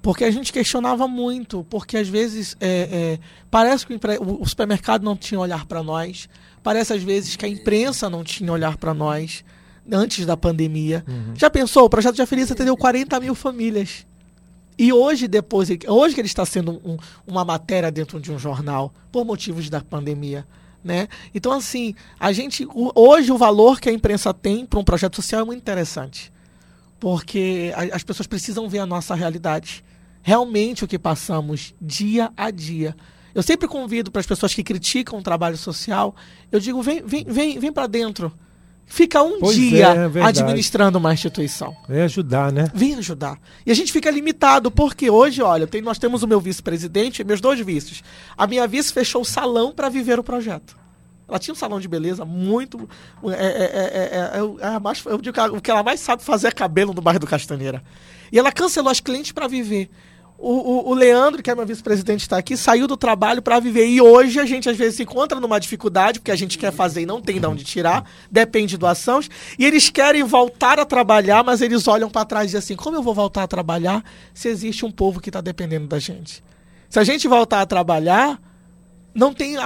porque 0.00 0.22
a 0.24 0.30
gente 0.30 0.52
questionava 0.52 1.08
muito, 1.08 1.64
porque 1.68 1.96
às 1.96 2.08
vezes 2.08 2.56
é, 2.60 2.68
é, 2.92 3.18
parece 3.50 3.84
que 3.86 3.94
o, 3.94 4.42
o- 4.42 4.46
supermercado 4.46 5.02
não 5.02 5.16
tinha 5.16 5.40
olhar 5.40 5.66
para 5.66 5.82
nós, 5.82 6.28
parece 6.62 6.92
às 6.92 7.02
vezes 7.02 7.34
que 7.34 7.44
a 7.44 7.48
imprensa 7.48 8.08
não 8.08 8.22
tinha 8.22 8.52
olhar 8.52 8.76
para 8.76 8.94
nós 8.94 9.44
antes 9.90 10.24
da 10.26 10.36
pandemia. 10.36 11.04
Já 11.34 11.48
pensou? 11.50 11.86
O 11.86 11.90
Projeto 11.90 12.14
de 12.14 12.24
Feliz 12.26 12.52
atendeu 12.52 12.76
40 12.76 13.18
mil 13.18 13.34
famílias. 13.34 14.06
E 14.78 14.92
hoje, 14.92 15.26
depois, 15.26 15.68
hoje 15.88 16.14
que 16.14 16.20
ele 16.20 16.28
está 16.28 16.46
sendo 16.46 16.80
um- 16.84 16.96
uma 17.26 17.44
matéria 17.44 17.90
dentro 17.90 18.20
de 18.20 18.30
um 18.30 18.38
jornal, 18.38 18.92
por 19.10 19.24
motivos 19.24 19.68
da 19.68 19.80
pandemia. 19.80 20.46
Né? 20.82 21.08
Então, 21.34 21.52
assim, 21.52 21.94
a 22.20 22.32
gente. 22.32 22.66
hoje 22.94 23.32
o 23.32 23.36
valor 23.36 23.80
que 23.80 23.88
a 23.88 23.92
imprensa 23.92 24.32
tem 24.32 24.64
para 24.64 24.78
um 24.78 24.84
projeto 24.84 25.16
social 25.16 25.40
é 25.42 25.44
muito 25.44 25.60
interessante. 25.60 26.32
Porque 27.00 27.72
a- 27.76 27.96
as 27.96 28.02
pessoas 28.02 28.26
precisam 28.26 28.68
ver 28.68 28.78
a 28.78 28.86
nossa 28.86 29.14
realidade. 29.14 29.84
Realmente 30.22 30.84
o 30.84 30.88
que 30.88 30.98
passamos 30.98 31.74
dia 31.80 32.32
a 32.36 32.50
dia. 32.50 32.96
Eu 33.34 33.42
sempre 33.42 33.68
convido 33.68 34.10
para 34.10 34.20
as 34.20 34.26
pessoas 34.26 34.54
que 34.54 34.62
criticam 34.62 35.18
o 35.18 35.22
trabalho 35.22 35.56
social, 35.56 36.14
eu 36.50 36.58
digo, 36.58 36.82
vem, 36.82 37.02
vem, 37.04 37.24
vem, 37.24 37.58
vem 37.58 37.72
para 37.72 37.86
dentro. 37.86 38.32
Fica 38.90 39.22
um 39.22 39.38
Pois 39.38 39.54
dia 39.54 40.10
é, 40.14 40.18
é 40.18 40.24
administrando 40.24 40.96
uma 40.98 41.12
instituição. 41.12 41.76
É 41.88 42.02
ajudar, 42.02 42.50
né? 42.50 42.70
Vem 42.74 42.94
ajudar. 42.94 43.38
E 43.64 43.70
a 43.70 43.74
gente 43.74 43.92
fica 43.92 44.10
limitado, 44.10 44.70
porque 44.70 45.10
hoje, 45.10 45.42
olha, 45.42 45.66
tem- 45.66 45.82
nós 45.82 45.98
temos 45.98 46.22
o 46.22 46.26
meu 46.26 46.40
vice-presidente 46.40 47.20
e 47.20 47.24
meus 47.24 47.40
dois 47.40 47.60
vices. 47.60 48.02
A 48.36 48.46
minha 48.46 48.66
vice 48.66 48.92
fechou 48.92 49.20
o 49.22 49.24
salão 49.26 49.72
para 49.72 49.88
viver 49.88 50.18
o 50.18 50.24
projeto. 50.24 50.76
Ela 51.28 51.38
tinha 51.38 51.52
um 51.52 51.56
salão 51.56 51.78
de 51.78 51.86
beleza 51.86 52.24
muito. 52.24 52.88
É, 53.24 53.30
é, 53.30 54.38
é, 54.62 54.74
é, 54.74 54.78
mais, 54.78 55.04
eu 55.04 55.18
digo 55.18 55.34
que 55.34 55.40
ela- 55.40 55.52
o 55.56 55.60
que 55.60 55.70
ela 55.70 55.82
mais 55.82 56.00
sabe 56.00 56.22
fazer 56.24 56.48
é 56.48 56.50
cabelo 56.50 56.94
no 56.94 57.02
bairro 57.02 57.20
do 57.20 57.26
Castanheira. 57.26 57.82
E 58.32 58.38
ela 58.38 58.50
cancelou 58.50 58.90
as 58.90 59.00
clientes 59.00 59.32
para 59.32 59.46
viver. 59.46 59.90
O, 60.40 60.52
o, 60.52 60.90
o 60.90 60.94
Leandro, 60.94 61.42
que 61.42 61.50
é 61.50 61.54
meu 61.54 61.66
vice-presidente, 61.66 62.20
está 62.20 62.38
aqui, 62.38 62.56
saiu 62.56 62.86
do 62.86 62.96
trabalho 62.96 63.42
para 63.42 63.58
viver. 63.58 63.88
E 63.88 64.00
hoje 64.00 64.38
a 64.38 64.46
gente 64.46 64.70
às 64.70 64.76
vezes 64.76 64.94
se 64.94 65.02
encontra 65.02 65.40
numa 65.40 65.58
dificuldade, 65.58 66.20
porque 66.20 66.30
a 66.30 66.36
gente 66.36 66.56
quer 66.56 66.70
fazer 66.70 67.00
e 67.00 67.06
não 67.06 67.20
tem 67.20 67.40
de 67.40 67.46
onde 67.46 67.64
tirar, 67.64 68.08
depende 68.30 68.68
de 68.68 68.78
doações. 68.78 69.28
E 69.58 69.66
eles 69.66 69.90
querem 69.90 70.22
voltar 70.22 70.78
a 70.78 70.84
trabalhar, 70.84 71.42
mas 71.42 71.60
eles 71.60 71.88
olham 71.88 72.08
para 72.08 72.24
trás 72.24 72.44
e 72.44 72.46
dizem 72.46 72.58
assim: 72.60 72.76
como 72.76 72.96
eu 72.96 73.02
vou 73.02 73.12
voltar 73.12 73.42
a 73.42 73.48
trabalhar 73.48 74.04
se 74.32 74.48
existe 74.48 74.86
um 74.86 74.92
povo 74.92 75.20
que 75.20 75.28
está 75.28 75.40
dependendo 75.40 75.88
da 75.88 75.98
gente? 75.98 76.44
Se 76.88 77.00
a 77.00 77.04
gente 77.04 77.26
voltar 77.26 77.60
a 77.60 77.66
trabalhar, 77.66 78.40
não 79.12 79.34
tem 79.34 79.56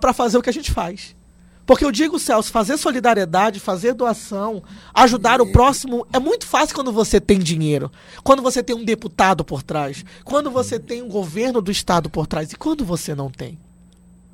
para 0.00 0.12
fazer 0.12 0.38
o 0.38 0.42
que 0.42 0.50
a 0.50 0.52
gente 0.52 0.70
faz. 0.70 1.16
Porque 1.64 1.84
eu 1.84 1.92
digo, 1.92 2.18
Celso, 2.18 2.50
fazer 2.50 2.76
solidariedade, 2.76 3.60
fazer 3.60 3.94
doação, 3.94 4.62
ajudar 4.92 5.40
o 5.40 5.52
próximo 5.52 6.06
é 6.12 6.18
muito 6.18 6.46
fácil 6.46 6.74
quando 6.74 6.92
você 6.92 7.20
tem 7.20 7.38
dinheiro. 7.38 7.90
Quando 8.24 8.42
você 8.42 8.62
tem 8.62 8.74
um 8.74 8.84
deputado 8.84 9.44
por 9.44 9.62
trás. 9.62 10.04
Quando 10.24 10.50
você 10.50 10.78
tem 10.78 11.02
um 11.02 11.08
governo 11.08 11.62
do 11.62 11.70
estado 11.70 12.10
por 12.10 12.26
trás. 12.26 12.52
E 12.52 12.56
quando 12.56 12.84
você 12.84 13.14
não 13.14 13.30
tem? 13.30 13.58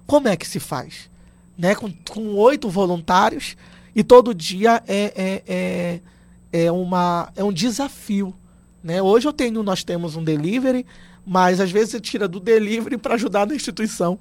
Como 0.07 0.27
é 0.27 0.37
que 0.37 0.49
se 0.49 0.59
faz? 0.59 1.11
Né? 1.57 1.75
Com 1.75 2.35
oito 2.37 2.71
voluntários 2.71 3.57
e 3.95 4.03
todo 4.03 4.35
dia 4.35 4.83
é, 4.87 5.13
é, 5.15 5.43
é, 5.47 6.01
é, 6.65 6.73
uma, 6.73 7.31
é 7.37 7.45
um 7.45 7.53
desafio. 7.53 8.35
Né? 8.83 9.03
Hoje 9.03 9.29
eu 9.29 9.35
tenho, 9.35 9.63
nós 9.63 9.85
temos 9.85 10.17
um 10.17 10.25
delivery, 10.25 10.87
mas 11.27 11.61
às 11.61 11.71
vezes 11.71 11.91
você 11.91 12.01
tira 12.01 12.27
do 12.27 12.41
delivery 12.41 12.97
para 12.97 13.17
ajudar 13.17 13.47
na 13.47 13.55
instituição 13.55 14.19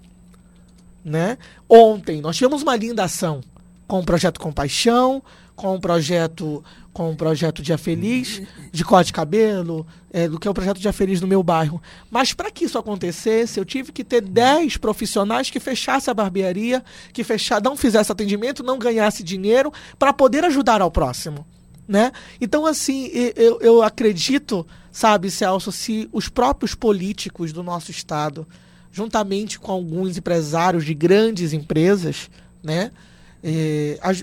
né? 1.08 1.38
Ontem 1.70 2.22
nós 2.22 2.36
tivemos 2.36 2.62
uma 2.62 2.76
linda 2.76 3.06
ação 3.06 3.42
com 3.88 4.00
o 4.00 4.04
projeto 4.04 4.40
Compaixão, 4.40 5.24
com 5.56 5.74
o 5.74 5.80
projeto 5.80 6.64
com 6.92 7.12
o 7.12 7.16
projeto 7.16 7.62
Dia 7.62 7.78
Feliz, 7.78 8.42
de 8.72 8.84
corte 8.84 9.08
de 9.08 9.14
cabelo, 9.14 9.86
é, 10.12 10.28
do 10.28 10.40
que 10.40 10.48
é 10.48 10.52
o 10.52 10.54
projeto 10.54 10.80
Dia 10.80 10.92
Feliz 10.92 11.22
no 11.22 11.28
meu 11.28 11.44
bairro. 11.44 11.80
Mas 12.10 12.34
para 12.34 12.50
que 12.50 12.66
isso 12.66 12.76
acontecesse, 12.76 13.60
eu 13.60 13.64
tive 13.64 13.92
que 13.92 14.04
ter 14.04 14.20
10 14.20 14.78
profissionais 14.78 15.52
que 15.52 15.60
fechassem 15.60 16.10
a 16.12 16.16
barbearia, 16.16 16.84
que 17.14 17.24
fechar, 17.24 17.62
não 17.62 17.78
fizesse 17.78 18.12
atendimento, 18.12 18.64
não 18.64 18.80
ganhasse 18.80 19.24
dinheiro, 19.24 19.72
para 20.00 20.12
poder 20.12 20.44
ajudar 20.46 20.82
ao 20.82 20.90
próximo. 20.90 21.46
Né? 21.88 22.12
Então, 22.42 22.66
assim, 22.66 23.12
eu, 23.36 23.60
eu 23.62 23.84
acredito, 23.84 24.66
sabe, 24.92 25.30
Celso, 25.30 25.72
se 25.72 26.10
os 26.12 26.28
próprios 26.28 26.74
políticos 26.74 27.54
do 27.54 27.62
nosso 27.62 27.92
Estado 27.92 28.48
juntamente 28.92 29.60
com 29.60 29.72
alguns 29.72 30.18
empresários 30.18 30.86
de 30.86 30.94
grandes 30.94 31.54
empresas, 31.54 32.30
né? 32.64 32.92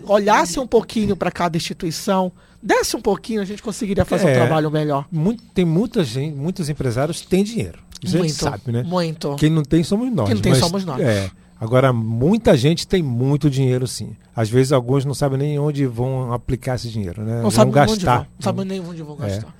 Olhasse 0.06 0.58
um 0.58 0.66
pouquinho 0.66 1.16
para 1.16 1.30
cada 1.30 1.56
instituição, 1.56 2.32
desse 2.64 2.96
um 2.96 3.00
pouquinho, 3.00 3.42
a 3.42 3.44
gente 3.44 3.62
conseguiria 3.62 4.04
fazer 4.04 4.28
é, 4.28 4.32
um 4.32 4.34
trabalho 4.34 4.70
melhor. 4.70 5.06
Muito, 5.12 5.42
tem 5.52 5.64
muita 5.64 6.02
gente, 6.02 6.34
muitos 6.34 6.68
empresários 6.70 7.20
têm 7.20 7.44
dinheiro. 7.44 7.78
Muito, 8.02 8.16
a 8.16 8.22
gente 8.22 8.34
sabe, 8.34 8.72
né? 8.72 8.82
Muito. 8.82 9.36
Quem 9.36 9.50
não 9.50 9.62
tem 9.62 9.82
somos 9.84 10.12
nós. 10.12 10.26
Quem 10.26 10.34
não 10.34 10.42
tem 10.42 10.52
mas, 10.52 10.60
somos 10.60 10.84
nós. 10.84 11.00
É, 11.00 11.30
agora, 11.60 11.92
muita 11.92 12.56
gente 12.56 12.86
tem 12.86 13.02
muito 13.02 13.48
dinheiro, 13.48 13.86
sim. 13.86 14.16
Às 14.34 14.48
vezes, 14.48 14.72
alguns 14.72 15.04
não 15.04 15.14
sabem 15.14 15.38
nem 15.38 15.58
onde 15.58 15.86
vão 15.86 16.32
aplicar 16.32 16.74
esse 16.74 16.88
dinheiro, 16.88 17.22
né? 17.22 17.42
Não 17.42 17.50
sabem 17.50 17.72
gastar. 17.72 18.16
Vão, 18.16 18.26
não 18.36 18.42
sabem 18.42 18.64
nem 18.64 18.80
onde 18.80 19.02
vão 19.02 19.16
é. 19.20 19.28
gastar. 19.28 19.54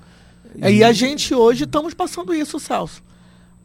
É. 0.61 0.71
E, 0.71 0.77
e 0.77 0.83
a 0.83 0.91
gente 0.91 1.33
hoje 1.33 1.63
estamos 1.63 1.93
passando 1.93 2.33
isso, 2.33 2.59
Celso. 2.59 3.03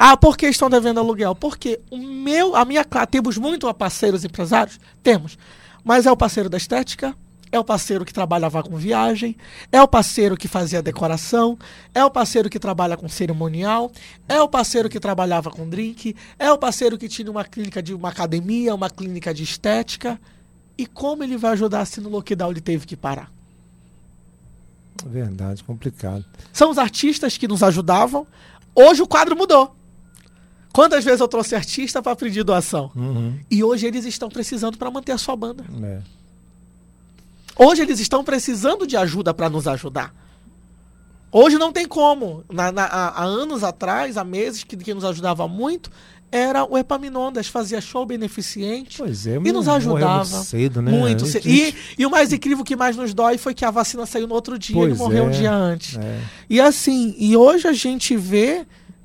Ah, 0.03 0.16
por 0.16 0.34
que 0.34 0.46
estão 0.46 0.70
devendo 0.70 0.98
aluguel? 0.98 1.34
Porque 1.34 1.78
o 1.90 1.98
meu, 1.98 2.57
a 2.57 2.64
minha 2.64 2.82
temos 3.11 3.36
muito 3.36 3.72
parceiros 3.74 4.24
empresários? 4.24 4.80
Temos. 5.03 5.36
Mas 5.84 6.07
é 6.07 6.11
o 6.11 6.16
parceiro 6.16 6.48
da 6.48 6.57
estética, 6.57 7.14
é 7.53 7.61
o 7.61 7.64
parceiro 7.64 8.03
que 8.03 8.14
trabalhava 8.14 8.62
com 8.62 8.78
viagem, 8.78 9.36
é 9.70 9.82
o 9.82 9.86
parceiro 9.86 10.38
que 10.38 10.48
fazia 10.48 10.80
decoração, 10.80 11.59
é 11.94 12.03
o 12.03 12.11
parceiro 12.11 12.48
que 12.48 12.59
trabalha 12.59 12.96
com 12.96 13.11
cerimonial, 13.11 13.92
é 14.26 14.40
o 14.40 14.48
parceiro 14.48 14.88
que 14.88 14.98
trabalhava 14.98 15.51
com 15.51 15.68
drink, 15.68 16.16
é 16.38 16.51
o 16.51 16.57
parceiro 16.57 16.96
que 16.96 17.07
tinha 17.07 17.30
uma 17.30 17.44
clínica 17.44 17.82
de 17.82 17.92
uma 17.92 18.09
academia, 18.09 18.74
uma 18.74 18.88
clínica 18.88 19.34
de 19.34 19.42
estética. 19.42 20.18
E 20.78 20.86
como 20.86 21.22
ele 21.24 21.36
vai 21.36 21.53
ajudar 21.53 21.84
se 21.84 22.01
no 22.01 22.09
lockdown 22.09 22.53
ele 22.53 22.62
teve 22.62 22.86
que 22.86 22.96
parar? 22.96 23.30
Verdade, 25.05 25.62
complicado. 25.62 26.24
São 26.55 26.70
os 26.70 26.78
artistas 26.78 27.36
que 27.36 27.46
nos 27.46 27.62
ajudavam. 27.62 28.26
Hoje 28.74 29.03
o 29.03 29.07
quadro 29.07 29.36
mudou. 29.36 29.76
Quantas 30.73 31.05
vezes 31.05 31.21
eu 31.21 31.29
trouxe 31.29 31.55
artista 31.55 32.03
para 32.03 32.14
pedir 32.14 32.45
doação? 32.45 32.91
Uhum. 32.95 33.39
E 33.51 33.62
hoje 33.64 33.87
eles 33.87 34.05
estão 34.05 34.29
precisando 34.29 34.79
para 34.79 34.91
manter 34.91 35.12
a 35.12 35.18
sua 35.18 35.35
banda. 35.35 35.64
É. 35.83 36.01
Hoje 37.57 37.83
eles 37.83 38.01
estão 38.01 38.23
precisando 38.23 38.87
de 38.87 38.97
ajuda 38.97 39.35
para 39.35 39.51
nos 39.51 39.66
ajudar. 39.66 40.14
Hoje 41.33 41.59
não 41.59 41.73
tem 41.73 41.87
como. 41.87 42.45
Na, 42.51 42.73
na, 42.73 42.85
há, 42.85 43.25
anos 43.25 43.62
atrás, 43.62 44.16
há 44.16 44.25
meses, 44.25 44.64
que, 44.64 44.77
que 44.77 44.95
nos 44.95 45.05
ajudava 45.05 45.47
muito, 45.47 45.91
era 46.33 46.64
o 46.64 46.79
Epaminondas, 46.79 47.49
fazia 47.49 47.81
show 47.81 48.07
beneficente 48.07 48.99
pois 48.99 49.27
é, 49.27 49.37
e 49.37 49.53
nos 49.53 49.68
ajudava. 49.68 50.25
cedo, 50.25 50.81
né? 50.81 50.93
Muito 50.93 51.27
cedo. 51.27 51.49
E, 51.49 51.75
e, 51.99 52.07
o 52.07 52.11
mais 52.11 52.33
incrível 52.33 52.64
que 52.64 52.77
mais 52.77 52.97
nos 52.97 53.12
dói 53.12 53.37
foi 53.37 53.53
que 53.53 53.64
a 53.64 53.71
vacina 53.71 54.07
saiu 54.07 54.29
no 54.29 54.35
outro 54.35 54.59
dia, 54.59 54.75
pois 54.75 54.91
ele 54.91 54.99
morreu 54.99 55.25
é, 55.25 55.27
um 55.27 55.31
dia 55.31 55.53
antes. 55.53 55.99
É. 55.99 56.21
E 56.49 56.61
assim, 56.61 57.14
e 57.18 57.37
hoje 57.37 57.66
a 57.66 57.73
gente 57.73 58.16
vê 58.16 58.64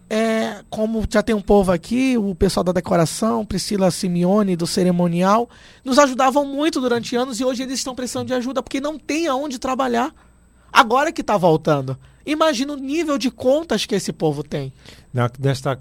é, 0.09 0.63
como 0.69 1.03
já 1.09 1.23
tem 1.23 1.35
um 1.35 1.41
povo 1.41 1.71
aqui, 1.71 2.17
o 2.17 2.35
pessoal 2.35 2.63
da 2.63 2.71
decoração, 2.71 3.45
Priscila 3.45 3.89
Simeone, 3.89 4.55
do 4.55 4.67
cerimonial, 4.67 5.49
nos 5.83 5.97
ajudavam 5.97 6.45
muito 6.45 6.79
durante 6.79 7.15
anos 7.15 7.39
e 7.39 7.43
hoje 7.43 7.63
eles 7.63 7.79
estão 7.79 7.95
precisando 7.95 8.27
de 8.27 8.33
ajuda 8.33 8.61
porque 8.61 8.79
não 8.79 8.99
tem 8.99 9.27
aonde 9.27 9.57
trabalhar. 9.57 10.13
Agora 10.71 11.11
que 11.11 11.21
está 11.21 11.37
voltando. 11.37 11.97
Imagina 12.25 12.73
o 12.73 12.77
nível 12.77 13.17
de 13.17 13.31
contas 13.31 13.85
que 13.85 13.95
esse 13.95 14.11
povo 14.11 14.43
tem. 14.43 14.73
nesta 15.39 15.79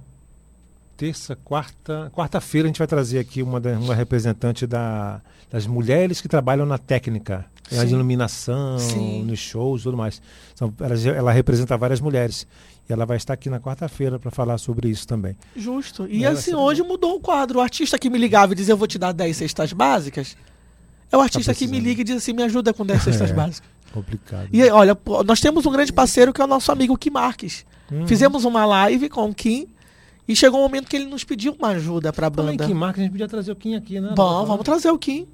terça, 0.96 1.36
quarta, 1.36 2.10
quarta-feira 2.14 2.66
a 2.66 2.68
gente 2.68 2.78
vai 2.78 2.86
trazer 2.86 3.18
aqui 3.18 3.42
uma, 3.42 3.58
uma 3.58 3.94
representante 3.94 4.66
da, 4.66 5.20
das 5.50 5.66
mulheres 5.66 6.20
que 6.20 6.28
trabalham 6.28 6.64
na 6.64 6.78
técnica, 6.78 7.44
na 7.76 7.84
iluminação, 7.84 8.78
Sim. 8.78 9.24
nos 9.24 9.38
shows, 9.38 9.82
tudo 9.82 9.96
mais. 9.96 10.20
Então, 10.54 10.72
ela, 10.80 10.94
ela 11.16 11.32
representa 11.32 11.76
várias 11.76 12.00
mulheres. 12.00 12.46
E 12.88 12.92
ela 12.92 13.06
vai 13.06 13.16
estar 13.16 13.32
aqui 13.32 13.48
na 13.48 13.58
quarta-feira 13.58 14.18
para 14.18 14.30
falar 14.30 14.58
sobre 14.58 14.88
isso 14.88 15.06
também. 15.06 15.36
Justo. 15.56 16.06
E 16.06 16.26
assim, 16.26 16.54
hoje 16.54 16.82
mudou 16.82 17.16
o 17.16 17.20
quadro. 17.20 17.58
O 17.58 17.62
artista 17.62 17.98
que 17.98 18.10
me 18.10 18.18
ligava 18.18 18.52
e 18.52 18.56
dizia 18.56 18.72
eu 18.74 18.76
vou 18.76 18.86
te 18.86 18.98
dar 18.98 19.12
10 19.12 19.36
cestas 19.36 19.72
básicas, 19.72 20.36
é 21.10 21.16
o 21.16 21.20
tá 21.20 21.24
artista 21.24 21.52
tá 21.52 21.58
que 21.58 21.66
me 21.66 21.80
liga 21.80 22.02
e 22.02 22.04
diz 22.04 22.16
assim, 22.16 22.32
me 22.32 22.42
ajuda 22.42 22.74
com 22.74 22.84
10 22.84 23.00
cestas 23.04 23.30
é, 23.30 23.32
básicas. 23.32 23.68
Complicado. 23.92 24.48
E 24.52 24.68
olha, 24.68 24.96
nós 25.24 25.40
temos 25.40 25.64
um 25.64 25.72
grande 25.72 25.92
parceiro 25.92 26.32
que 26.32 26.40
é 26.40 26.44
o 26.44 26.48
nosso 26.48 26.70
amigo 26.72 26.98
Kim 26.98 27.10
Marques. 27.10 27.64
Uhum. 27.90 28.06
Fizemos 28.06 28.44
uma 28.44 28.66
live 28.66 29.08
com 29.08 29.30
o 29.30 29.34
Kim 29.34 29.68
e 30.26 30.34
chegou 30.34 30.60
um 30.60 30.62
momento 30.64 30.88
que 30.88 30.96
ele 30.96 31.06
nos 31.06 31.22
pediu 31.24 31.54
uma 31.58 31.68
ajuda 31.68 32.12
para 32.12 32.26
a 32.26 32.30
banda. 32.30 32.66
Kim 32.66 32.74
Marques, 32.74 33.00
a 33.00 33.02
gente 33.04 33.12
podia 33.12 33.28
trazer 33.28 33.52
o 33.52 33.56
Kim 33.56 33.76
aqui, 33.76 34.00
né? 34.00 34.12
Bom, 34.16 34.44
vamos 34.44 34.64
trazer 34.64 34.90
o 34.90 34.98
Kim. 34.98 35.26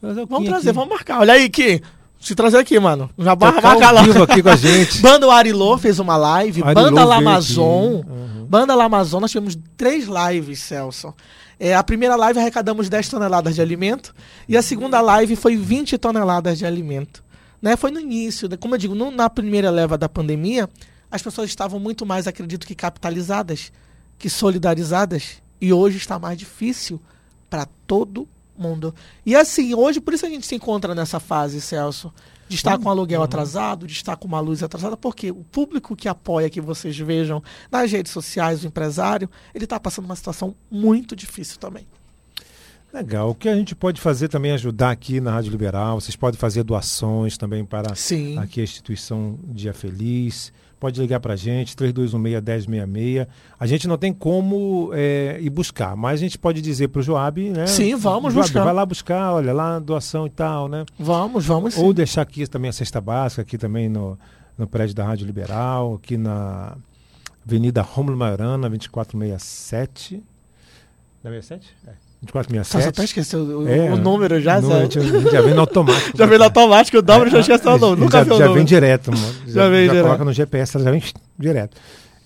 Trazer 0.00 0.22
o 0.22 0.26
vamos 0.26 0.48
trazer, 0.48 0.68
aqui. 0.70 0.76
vamos 0.76 0.90
marcar. 0.90 1.20
Olha 1.20 1.32
aí, 1.34 1.48
Kim. 1.48 1.80
Se 2.20 2.34
trazer 2.34 2.58
aqui, 2.58 2.78
mano. 2.80 3.10
Já 3.18 3.34
barra 3.34 3.60
marca 3.60 3.90
lá. 3.90 4.00
aqui 4.02 4.42
com 4.42 4.48
a 4.48 4.56
gente. 4.56 5.00
Banda 5.00 5.32
Arilô 5.32 5.78
fez 5.78 5.98
uma 5.98 6.16
live. 6.16 6.62
Arilô 6.62 6.82
Banda 6.82 7.04
Lamazon. 7.04 8.02
Uhum. 8.06 8.46
Banda 8.48 8.74
Lamazon, 8.74 9.20
nós 9.20 9.30
tivemos 9.30 9.58
três 9.76 10.06
lives, 10.06 10.60
Celso. 10.60 11.14
É, 11.58 11.74
a 11.74 11.82
primeira 11.82 12.16
live 12.16 12.38
arrecadamos 12.38 12.88
10 12.88 13.08
toneladas 13.08 13.54
de 13.54 13.62
alimento. 13.62 14.14
E 14.48 14.56
a 14.56 14.62
segunda 14.62 15.00
live 15.00 15.36
foi 15.36 15.56
20 15.56 15.96
toneladas 15.98 16.58
de 16.58 16.66
alimento. 16.66 17.24
Né? 17.60 17.76
Foi 17.76 17.90
no 17.90 17.98
início, 17.98 18.48
como 18.58 18.74
eu 18.74 18.78
digo, 18.78 18.94
no, 18.94 19.10
na 19.10 19.28
primeira 19.30 19.70
leva 19.70 19.96
da 19.96 20.08
pandemia, 20.08 20.68
as 21.10 21.22
pessoas 21.22 21.48
estavam 21.48 21.80
muito 21.80 22.04
mais, 22.04 22.26
acredito 22.26 22.66
que, 22.66 22.74
capitalizadas, 22.74 23.72
que 24.18 24.28
solidarizadas. 24.28 25.42
E 25.60 25.72
hoje 25.72 25.96
está 25.96 26.18
mais 26.18 26.38
difícil 26.38 27.00
para 27.48 27.66
todo 27.86 28.28
mundo. 28.60 28.94
E 29.24 29.34
assim, 29.34 29.74
hoje, 29.74 30.00
por 30.00 30.14
isso 30.14 30.26
a 30.26 30.28
gente 30.28 30.46
se 30.46 30.54
encontra 30.54 30.94
nessa 30.94 31.20
fase, 31.20 31.60
Celso, 31.60 32.12
de 32.48 32.56
estar 32.56 32.78
com 32.78 32.88
aluguel 32.88 33.20
uhum. 33.20 33.24
atrasado, 33.24 33.86
de 33.86 33.92
estar 33.92 34.16
com 34.16 34.28
uma 34.28 34.40
luz 34.40 34.62
atrasada, 34.62 34.96
porque 34.96 35.30
o 35.30 35.44
público 35.44 35.96
que 35.96 36.08
apoia 36.08 36.48
que 36.48 36.60
vocês 36.60 36.96
vejam 36.96 37.42
nas 37.70 37.90
redes 37.90 38.12
sociais, 38.12 38.62
o 38.62 38.66
empresário, 38.66 39.28
ele 39.54 39.64
está 39.64 39.80
passando 39.80 40.04
uma 40.04 40.16
situação 40.16 40.54
muito 40.70 41.16
difícil 41.16 41.58
também. 41.58 41.86
Legal. 42.92 43.30
O 43.30 43.34
que 43.34 43.48
a 43.48 43.54
gente 43.54 43.74
pode 43.74 44.00
fazer 44.00 44.28
também 44.28 44.52
ajudar 44.52 44.90
aqui 44.90 45.20
na 45.20 45.32
Rádio 45.32 45.50
Liberal. 45.50 46.00
Vocês 46.00 46.16
podem 46.16 46.38
fazer 46.38 46.62
doações 46.62 47.36
também 47.36 47.64
para 47.64 47.94
Sim. 47.94 48.38
aqui 48.38 48.60
a 48.60 48.64
instituição 48.64 49.38
Dia 49.44 49.74
Feliz 49.74 50.52
pode 50.78 51.00
ligar 51.00 51.20
para 51.20 51.34
a 51.34 51.36
gente, 51.36 51.74
3216-1066. 51.76 53.26
A 53.58 53.66
gente 53.66 53.88
não 53.88 53.96
tem 53.96 54.12
como 54.12 54.90
é, 54.92 55.38
ir 55.40 55.50
buscar, 55.50 55.96
mas 55.96 56.14
a 56.14 56.22
gente 56.22 56.38
pode 56.38 56.60
dizer 56.60 56.88
para 56.88 57.00
o 57.00 57.02
Joab, 57.02 57.50
né? 57.50 57.66
Sim, 57.66 57.94
vamos 57.96 58.32
Joab, 58.32 58.46
buscar. 58.46 58.64
Vai 58.64 58.74
lá 58.74 58.86
buscar, 58.86 59.32
olha 59.32 59.52
lá, 59.52 59.78
doação 59.78 60.26
e 60.26 60.30
tal, 60.30 60.68
né? 60.68 60.84
Vamos, 60.98 61.46
vamos 61.46 61.74
sim. 61.74 61.82
Ou 61.82 61.92
deixar 61.92 62.22
aqui 62.22 62.46
também 62.46 62.68
a 62.68 62.72
cesta 62.72 63.00
básica, 63.00 63.42
aqui 63.42 63.56
também 63.56 63.88
no, 63.88 64.18
no 64.56 64.66
prédio 64.66 64.94
da 64.94 65.04
Rádio 65.04 65.26
Liberal, 65.26 65.94
aqui 65.94 66.16
na 66.16 66.76
Avenida 67.46 67.82
Rômulo 67.82 68.16
Maiorana, 68.16 68.68
2467. 68.68 70.22
Na 71.22 71.30
67? 71.30 71.74
É. 71.86 72.05
2467. 72.22 72.82
Você 72.82 72.88
até 72.88 73.04
esqueceu 73.04 73.40
o, 73.40 73.68
é, 73.68 73.92
o 73.92 73.96
número 73.96 74.40
já, 74.40 74.60
número, 74.60 74.92
sabe? 74.92 75.30
Já 75.30 75.40
vem 75.40 75.54
no 75.54 75.60
automático. 75.60 76.16
já 76.18 76.26
vem 76.26 76.38
no 76.38 76.44
automático, 76.44 76.98
o 76.98 77.02
dobro 77.02 77.28
é, 77.28 77.30
já 77.30 77.40
esqueceu 77.40 77.72
o 77.72 77.78
número. 77.78 78.00
Nunca 78.00 78.18
já, 78.18 78.24
viu 78.24 78.34
o 78.34 78.38
já 78.38 78.48
vem 78.52 78.64
direto, 78.64 79.12
mano. 79.12 79.34
Já, 79.46 79.62
já, 79.62 79.68
vem 79.68 79.86
já 79.86 79.92
direto. 79.92 80.06
coloca 80.06 80.24
no 80.24 80.32
GPS, 80.32 80.78
já 80.82 80.90
vem 80.90 81.02
direto. 81.38 81.76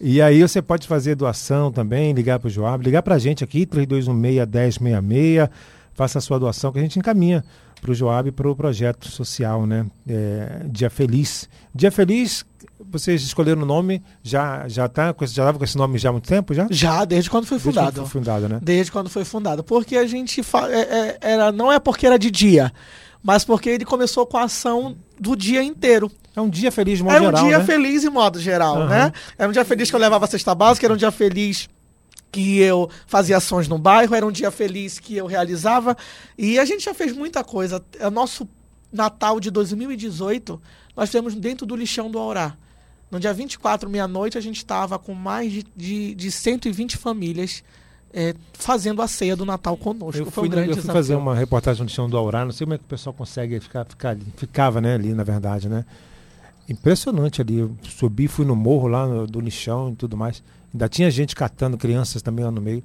E 0.00 0.22
aí 0.22 0.40
você 0.40 0.62
pode 0.62 0.86
fazer 0.88 1.14
doação 1.14 1.70
também, 1.70 2.12
ligar 2.12 2.38
para 2.38 2.48
o 2.48 2.50
Joab, 2.50 2.82
ligar 2.82 3.02
para 3.02 3.16
a 3.16 3.18
gente 3.18 3.44
aqui, 3.44 3.66
3216-1066, 3.66 5.50
faça 5.92 6.18
a 6.18 6.22
sua 6.22 6.38
doação 6.38 6.72
que 6.72 6.78
a 6.78 6.82
gente 6.82 6.98
encaminha 6.98 7.44
para 7.80 7.90
o 7.90 7.94
Joab 7.94 8.30
para 8.32 8.50
o 8.50 8.54
projeto 8.56 9.08
social, 9.08 9.66
né? 9.66 9.86
É, 10.08 10.62
Dia 10.66 10.90
Feliz. 10.90 11.48
Dia 11.74 11.90
Feliz, 11.90 12.44
vocês 12.90 13.22
escolheram 13.22 13.62
o 13.62 13.66
nome, 13.66 14.02
já 14.22 14.66
já 14.68 14.88
tá, 14.88 15.14
já 15.20 15.24
estava 15.26 15.58
com 15.58 15.64
esse 15.64 15.76
nome 15.76 15.98
já 15.98 16.08
há 16.08 16.12
muito 16.12 16.28
tempo 16.28 16.52
já? 16.52 16.66
Já, 16.70 17.04
desde 17.04 17.30
quando 17.30 17.46
foi 17.46 17.58
Desde 17.58 17.70
fundado. 17.78 17.92
quando 18.00 18.06
foi 18.08 18.20
fundado, 18.20 18.48
né? 18.48 18.58
Desde 18.62 18.92
quando 18.92 19.08
foi 19.10 19.24
fundado. 19.24 19.64
Porque 19.64 19.96
a 19.96 20.06
gente 20.06 20.42
fa- 20.42 20.68
é- 20.70 20.80
é- 20.80 21.18
era 21.20 21.52
não 21.52 21.70
é 21.72 21.78
porque 21.78 22.06
era 22.06 22.18
de 22.18 22.30
dia, 22.30 22.72
mas 23.22 23.44
porque 23.44 23.70
ele 23.70 23.84
começou 23.84 24.26
com 24.26 24.36
a 24.36 24.44
ação 24.44 24.96
do 25.18 25.34
dia 25.36 25.62
inteiro. 25.62 26.10
É 26.36 26.40
um 26.40 26.48
dia 26.48 26.70
feliz 26.70 26.98
de 26.98 27.04
modo 27.04 27.14
Era 27.16 27.22
um 27.24 27.26
geral, 27.26 27.44
dia 27.48 27.58
né? 27.58 27.64
feliz 27.64 28.04
em 28.04 28.08
modo 28.10 28.38
geral, 28.38 28.76
Aham. 28.82 28.88
né? 28.88 29.12
Era 29.36 29.48
um 29.48 29.52
dia 29.52 29.64
feliz 29.64 29.90
que 29.90 29.96
eu 29.96 30.00
levava 30.00 30.24
a 30.24 30.28
cesta 30.28 30.54
básica, 30.54 30.86
era 30.86 30.94
um 30.94 30.96
dia 30.96 31.10
feliz 31.10 31.68
que 32.32 32.58
eu 32.60 32.88
fazia 33.06 33.36
ações 33.36 33.66
no 33.68 33.78
bairro, 33.78 34.14
era 34.14 34.26
um 34.26 34.30
dia 34.32 34.50
feliz 34.50 34.98
que 34.98 35.16
eu 35.16 35.26
realizava. 35.26 35.96
E 36.38 36.58
a 36.58 36.64
gente 36.64 36.84
já 36.84 36.94
fez 36.94 37.12
muita 37.12 37.42
coisa. 37.42 37.82
É 37.98 38.06
o 38.06 38.10
nosso 38.10 38.48
Natal 38.92 39.38
de 39.40 39.50
2018, 39.50 40.60
nós 40.96 41.08
fizemos 41.08 41.34
dentro 41.34 41.64
do 41.66 41.76
lixão 41.76 42.10
do 42.10 42.18
Aurá. 42.18 42.56
No 43.10 43.18
dia 43.18 43.32
24, 43.34 43.88
meia-noite, 43.90 44.38
a 44.38 44.40
gente 44.40 44.58
estava 44.58 44.98
com 44.98 45.14
mais 45.14 45.50
de, 45.52 45.64
de, 45.76 46.14
de 46.14 46.30
120 46.30 46.96
famílias 46.96 47.62
eh, 48.12 48.34
fazendo 48.52 49.02
a 49.02 49.08
ceia 49.08 49.34
do 49.36 49.44
Natal 49.44 49.76
conosco. 49.76 50.20
Eu 50.20 50.30
fui, 50.30 50.48
um 50.48 50.52
eu 50.54 50.76
fui 50.76 50.92
fazer 50.92 51.14
uma 51.16 51.34
reportagem 51.34 51.82
no 51.82 51.88
chão 51.88 52.08
do 52.08 52.16
Aurá, 52.16 52.44
não 52.44 52.52
sei 52.52 52.64
como 52.64 52.74
é 52.74 52.78
que 52.78 52.84
o 52.84 52.86
pessoal 52.88 53.12
consegue 53.12 53.58
ficar, 53.58 53.84
ficar 53.84 54.10
ali. 54.10 54.26
Ficava, 54.36 54.80
né, 54.80 54.94
ali, 54.94 55.12
na 55.12 55.24
verdade, 55.24 55.68
né? 55.68 55.84
Impressionante 56.68 57.40
ali. 57.40 57.58
Eu 57.58 57.76
subi, 57.82 58.28
fui 58.28 58.44
no 58.44 58.54
morro 58.54 58.86
lá 58.86 59.06
no- 59.06 59.26
do 59.26 59.40
lixão 59.40 59.90
e 59.90 59.96
tudo 59.96 60.16
mais. 60.16 60.42
Ainda 60.72 60.88
tinha 60.88 61.10
gente 61.10 61.34
catando 61.34 61.76
crianças 61.76 62.22
também 62.22 62.44
lá 62.44 62.50
no 62.50 62.60
meio. 62.60 62.82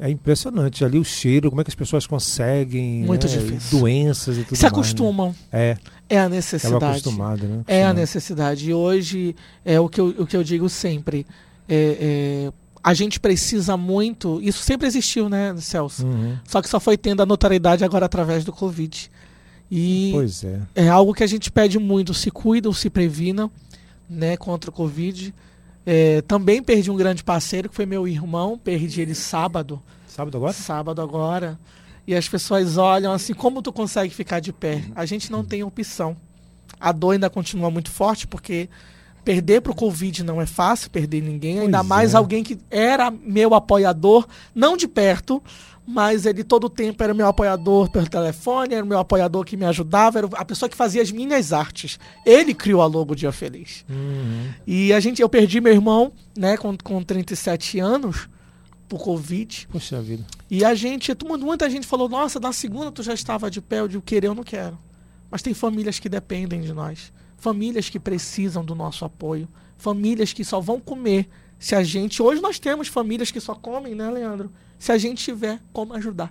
É 0.00 0.08
impressionante 0.08 0.84
ali 0.84 0.96
o 0.96 1.04
cheiro, 1.04 1.50
como 1.50 1.60
é 1.60 1.64
que 1.64 1.70
as 1.70 1.74
pessoas 1.74 2.06
conseguem. 2.06 3.02
Muito 3.04 3.26
né, 3.26 3.36
difícil. 3.36 3.80
Doenças 3.80 4.38
e 4.38 4.44
tudo 4.44 4.56
Se 4.56 4.62
mais. 4.62 4.72
né? 4.72 4.78
acostumam. 4.78 5.34
É, 5.52 5.76
É 6.08 6.20
a 6.20 6.28
necessidade. 6.28 6.84
acostumado, 6.84 7.46
né? 7.46 7.64
É 7.66 7.84
a 7.84 7.92
necessidade. 7.92 8.70
E 8.70 8.72
hoje 8.72 9.34
é 9.64 9.80
o 9.80 9.88
que 9.88 10.00
eu, 10.00 10.14
o 10.18 10.26
que 10.26 10.36
eu 10.36 10.44
digo 10.44 10.68
sempre. 10.68 11.26
É, 11.68 12.46
é, 12.48 12.52
a 12.82 12.94
gente 12.94 13.18
precisa 13.18 13.76
muito. 13.76 14.40
Isso 14.40 14.62
sempre 14.62 14.86
existiu, 14.86 15.28
né, 15.28 15.54
Celso? 15.58 16.06
Uhum. 16.06 16.36
Só 16.46 16.62
que 16.62 16.68
só 16.68 16.78
foi 16.78 16.96
tendo 16.96 17.20
a 17.20 17.26
notoriedade 17.26 17.84
agora 17.84 18.06
através 18.06 18.44
do 18.44 18.52
Covid. 18.52 19.10
E 19.70 20.10
Pois 20.12 20.44
é. 20.44 20.60
é 20.76 20.88
algo 20.88 21.12
que 21.12 21.24
a 21.24 21.26
gente 21.26 21.50
pede 21.50 21.78
muito. 21.78 22.14
Se 22.14 22.30
cuidam, 22.30 22.72
se 22.72 22.88
previnam 22.88 23.50
né, 24.08 24.36
contra 24.36 24.70
o 24.70 24.72
Covid. 24.72 25.34
É, 25.90 26.20
também 26.20 26.62
perdi 26.62 26.90
um 26.90 26.96
grande 26.96 27.24
parceiro, 27.24 27.70
que 27.70 27.74
foi 27.74 27.86
meu 27.86 28.06
irmão. 28.06 28.60
Perdi 28.62 29.00
ele 29.00 29.14
sábado. 29.14 29.80
Sábado 30.06 30.36
agora? 30.36 30.52
Sábado 30.52 31.00
agora. 31.00 31.58
E 32.06 32.14
as 32.14 32.28
pessoas 32.28 32.76
olham 32.76 33.10
assim, 33.10 33.32
como 33.32 33.62
tu 33.62 33.72
consegue 33.72 34.12
ficar 34.12 34.38
de 34.38 34.52
pé? 34.52 34.84
A 34.94 35.06
gente 35.06 35.32
não 35.32 35.42
tem 35.42 35.62
opção. 35.62 36.14
A 36.78 36.92
dor 36.92 37.12
ainda 37.12 37.30
continua 37.30 37.70
muito 37.70 37.90
forte, 37.90 38.26
porque 38.26 38.68
perder 39.24 39.62
pro 39.62 39.74
Covid 39.74 40.22
não 40.24 40.42
é 40.42 40.44
fácil, 40.44 40.90
perder 40.90 41.22
ninguém. 41.22 41.60
ainda 41.60 41.78
Pois 41.78 41.88
mais 41.88 42.12
é. 42.12 42.18
alguém 42.18 42.44
que 42.44 42.58
era 42.70 43.10
meu 43.10 43.54
apoiador, 43.54 44.28
não 44.54 44.76
de 44.76 44.86
perto, 44.86 45.42
mas 45.90 46.26
ele 46.26 46.44
todo 46.44 46.64
o 46.64 46.68
tempo 46.68 47.02
era 47.02 47.14
meu 47.14 47.26
apoiador 47.26 47.88
pelo 47.90 48.06
telefone, 48.06 48.74
era 48.74 48.84
o 48.84 48.86
meu 48.86 48.98
apoiador 48.98 49.42
que 49.42 49.56
me 49.56 49.64
ajudava, 49.64 50.18
era 50.18 50.28
a 50.34 50.44
pessoa 50.44 50.68
que 50.68 50.76
fazia 50.76 51.00
as 51.00 51.10
minhas 51.10 51.50
artes. 51.50 51.98
Ele 52.26 52.52
criou 52.52 52.82
a 52.82 52.86
logo 52.86 53.16
Dia 53.16 53.32
Feliz. 53.32 53.86
Uhum. 53.88 54.52
E 54.66 54.92
a 54.92 55.00
gente, 55.00 55.22
eu 55.22 55.28
perdi 55.30 55.62
meu 55.62 55.72
irmão, 55.72 56.12
né, 56.36 56.58
com, 56.58 56.76
com 56.76 57.02
37 57.02 57.80
anos, 57.80 58.28
por 58.86 59.00
Covid. 59.00 59.66
Puxa 59.72 60.02
vida. 60.02 60.26
E 60.50 60.62
a 60.62 60.74
gente, 60.74 61.10
muita 61.40 61.70
gente 61.70 61.86
falou, 61.86 62.06
nossa, 62.06 62.38
na 62.38 62.52
segunda 62.52 62.92
tu 62.92 63.02
já 63.02 63.14
estava 63.14 63.50
de 63.50 63.62
pé, 63.62 63.80
eu 63.80 63.88
digo, 63.88 64.02
querer 64.02 64.26
eu 64.26 64.34
não 64.34 64.44
quero. 64.44 64.78
Mas 65.30 65.40
tem 65.40 65.54
famílias 65.54 65.98
que 65.98 66.10
dependem 66.10 66.60
de 66.60 66.74
nós. 66.74 67.10
Famílias 67.38 67.88
que 67.88 67.98
precisam 67.98 68.62
do 68.62 68.74
nosso 68.74 69.06
apoio. 69.06 69.48
Famílias 69.78 70.34
que 70.34 70.44
só 70.44 70.60
vão 70.60 70.78
comer 70.78 71.30
se 71.58 71.74
a 71.74 71.82
gente. 71.82 72.22
Hoje 72.22 72.40
nós 72.40 72.58
temos 72.58 72.88
famílias 72.88 73.30
que 73.30 73.40
só 73.40 73.54
comem, 73.54 73.94
né, 73.94 74.10
Leandro? 74.10 74.50
Se 74.78 74.92
a 74.92 74.98
gente 74.98 75.22
tiver 75.24 75.60
como 75.72 75.94
ajudar. 75.94 76.30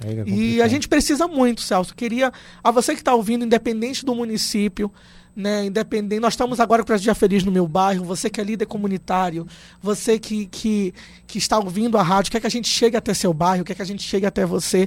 É 0.00 0.28
E 0.28 0.62
a 0.62 0.68
gente 0.68 0.88
precisa 0.88 1.26
muito, 1.26 1.62
Celso. 1.62 1.94
Queria, 1.94 2.32
a 2.62 2.70
você 2.70 2.94
que 2.94 3.00
está 3.00 3.14
ouvindo, 3.14 3.44
independente 3.44 4.04
do 4.04 4.14
município, 4.14 4.92
né, 5.34 5.66
independente, 5.66 6.20
nós 6.20 6.34
estamos 6.34 6.60
agora 6.60 6.82
com 6.84 6.92
o 6.92 6.98
Dia 6.98 7.14
Feliz 7.14 7.44
no 7.44 7.52
meu 7.52 7.66
bairro, 7.66 8.04
você 8.04 8.30
que 8.30 8.40
é 8.40 8.44
líder 8.44 8.66
comunitário, 8.66 9.46
você 9.82 10.18
que, 10.18 10.46
que, 10.46 10.94
que 11.26 11.36
está 11.36 11.58
ouvindo 11.58 11.98
a 11.98 12.02
rádio, 12.02 12.32
quer 12.32 12.40
que 12.40 12.46
a 12.46 12.50
gente 12.50 12.68
chegue 12.68 12.96
até 12.96 13.12
seu 13.12 13.34
bairro, 13.34 13.64
quer 13.64 13.74
que 13.74 13.82
a 13.82 13.86
gente 13.86 14.02
chegue 14.02 14.24
até 14.24 14.46
você, 14.46 14.86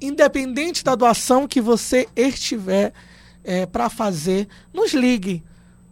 independente 0.00 0.82
da 0.82 0.94
doação 0.94 1.46
que 1.46 1.60
você 1.60 2.08
estiver 2.16 2.94
para 3.72 3.90
fazer, 3.90 4.48
nos 4.72 4.92
ligue, 4.94 5.42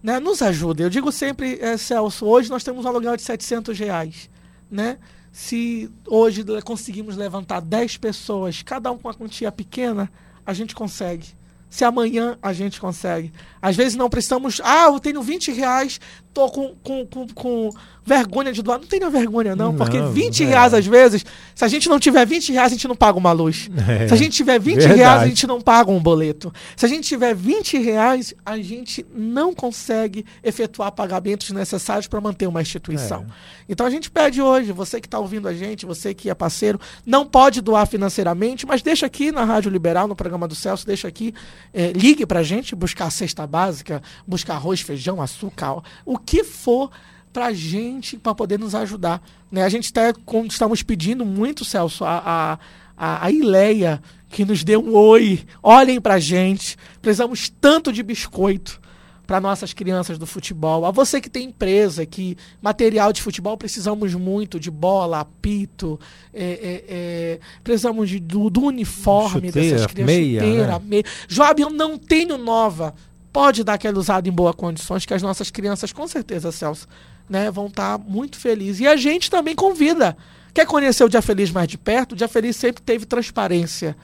né, 0.03 0.19
nos 0.21 0.43
ajude. 0.43 0.83
Eu 0.83 0.91
digo 0.91 1.11
sempre, 1.11 1.59
eh, 1.61 1.77
Celso, 1.77 2.27
hoje 2.27 2.51
nós 2.51 2.65
temos 2.65 2.85
um 2.85 2.89
aluguel 2.89 3.17
de 3.17 3.23
700 3.23 3.79
reais, 3.79 4.31
né? 4.71 4.99
Se 5.31 5.91
hoje 6.07 6.45
conseguimos 6.65 7.17
levantar 7.17 7.61
10 7.61 7.97
pessoas, 7.99 8.63
cada 8.63 8.91
um 8.91 8.99
com 8.99 9.09
uma 9.09 9.15
quantia 9.15 9.53
pequena, 9.53 10.11
a 10.45 10.53
gente 10.53 10.75
consegue. 10.75 11.29
Se 11.69 11.85
amanhã 11.85 12.39
a 12.43 12.53
gente 12.53 12.81
consegue. 12.81 13.33
Às 13.61 13.77
vezes 13.77 13.95
não 13.95 14.09
precisamos. 14.09 14.61
Ah, 14.65 14.87
eu 14.87 15.01
tenho 15.01 15.23
20 15.23 15.53
reais, 15.53 16.01
tô 16.33 16.49
com, 16.49 16.75
com, 16.83 17.07
com, 17.07 17.27
com 17.29 17.71
vergonha 18.09 18.53
de 18.53 18.63
doar. 18.63 18.79
Não 18.79 18.87
tenha 18.87 19.11
vergonha, 19.11 19.55
não, 19.55 19.77
porque 19.77 19.99
Não, 19.99 20.11
20 20.13 20.43
é. 20.43 20.47
reais, 20.47 20.73
às 20.73 20.87
vezes, 20.87 21.25
se 21.55 21.65
a 21.65 21.69
gente 21.69 21.89
não 21.89 22.01
tiver 22.01 22.27
20 22.27 22.53
reais, 22.53 22.73
a 22.73 22.75
gente 22.75 22.89
não 22.89 22.97
paga 22.97 23.19
uma 23.19 23.33
luz. 23.33 23.69
É. 23.89 24.09
Se 24.09 24.15
a 24.15 24.17
gente 24.17 24.33
tiver 24.33 24.59
20 24.59 24.77
Verdade. 24.77 24.99
reais, 24.99 25.23
a 25.23 25.27
gente 25.27 25.47
não 25.47 25.61
paga 25.61 25.91
um 25.91 26.01
boleto. 26.01 26.53
Se 26.77 26.87
a 26.87 26.89
gente 26.89 27.07
tiver 27.07 27.35
20 27.35 27.79
reais, 27.79 28.35
a 28.45 28.57
gente 28.57 29.05
não 29.15 29.55
consegue 29.55 30.25
efetuar 30.43 30.91
pagamentos 30.93 31.51
necessários 31.51 32.07
para 32.07 32.21
manter 32.21 32.47
uma 32.47 32.63
instituição. 32.63 33.27
É. 33.29 33.59
Então 33.69 33.87
a 33.87 33.91
gente 33.91 34.11
pede 34.11 34.41
hoje, 34.41 34.73
você 34.73 35.01
que 35.01 35.07
está 35.07 35.19
ouvindo 35.19 35.47
a 35.47 35.53
gente, 35.53 35.85
você 35.85 36.15
que 36.15 36.31
é 36.31 36.35
parceiro, 36.35 36.81
não 37.05 37.27
pode 37.27 37.61
doar 37.61 37.87
financeiramente, 37.87 38.67
mas 38.67 38.81
deixa 38.81 39.05
aqui 39.05 39.31
na 39.31 39.45
Rádio 39.45 39.71
Liberal, 39.71 40.09
no 40.09 40.17
programa 40.17 40.49
do 40.49 40.55
Celso, 40.55 40.87
deixa 40.87 41.07
aqui, 41.07 41.35
eh, 41.75 41.93
ligue 41.95 42.25
para 42.25 42.41
a 42.41 42.43
gente, 42.43 42.75
buscar 42.75 43.07
a 43.07 43.11
cesta 43.11 43.47
básica, 43.49 44.01
buscar 44.27 44.55
arroz, 44.55 44.81
feijão, 44.81 45.21
açúcar, 45.21 45.83
o 46.05 46.17
que 46.17 46.45
for 46.45 46.91
para 47.33 47.53
gente, 47.53 48.17
para 48.17 48.35
poder 48.35 48.59
nos 48.59 48.75
ajudar. 48.75 49.23
Né? 49.51 49.63
A 49.63 49.69
gente 49.69 49.93
tá, 49.93 50.03
estamos 50.49 50.83
pedindo 50.83 51.25
muito, 51.25 51.65
Celso, 51.65 52.05
a, 52.05 52.19
a, 52.19 52.59
a, 52.97 53.27
a 53.27 53.31
Ileia, 53.31 54.01
que 54.29 54.45
nos 54.45 54.63
dê 54.63 54.77
um 54.77 54.95
oi, 54.95 55.45
olhem 55.63 56.01
para 56.01 56.19
gente, 56.19 56.77
precisamos 57.01 57.51
tanto 57.61 57.93
de 57.93 58.03
biscoito 58.03 58.81
para 59.27 59.43
nossas 59.43 59.75
crianças 59.75 60.17
do 60.17 60.27
futebol. 60.27 60.87
A 60.87 60.91
você 60.91 61.21
que 61.21 61.29
tem 61.29 61.49
empresa, 61.49 62.07
que 62.07 62.35
material 62.63 63.13
de 63.13 63.21
futebol 63.21 63.59
precisamos 63.59 64.15
muito 64.15 64.59
de 64.59 64.71
bola, 64.71 65.21
apito, 65.21 66.01
é, 66.33 66.45
é, 66.45 66.85
é, 66.89 67.41
precisamos 67.63 68.09
de- 68.09 68.21
do, 68.21 68.49
do 68.49 68.63
uniforme 68.63 69.49
Chuteira, 69.49 69.77
dessas 69.77 69.87
crianças. 69.87 70.17
meia, 70.17 70.41
chuteira, 70.41 70.73
né? 70.79 70.81
meia. 70.83 71.05
Joab, 71.29 71.61
eu 71.61 71.69
não 71.69 71.99
tenho 71.99 72.39
nova. 72.39 72.95
Pode 73.39 73.63
dar 73.63 73.75
aquela 73.75 73.97
usada 73.97 74.29
em 74.29 74.33
boas 74.33 74.53
condições, 74.57 75.07
que 75.07 75.15
as 75.15 75.23
nossas 75.23 75.49
crianças, 75.49 75.93
com 75.93 76.09
certeza, 76.09 76.51
Celso, 76.51 76.89
né, 77.31 77.53
vão 77.53 77.69
estar 77.69 77.97
muito 77.97 78.37
felizes. 78.37 78.81
E 78.81 78.87
a 78.89 78.97
gente 78.97 79.31
também 79.31 79.55
convida. 79.55 80.17
Quer 80.53 80.67
conhecer 80.67 81.05
o 81.05 81.09
Dia 81.09 81.23
Feliz 81.23 81.53
mais 81.53 81.69
de 81.69 81.79
perto? 81.79 82.13
O 82.13 82.17
Dia 82.17 82.27
Feliz 82.27 82.57
sempre 82.57 82.83
teve 82.83 83.07
transparência. 83.07 83.97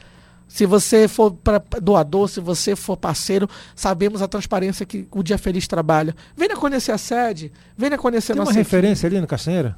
Se 0.46 0.64
você 0.64 1.08
for 1.08 1.32
pra, 1.32 1.60
doador, 1.82 2.28
se 2.28 2.38
você 2.38 2.76
for 2.76 2.96
parceiro, 2.96 3.50
sabemos 3.74 4.22
a 4.22 4.28
transparência 4.28 4.86
que 4.86 5.08
o 5.10 5.20
Dia 5.20 5.36
Feliz 5.36 5.66
trabalha. 5.66 6.14
Venha 6.36 6.54
conhecer 6.54 6.92
a 6.92 6.98
sede, 6.98 7.50
venha 7.76 7.98
conhecer 7.98 8.34
Tem 8.34 8.40
uma 8.40 8.44
nossa 8.44 8.56
referência 8.56 9.08
ali 9.08 9.20
no 9.20 9.26
Castanheira? 9.26 9.76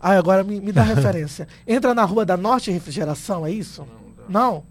Ah, 0.00 0.18
agora 0.18 0.42
me, 0.42 0.60
me 0.60 0.72
dá 0.72 0.82
referência. 0.82 1.46
Entra 1.64 1.94
na 1.94 2.02
rua 2.02 2.26
da 2.26 2.36
Norte 2.36 2.72
Refrigeração, 2.72 3.46
é 3.46 3.52
isso? 3.52 3.86
Não? 4.28 4.64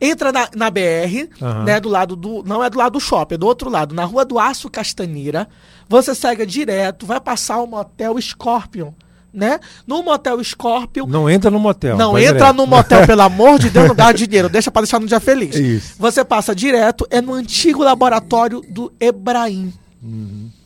Entra 0.00 0.30
na, 0.32 0.48
na 0.54 0.70
BR, 0.70 1.28
Aham. 1.40 1.64
né, 1.64 1.80
do 1.80 1.88
lado 1.88 2.14
do. 2.16 2.42
Não 2.44 2.62
é 2.62 2.70
do 2.70 2.78
lado 2.78 2.92
do 2.92 3.00
shopping, 3.00 3.34
é 3.34 3.38
do 3.38 3.46
outro 3.46 3.68
lado, 3.70 3.94
na 3.94 4.04
rua 4.04 4.24
do 4.24 4.38
Aço 4.38 4.68
Castanheira. 4.70 5.48
Você 5.88 6.14
segue 6.14 6.44
direto, 6.46 7.06
vai 7.06 7.20
passar 7.20 7.60
o 7.60 7.66
motel 7.66 8.20
Scorpion, 8.20 8.92
né? 9.32 9.58
No 9.86 10.02
motel 10.02 10.42
Scorpion. 10.44 11.06
Não 11.06 11.28
entra 11.30 11.50
no 11.50 11.58
motel. 11.58 11.96
Não 11.96 12.18
entra 12.18 12.34
direto. 12.34 12.56
no 12.56 12.66
motel, 12.66 13.06
pelo 13.06 13.22
amor 13.22 13.58
de 13.58 13.70
Deus, 13.70 13.88
não 13.88 13.94
dá 13.94 14.12
dinheiro. 14.12 14.48
Deixa 14.48 14.70
pra 14.70 14.82
deixar 14.82 15.00
no 15.00 15.06
dia 15.06 15.20
feliz. 15.20 15.54
Isso. 15.54 15.94
Você 15.98 16.24
passa 16.24 16.54
direto, 16.54 17.06
é 17.10 17.20
no 17.20 17.32
antigo 17.34 17.82
laboratório 17.82 18.60
do 18.68 18.92
Ebraim. 19.00 19.72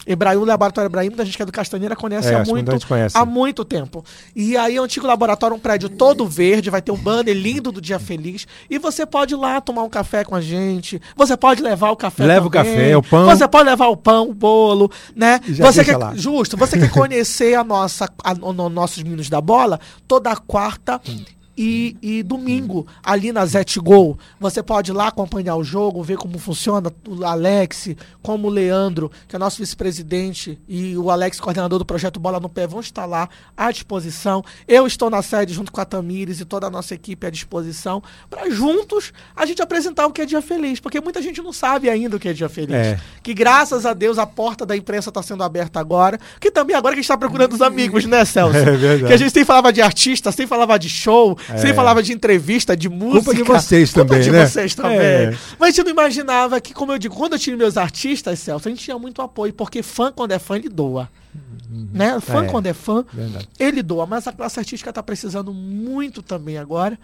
Ebraim, 0.06 0.36
o 0.36 0.44
laboratório 0.44 0.88
Ebraim, 0.88 1.08
muita 1.08 1.24
gente 1.24 1.36
que 1.36 1.42
é 1.42 1.46
do 1.46 1.52
Castanheira 1.52 1.94
conhece 1.94 2.28
É, 2.32 2.34
há 2.34 2.44
muito, 2.44 2.86
conhece. 2.88 3.16
há 3.16 3.24
muito 3.24 3.64
tempo. 3.64 4.04
E 4.34 4.56
aí, 4.56 4.78
o 4.78 4.82
antigo 4.82 5.06
laboratório, 5.06 5.56
um 5.56 5.60
prédio 5.60 5.88
todo 5.88 6.26
verde, 6.26 6.70
vai 6.70 6.82
ter 6.82 6.90
um 6.90 6.96
banner 6.96 7.34
lindo 7.36 7.70
do 7.70 7.80
Dia 7.80 7.98
Feliz. 7.98 8.46
E 8.68 8.78
você 8.78 9.06
pode 9.06 9.34
ir 9.34 9.36
lá 9.36 9.60
tomar 9.60 9.82
um 9.84 9.88
café 9.88 10.24
com 10.24 10.34
a 10.34 10.40
gente. 10.40 11.00
Você 11.16 11.36
pode 11.36 11.62
levar 11.62 11.90
o 11.90 11.96
café 11.96 12.24
Leva 12.26 12.46
o 12.48 12.50
também. 12.50 12.72
café, 12.74 12.96
o 12.96 13.02
pão. 13.02 13.26
Você 13.26 13.46
pode 13.46 13.68
levar 13.70 13.86
o 13.86 13.96
pão, 13.96 14.28
o 14.28 14.34
bolo, 14.34 14.90
né? 15.14 15.40
Já 15.48 15.66
Você 15.70 15.84
quer, 15.84 15.96
lá. 15.96 16.12
justo, 16.16 16.56
você 16.56 16.78
quer 16.78 16.90
conhecer 16.90 17.54
a 17.54 17.62
nossa, 17.62 18.08
a, 18.24 18.32
o- 18.40 18.52
no- 18.52 18.68
nossos 18.68 19.02
meninos 19.02 19.28
da 19.30 19.40
bola 19.40 19.78
toda 20.08 20.34
quarta. 20.36 21.00
E, 21.56 21.96
e 22.00 22.22
domingo, 22.22 22.86
ali 23.02 23.30
na 23.30 23.44
Zet 23.44 23.78
Gol, 23.78 24.18
você 24.40 24.62
pode 24.62 24.90
ir 24.90 24.94
lá 24.94 25.08
acompanhar 25.08 25.56
o 25.56 25.62
jogo, 25.62 26.02
ver 26.02 26.16
como 26.16 26.38
funciona. 26.38 26.90
O 27.06 27.24
Alex, 27.24 27.90
como 28.22 28.48
o 28.48 28.50
Leandro, 28.50 29.10
que 29.28 29.36
é 29.36 29.38
nosso 29.38 29.58
vice-presidente, 29.58 30.58
e 30.66 30.96
o 30.96 31.10
Alex, 31.10 31.38
coordenador 31.38 31.78
do 31.78 31.84
projeto 31.84 32.18
Bola 32.18 32.40
no 32.40 32.48
Pé, 32.48 32.66
vão 32.66 32.80
estar 32.80 33.04
lá 33.04 33.28
à 33.56 33.70
disposição. 33.70 34.42
Eu 34.66 34.86
estou 34.86 35.10
na 35.10 35.20
sede 35.20 35.52
junto 35.52 35.70
com 35.70 35.80
a 35.80 35.84
Tamires 35.84 36.40
e 36.40 36.44
toda 36.44 36.66
a 36.66 36.70
nossa 36.70 36.94
equipe 36.94 37.26
à 37.26 37.30
disposição, 37.30 38.02
para 38.30 38.48
juntos 38.50 39.12
a 39.36 39.44
gente 39.44 39.60
apresentar 39.60 40.06
o 40.06 40.12
que 40.12 40.22
é 40.22 40.26
Dia 40.26 40.40
Feliz, 40.40 40.80
porque 40.80 41.00
muita 41.00 41.20
gente 41.20 41.42
não 41.42 41.52
sabe 41.52 41.90
ainda 41.90 42.16
o 42.16 42.20
que 42.20 42.28
é 42.28 42.32
Dia 42.32 42.48
Feliz. 42.48 42.74
É. 42.74 43.00
Que 43.22 43.34
graças 43.34 43.84
a 43.84 43.92
Deus 43.92 44.18
a 44.18 44.26
porta 44.26 44.64
da 44.64 44.76
imprensa 44.76 45.10
está 45.10 45.22
sendo 45.22 45.42
aberta 45.42 45.78
agora, 45.78 46.18
que 46.40 46.50
também 46.50 46.74
agora 46.74 46.94
que 46.94 47.00
a 47.00 47.02
gente 47.02 47.10
está 47.10 47.18
procurando 47.18 47.52
os 47.52 47.62
amigos, 47.62 48.04
né, 48.06 48.24
Celso? 48.24 48.52
É 48.62 48.64
verdade. 48.64 49.06
Que 49.06 49.12
a 49.12 49.16
gente 49.16 49.30
sempre 49.30 49.44
falava 49.44 49.72
de 49.72 49.82
artista, 49.82 50.30
sempre 50.30 50.46
falava 50.46 50.78
de 50.78 50.88
show, 50.88 51.36
É. 51.50 51.74
falava 51.74 52.02
de 52.02 52.12
entrevista, 52.12 52.76
de 52.76 52.88
música. 52.88 53.34
de 53.34 53.42
vocês 53.42 53.92
Culpa 53.92 54.08
também, 54.08 54.22
de 54.24 54.30
né? 54.30 54.46
vocês 54.46 54.74
também. 54.74 54.98
É. 54.98 55.30
Mas 55.58 55.68
a 55.68 55.70
gente 55.72 55.84
não 55.84 55.90
imaginava 55.92 56.60
que, 56.60 56.72
como 56.74 56.92
eu 56.92 56.98
digo, 56.98 57.14
quando 57.14 57.32
eu 57.34 57.38
tinha 57.38 57.56
meus 57.56 57.76
artistas, 57.76 58.38
Celso, 58.38 58.68
a 58.68 58.70
gente 58.70 58.82
tinha 58.84 58.98
muito 58.98 59.20
apoio, 59.22 59.52
porque 59.52 59.82
fã, 59.82 60.12
quando 60.12 60.32
é 60.32 60.38
fã, 60.38 60.56
ele 60.56 60.68
doa. 60.68 61.08
Né? 61.92 62.20
Fã, 62.20 62.44
É. 62.44 62.48
quando 62.48 62.66
é 62.66 62.72
fã, 62.74 63.04
Verdade. 63.12 63.48
ele 63.58 63.82
doa. 63.82 64.04
Mas 64.06 64.26
a 64.26 64.32
classe 64.32 64.58
artística 64.58 64.90
está 64.90 65.02
precisando 65.02 65.52
muito 65.52 66.22
também 66.22 66.58
agora. 66.58 66.98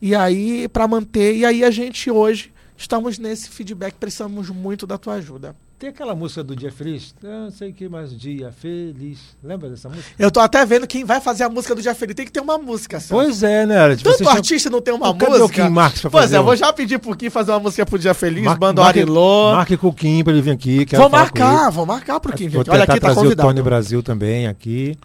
E 0.00 0.14
aí, 0.14 0.68
para 0.68 0.86
manter, 0.88 1.36
e 1.36 1.44
aí 1.44 1.62
a 1.64 1.70
gente 1.70 2.10
hoje 2.10 2.52
estamos 2.76 3.18
nesse 3.18 3.48
feedback, 3.48 3.94
precisamos 3.94 4.50
muito 4.50 4.86
da 4.86 4.98
tua 4.98 5.14
ajuda. 5.14 5.54
Tem 5.78 5.90
aquela 5.90 6.14
música 6.14 6.42
do 6.42 6.54
Dia 6.54 6.70
Feliz? 6.72 7.14
Não 7.22 7.50
sei 7.50 7.72
que 7.72 7.88
mais 7.88 8.16
dia 8.16 8.52
feliz. 8.52 9.18
Lembra 9.42 9.68
dessa 9.68 9.88
música? 9.88 10.06
Eu 10.18 10.30
tô 10.30 10.38
até 10.40 10.64
vendo 10.64 10.86
quem 10.86 11.04
vai 11.04 11.20
fazer 11.20 11.42
a 11.44 11.48
música 11.48 11.74
do 11.74 11.82
Dia 11.82 11.94
Feliz. 11.94 12.14
Tem 12.14 12.24
que 12.24 12.32
ter 12.32 12.40
uma 12.40 12.56
música, 12.56 13.00
Celso. 13.00 13.12
Pois 13.12 13.42
é, 13.42 13.66
né? 13.66 13.78
Alex? 13.80 14.02
Tanto 14.02 14.28
artista 14.28 14.70
não 14.70 14.80
tem 14.80 14.94
uma 14.94 15.12
Cadê 15.14 15.38
música. 15.38 15.44
o 15.44 15.48
Kim 15.66 15.68
Marques 15.72 16.00
pra 16.00 16.10
pois 16.10 16.24
fazer 16.24 16.36
é, 16.36 16.38
eu 16.38 16.44
vou 16.44 16.56
já 16.56 16.72
pedir 16.72 16.98
pro 17.00 17.14
Kim 17.16 17.28
fazer 17.28 17.50
uma 17.50 17.60
música 17.60 17.84
pro 17.84 17.98
Dia 17.98 18.14
Feliz, 18.14 18.44
Mar- 18.44 18.56
banda 18.56 18.82
marque- 18.82 19.00
Arilô. 19.00 19.52
Marque 19.52 19.76
com 19.76 19.88
o 19.88 19.92
Kim 19.92 20.22
pra 20.24 20.32
ele 20.32 20.42
vir 20.42 20.52
aqui. 20.52 20.86
Vou 20.92 21.10
marcar, 21.10 21.70
vou 21.70 21.84
marcar 21.84 22.20
pro 22.20 22.32
Kim. 22.32 22.48
Vou 22.48 22.60
gente. 22.62 22.70
Olha 22.70 22.80
tentar 22.82 22.92
aqui, 22.92 23.00
tá 23.00 23.06
trazer 23.08 23.20
convidado. 23.20 23.48
o 23.48 23.52
Tony 23.52 23.62
Brasil 23.62 24.02
também 24.02 24.46
aqui. 24.46 24.96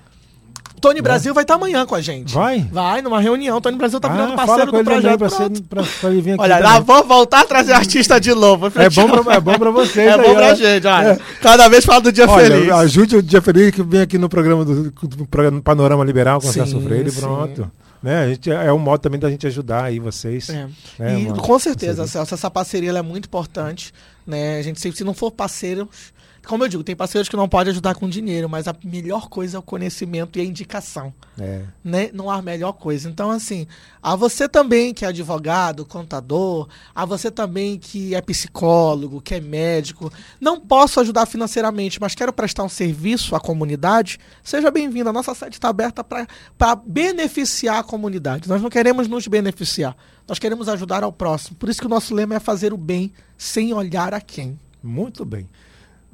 Tony 0.80 1.02
Brasil 1.02 1.34
vai 1.34 1.44
estar 1.44 1.56
amanhã 1.56 1.86
com 1.86 1.96
a 1.96 2.02
gente. 2.02 2.34
Vai? 2.34 2.68
Vai, 2.72 3.02
numa 3.02 3.20
reunião. 3.20 3.60
Tony 3.62 3.78
Brasil 3.78 4.00
tá 4.00 4.08
virando 4.08 4.34
ah, 4.34 4.36
parceiro 4.36 4.72
fala 4.72 4.72
com 4.72 4.78
do 4.78 4.84
projeto. 4.84 5.18
pra, 5.18 5.30
ser, 5.30 5.50
pra, 5.64 5.84
pra 5.84 6.10
ele 6.10 6.22
vir 6.22 6.32
aqui. 6.32 6.42
Olha, 6.42 6.58
também. 6.58 6.72
lá 6.72 6.80
vou 6.80 7.04
voltar 7.06 7.42
a 7.42 7.46
trazer 7.46 7.74
artista 7.74 8.20
de 8.20 8.34
novo. 8.34 8.68
É 8.76 8.90
bom 8.90 9.10
pra, 9.10 9.36
é 9.36 9.40
bom 9.40 9.58
pra 9.58 9.72
vocês. 9.72 10.00
É 10.10 10.14
aí, 10.14 10.22
bom 10.22 10.34
pra 10.34 10.52
ó. 10.52 10.56
gente, 10.56 10.88
olha. 10.88 11.20
Cada 11.42 11.68
vez 11.68 11.86
fala 11.86 12.02
do 12.02 12.12
Dia 12.12 12.28
Olha, 12.28 12.48
Feliz. 12.48 12.72
ajude 12.72 13.18
o 13.18 13.22
Dia 13.22 13.42
Feliz 13.42 13.72
que 13.72 13.84
vem 13.84 14.02
aqui 14.02 14.18
no 14.18 14.30
programa 14.30 14.66
do, 14.66 14.92
do 14.92 15.26
programa 15.28 15.62
Panorama 15.62 16.04
Liberal 16.04 16.40
com 16.40 16.48
o 16.48 16.52
Celso 16.52 16.80
Freire, 16.82 17.12
sim. 17.12 17.20
pronto. 17.20 17.72
Né? 18.02 18.24
A 18.24 18.28
gente, 18.30 18.50
é 18.50 18.72
um 18.72 18.80
modo 18.80 19.02
também 19.02 19.20
da 19.20 19.30
gente 19.30 19.46
ajudar 19.46 19.86
aí 19.86 20.00
vocês. 20.00 20.50
É. 20.50 20.68
né, 20.98 21.20
e 21.20 21.26
com 21.34 21.60
certeza. 21.60 22.08
Celso, 22.08 22.34
essa 22.34 22.50
parceria 22.50 22.92
é 22.92 23.02
muito 23.02 23.26
importante. 23.26 23.94
Né? 24.26 24.60
A 24.60 24.62
gente 24.62 24.80
sempre, 24.80 24.98
se 24.98 25.04
não 25.04 25.14
for 25.14 25.32
parceiro, 25.32 25.90
como 26.46 26.64
eu 26.64 26.68
digo, 26.68 26.84
tem 26.84 26.96
parceiros 26.96 27.30
que 27.30 27.36
não 27.36 27.48
podem 27.48 27.72
ajudar 27.72 27.96
com 27.96 28.10
dinheiro, 28.10 28.50
mas 28.50 28.68
a 28.68 28.76
melhor 28.84 29.30
coisa 29.30 29.58
é 29.58 29.60
o 29.60 29.64
conhecimento 29.64 30.38
e 30.38 30.42
a 30.42 30.46
indicação. 30.46 31.14
É. 31.40 31.62
né? 31.84 32.10
Não 32.14 32.30
há 32.30 32.42
melhor 32.42 32.74
coisa. 32.74 33.10
Então, 33.10 33.32
assim, 33.32 33.68
a 34.02 34.16
você 34.16 34.48
também 34.48 34.94
que 34.94 35.06
é 35.06 35.08
advogado, 35.08 35.86
contador, 35.86 36.68
a 36.94 37.06
você 37.06 37.32
também 37.32 37.78
que 37.78 38.14
é 38.14 38.22
psicólogo, 38.22 39.22
que 39.22 39.36
é 39.36 39.40
médico, 39.40 40.12
não 40.40 40.60
posso 40.60 41.00
ajudar 41.00 41.26
financeiramente, 41.26 42.00
mas 42.00 42.16
quero 42.16 42.34
prestar 42.34 42.64
um 42.64 42.70
serviço 42.70 43.36
à 43.36 43.40
comunidade, 43.40 44.20
seja 44.44 44.70
bem-vindo. 44.70 45.10
A 45.10 45.14
nossa 45.14 45.34
sede 45.34 45.56
está 45.56 45.70
aberta 45.70 46.04
para 46.04 46.76
beneficiar 46.76 47.80
a 47.80 47.84
comunidade. 47.84 48.50
Nós 48.50 48.62
não 48.62 48.70
queremos 48.70 49.08
nos 49.08 49.28
beneficiar, 49.28 49.96
nós 50.28 50.40
queremos 50.40 50.68
ajudar 50.70 51.04
ao 51.04 51.12
próximo. 51.12 51.56
Por 51.58 51.70
isso 51.70 51.80
que 51.80 51.88
o 51.88 51.90
nosso 51.90 52.14
lema 52.14 52.36
é 52.36 52.40
fazer 52.40 52.74
o 52.74 52.78
bem 52.78 53.12
sem 53.38 53.74
olhar 53.74 54.14
a 54.14 54.22
quem. 54.22 54.60
Muito 54.84 55.26
bem. 55.26 55.48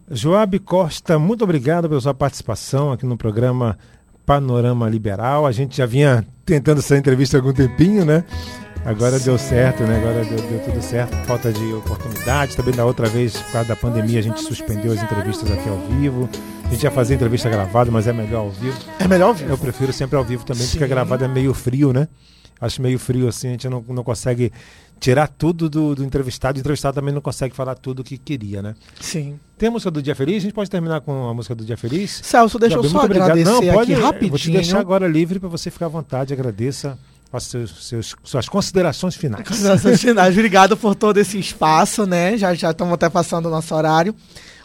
Joab 0.09 0.59
Costa, 0.59 1.17
muito 1.17 1.43
obrigado 1.43 1.89
pela 1.89 1.99
sua 1.99 2.13
participação 2.13 2.91
aqui 2.91 3.07
no 3.07 3.17
programa 3.17 3.75
Panorama 4.23 4.87
Liberal. 4.87 5.47
A 5.47 5.51
gente 5.51 5.77
já 5.77 5.87
vinha 5.87 6.23
tentando 6.45 6.77
essa 6.77 6.95
entrevista 6.95 7.37
há 7.37 7.39
algum 7.39 7.51
tempinho, 7.51 8.05
né? 8.05 8.23
Agora 8.85 9.19
deu 9.19 9.35
certo, 9.35 9.81
né? 9.81 9.97
Agora 9.97 10.23
deu, 10.23 10.37
deu 10.47 10.59
tudo 10.59 10.79
certo. 10.79 11.15
Falta 11.25 11.51
de 11.51 11.73
oportunidade. 11.73 12.55
Também 12.55 12.75
da 12.75 12.85
outra 12.85 13.07
vez, 13.07 13.35
por 13.35 13.51
causa 13.51 13.69
da 13.69 13.75
pandemia, 13.75 14.19
a 14.19 14.21
gente 14.21 14.41
suspendeu 14.41 14.91
as 14.93 15.01
entrevistas 15.01 15.49
aqui 15.49 15.67
ao 15.67 15.79
vivo. 15.79 16.29
A 16.65 16.69
gente 16.69 16.83
ia 16.83 16.91
fazer 16.91 17.15
entrevista 17.15 17.49
gravada, 17.49 17.89
mas 17.89 18.07
é 18.07 18.13
melhor 18.13 18.41
ao 18.41 18.51
vivo. 18.51 18.77
É 18.99 19.07
melhor 19.07 19.29
ouvir. 19.29 19.49
Eu 19.49 19.57
prefiro 19.57 19.91
sempre 19.91 20.17
ao 20.17 20.23
vivo 20.23 20.45
também, 20.45 20.67
porque 20.67 20.77
Sim. 20.77 20.83
a 20.83 20.87
gravada 20.87 21.25
é 21.25 21.27
meio 21.27 21.51
frio, 21.51 21.91
né? 21.91 22.07
Acho 22.59 22.81
meio 22.81 22.97
frio 22.97 23.27
assim, 23.27 23.49
a 23.49 23.51
gente 23.51 23.69
não, 23.69 23.83
não 23.87 24.03
consegue 24.03 24.51
tirar 24.99 25.27
tudo 25.27 25.69
do, 25.69 25.95
do 25.95 26.03
entrevistado. 26.03 26.57
O 26.57 26.59
entrevistado 26.59 26.95
também 26.95 27.13
não 27.13 27.21
consegue 27.21 27.55
falar 27.55 27.75
tudo 27.75 27.99
o 27.99 28.03
que 28.03 28.17
queria, 28.17 28.61
né? 28.61 28.75
Sim. 28.99 29.39
Tem 29.57 29.69
a 29.69 29.71
música 29.71 29.91
do 29.91 30.01
Dia 30.01 30.15
Feliz? 30.15 30.37
A 30.37 30.39
gente 30.39 30.53
pode 30.53 30.69
terminar 30.69 31.01
com 31.01 31.27
a 31.27 31.33
música 31.33 31.53
do 31.53 31.63
Dia 31.63 31.77
Feliz? 31.77 32.21
Celso, 32.23 32.57
deixa 32.57 32.75
eu 32.75 32.81
Gabi, 32.81 32.91
só 32.91 32.99
muito 32.99 33.05
obrigado. 33.05 33.31
agradecer 33.31 33.65
Não, 33.65 33.73
pode, 33.73 33.91
aqui 33.93 34.01
eu 34.01 34.05
rapidinho. 34.05 34.29
Vou 34.29 34.39
te 34.39 34.51
deixar 34.51 34.79
agora 34.79 35.07
livre 35.07 35.39
para 35.39 35.49
você 35.49 35.69
ficar 35.69 35.87
à 35.87 35.89
vontade. 35.89 36.33
Agradeça. 36.33 36.97
Seus, 37.37 37.85
seus, 37.85 38.15
suas 38.23 38.47
considerações 38.47 39.13
finais. 39.13 39.45
Considerações 39.45 39.99
finais. 39.99 40.33
Obrigado 40.33 40.77
por 40.77 40.95
todo 40.95 41.17
esse 41.17 41.37
espaço, 41.37 42.05
né? 42.05 42.37
Já 42.37 42.53
já 42.53 42.71
estamos 42.71 42.93
até 42.93 43.09
passando 43.09 43.47
o 43.47 43.49
nosso 43.49 43.75
horário. 43.75 44.15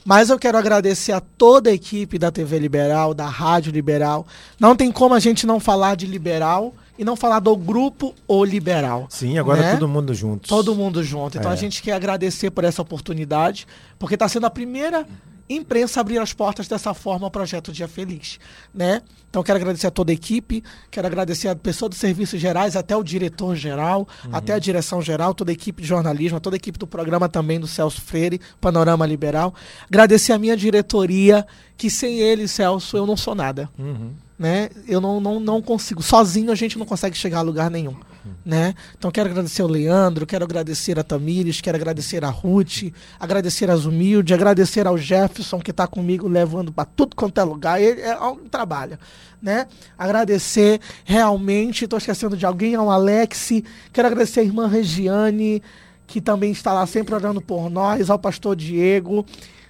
Mas 0.05 0.30
eu 0.30 0.38
quero 0.38 0.57
agradecer 0.57 1.11
a 1.11 1.20
toda 1.20 1.68
a 1.70 1.72
equipe 1.72 2.16
da 2.16 2.30
TV 2.30 2.61
Liberal, 2.61 3.12
da 3.12 3.26
Rádio 3.28 3.72
Liberal. 3.72 4.24
Não 4.59 4.76
tem 4.76 4.93
como 4.93 5.14
a 5.14 5.18
gente 5.18 5.49
não 5.49 5.59
falar 5.59 5.97
de 5.97 6.07
liberal 6.07 6.72
e 7.01 7.05
não 7.05 7.17
falar 7.17 7.41
do 7.41 7.57
grupo 7.57 8.15
O 8.29 8.45
Liberal. 8.45 9.07
Sim, 9.09 9.39
agora 9.39 9.63
né? 9.63 9.73
todo 9.73 9.89
mundo 9.89 10.13
junto. 10.13 10.47
Todo 10.47 10.75
mundo 10.75 11.03
junto. 11.03 11.39
Então 11.39 11.51
É. 11.51 11.55
a 11.55 11.57
gente 11.57 11.83
quer 11.83 11.93
agradecer 11.93 12.51
por 12.51 12.63
essa 12.63 12.83
oportunidade, 12.83 13.67
porque 13.99 14.15
está 14.17 14.29
sendo 14.29 14.45
a 14.45 14.51
primeira 14.51 15.07
imprensa 15.49 15.99
a 15.99 16.03
abrir 16.03 16.19
as 16.19 16.33
portas 16.35 16.69
dessa 16.69 16.93
forma 16.93 17.27
ao 17.27 17.31
projeto 17.31 17.73
Dia 17.73 17.89
Feliz, 17.89 18.39
né? 18.73 19.01
Então 19.31 19.43
quero 19.43 19.59
agradecer 19.59 19.87
a 19.87 19.91
toda 19.91 20.13
a 20.13 20.15
equipe, 20.15 20.63
quero 20.91 21.07
agradecer 21.07 21.49
a 21.49 21.57
pessoa 21.57 21.89
dos 21.89 21.99
serviços 21.99 22.39
gerais, 22.39 22.77
até 22.77 22.95
o 22.95 23.03
diretor 23.03 23.57
geral, 23.57 24.07
até 24.31 24.53
a 24.53 24.59
direção 24.59 25.01
geral, 25.03 25.33
toda 25.35 25.51
a 25.51 25.55
equipe 25.55 25.81
de 25.83 25.89
jornalismo, 25.89 26.39
toda 26.39 26.55
a 26.55 26.59
equipe 26.59 26.79
do 26.79 26.87
programa 26.87 27.29
também 27.31 27.59
do 27.59 27.67
Celso 27.67 28.01
Freire, 28.03 28.41
Panorama 28.61 29.05
Liberal. 29.07 29.53
Agradecer 29.89 30.33
a 30.35 30.39
minha 30.39 30.57
diretoria, 30.57 31.45
que 31.77 31.89
sem 31.91 32.19
ele, 32.21 32.47
Celso, 32.47 32.97
eu 32.97 33.07
não 33.07 33.17
sou 33.17 33.35
nada 33.35 33.71
Uhum. 33.79 34.13
Né? 34.41 34.70
Eu 34.88 35.03
não, 35.03 35.20
não, 35.20 35.38
não 35.38 35.61
consigo. 35.61 36.03
Sozinho 36.03 36.51
a 36.51 36.55
gente 36.55 36.78
não 36.78 36.86
consegue 36.86 37.14
chegar 37.14 37.41
a 37.41 37.43
lugar 37.43 37.70
nenhum, 37.70 37.95
né? 38.43 38.74
Então 38.97 39.11
quero 39.11 39.28
agradecer 39.28 39.61
ao 39.61 39.68
Leandro, 39.68 40.26
quero 40.26 40.43
agradecer 40.43 40.99
a 40.99 41.05
Tamires, 41.05 41.61
quero 41.61 41.76
agradecer 41.76 42.24
a 42.24 42.30
Ruth, 42.30 42.91
agradecer 43.20 43.70
as 43.70 43.84
Humilde, 43.84 44.32
agradecer 44.32 44.86
ao 44.86 44.97
Jefferson 44.97 45.61
que 45.61 45.70
está 45.70 45.86
comigo 45.86 46.26
levando 46.26 46.72
para 46.72 46.86
tudo 46.86 47.14
quanto 47.14 47.38
é 47.38 47.45
lugar. 47.45 47.82
Ele 47.82 48.01
é 48.01 48.18
um 48.18 48.49
trabalho, 48.49 48.99
né? 49.43 49.66
Agradecer 49.99 50.80
realmente, 51.05 51.84
estou 51.84 51.99
esquecendo 51.99 52.34
de 52.34 52.47
alguém, 52.47 52.74
ao 52.74 52.91
Alex, 52.91 53.51
quero 53.93 54.09
agradecer 54.09 54.41
a 54.41 54.45
irmã 54.45 54.68
Regiane, 54.68 55.62
que 56.07 56.18
também 56.18 56.51
está 56.51 56.72
lá 56.72 56.86
sempre 56.86 57.14
orando 57.14 57.43
por 57.43 57.68
nós, 57.68 58.09
ao 58.09 58.18
pastor 58.18 58.57
Diego. 58.57 59.22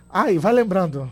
Ai, 0.08 0.38
vai 0.38 0.52
lembrando 0.52 1.10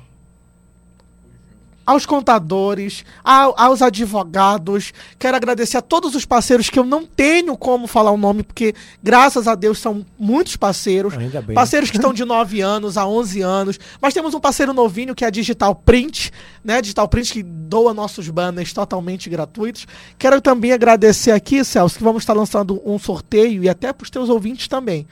aos 1.89 2.05
contadores, 2.05 3.03
ao- 3.25 3.55
aos 3.59 3.81
advogados. 3.81 4.93
Quero 5.19 5.37
agradecer 5.37 5.79
a 5.79 5.83
todos 5.83 6.15
os 6.15 6.25
parceiros 6.27 6.69
que 6.69 6.79
eu 6.79 6.85
não 6.85 7.07
tenho 7.07 7.57
como 7.57 7.87
falar 7.87 8.11
o 8.11 8.17
nome, 8.19 8.43
porque 8.43 8.75
graças 9.03 9.49
a 9.49 9.55
Deus 9.55 9.79
são 9.79 10.05
muitos 10.19 10.55
parceiros. 10.55 11.17
Ainda 11.17 11.41
bem. 11.41 11.55
Parceiros 11.55 11.91
que 11.91 11.97
estão 11.97 12.13
de 12.13 12.25
9 12.27 12.61
anos 12.61 12.99
a 12.99 13.07
11 13.07 13.41
anos. 13.41 13.79
Mas 14.03 14.13
temos 14.13 14.35
um 14.35 14.41
parceiro 14.41 14.75
novinho 14.75 15.15
que 15.15 15.25
é 15.25 15.29
a 15.29 15.31
Digital 15.31 15.75
Print, 15.75 16.31
né? 16.63 16.83
Digital 16.83 17.09
Print 17.09 17.33
que 17.33 17.43
doa 17.43 17.95
nossos 17.95 18.29
banners 18.29 18.73
totalmente 18.73 19.31
gratuitos. 19.31 19.87
Quero 20.19 20.41
também 20.43 20.73
agradecer 20.73 21.31
aqui, 21.31 21.65
Celso, 21.65 21.97
que 21.97 22.05
vamos 22.05 22.23
estar 22.23 22.35
lançando 22.35 22.83
um 22.85 22.99
sorteio 22.99 23.65
e 23.65 23.69
até 23.69 23.93
para 23.95 24.05
os 24.05 24.11
teus 24.11 24.29
ouvintes 24.29 24.69
também. 24.69 25.07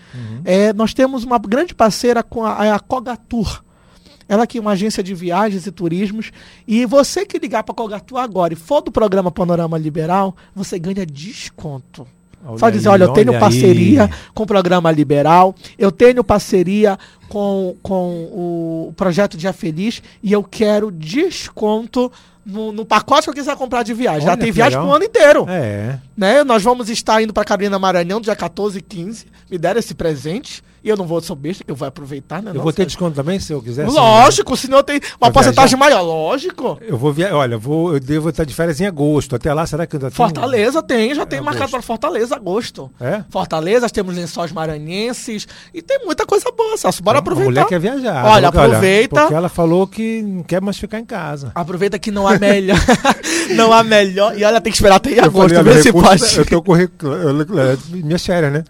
É, 0.44 0.72
nós 0.74 0.92
temos 0.92 1.24
uma 1.24 1.38
grande 1.38 1.74
parceira 1.74 2.22
com 2.22 2.44
a, 2.44 2.74
a 2.74 2.78
Cogatur. 2.78 3.64
Ela 4.28 4.46
que 4.46 4.58
é 4.58 4.60
uma 4.60 4.72
agência 4.72 5.02
de 5.02 5.14
viagens 5.14 5.66
e 5.66 5.72
turismos. 5.72 6.32
E 6.66 6.84
você 6.84 7.24
que 7.24 7.38
ligar 7.38 7.62
para 7.62 7.72
a 7.72 7.76
Cogatur 7.76 8.18
agora 8.18 8.52
e 8.52 8.56
for 8.56 8.80
do 8.80 8.90
programa 8.90 9.30
Panorama 9.30 9.78
Liberal, 9.78 10.34
você 10.54 10.78
ganha 10.78 11.06
desconto. 11.06 12.06
Olha 12.44 12.58
Só 12.58 12.70
dizer, 12.70 12.88
olha, 12.88 13.04
eu 13.04 13.12
tenho 13.12 13.38
parceria 13.38 14.04
aí. 14.04 14.10
com 14.32 14.44
o 14.44 14.46
programa 14.46 14.90
Liberal, 14.92 15.54
eu 15.76 15.90
tenho 15.90 16.22
parceria 16.22 16.96
com, 17.28 17.74
com 17.82 18.24
o 18.32 18.94
projeto 18.96 19.36
Dia 19.36 19.52
Feliz 19.52 20.00
e 20.22 20.32
eu 20.32 20.44
quero 20.44 20.92
desconto 20.92 22.10
no, 22.44 22.70
no, 22.70 22.86
pacote 22.86 23.24
que 23.24 23.30
eu 23.30 23.34
quiser 23.34 23.56
comprar 23.56 23.82
de 23.82 23.92
viagem. 23.92 24.22
Olha, 24.22 24.30
Já 24.30 24.36
tem 24.36 24.52
viagem 24.52 24.78
pro 24.78 24.92
ano 24.92 25.04
inteiro. 25.04 25.46
É. 25.48 25.98
Né? 26.16 26.44
Nós 26.44 26.62
vamos 26.62 26.88
estar 26.88 27.20
indo 27.20 27.32
para 27.32 27.44
Carolina 27.44 27.78
Maranhão 27.78 28.20
dia 28.20 28.36
14 28.36 28.78
e 28.78 28.82
15. 28.82 29.26
Me 29.50 29.58
deram 29.58 29.80
esse 29.80 29.94
presente. 29.94 30.62
E 30.86 30.88
eu 30.88 30.96
não 30.96 31.04
vou, 31.04 31.20
sou 31.20 31.34
besta, 31.34 31.64
que 31.64 31.70
eu 31.72 31.74
vou 31.74 31.88
aproveitar, 31.88 32.40
né? 32.40 32.52
Eu 32.54 32.62
vou 32.62 32.72
ter 32.72 32.86
desconto 32.86 33.16
também, 33.16 33.40
se 33.40 33.52
eu 33.52 33.60
quiser? 33.60 33.88
Lógico, 33.88 34.56
sim, 34.56 34.68
senão 34.68 34.84
tem 34.84 35.00
uma 35.20 35.32
porcentagem 35.32 35.76
maior, 35.76 36.00
lógico. 36.00 36.78
Eu 36.80 36.96
vou 36.96 37.12
via... 37.12 37.34
Olha, 37.34 37.54
eu 37.54 37.58
vou, 37.58 37.94
eu 37.94 37.98
devo 37.98 38.28
estar 38.28 38.44
de 38.44 38.54
férias 38.54 38.80
em 38.80 38.86
agosto. 38.86 39.34
Até 39.34 39.52
lá, 39.52 39.66
será 39.66 39.84
que 39.84 39.96
ainda 39.96 40.10
tem? 40.10 40.14
Fortaleza 40.14 40.80
tem, 40.84 41.12
já 41.12 41.26
tem 41.26 41.40
é 41.40 41.42
marcado 41.42 41.72
para 41.72 41.82
Fortaleza 41.82 42.36
agosto. 42.36 42.88
É? 43.00 43.24
Fortaleza, 43.28 43.90
temos 43.90 44.14
lençóis 44.14 44.52
maranhenses 44.52 45.48
e 45.74 45.82
tem 45.82 46.04
muita 46.04 46.24
coisa 46.24 46.52
boa, 46.56 46.76
Celso. 46.76 47.02
Bora 47.02 47.18
aproveitar. 47.18 47.48
A 47.48 47.50
mulher 47.50 47.66
quer 47.66 47.80
viajar. 47.80 48.24
Olha, 48.24 48.46
aproveita. 48.46 49.16
Olha, 49.16 49.22
porque 49.22 49.34
ela 49.34 49.48
falou 49.48 49.88
que 49.88 50.22
não 50.22 50.44
quer 50.44 50.60
mais 50.60 50.78
ficar 50.78 51.00
em 51.00 51.04
casa. 51.04 51.50
Aproveita 51.52 51.98
que 51.98 52.12
não 52.12 52.28
há 52.28 52.38
melhor. 52.38 52.78
não 53.56 53.72
há 53.72 53.82
melhor. 53.82 54.38
E 54.38 54.44
olha, 54.44 54.60
tem 54.60 54.70
que 54.70 54.76
esperar 54.76 54.98
até 54.98 55.10
em 55.10 55.18
agosto, 55.18 55.52
falei, 55.52 55.82
se 55.82 55.92
pode. 55.92 56.38
Eu 56.38 56.46
tô 56.46 56.62
com. 56.62 56.74
Minha 57.90 58.18
séria, 58.18 58.50
né? 58.50 58.62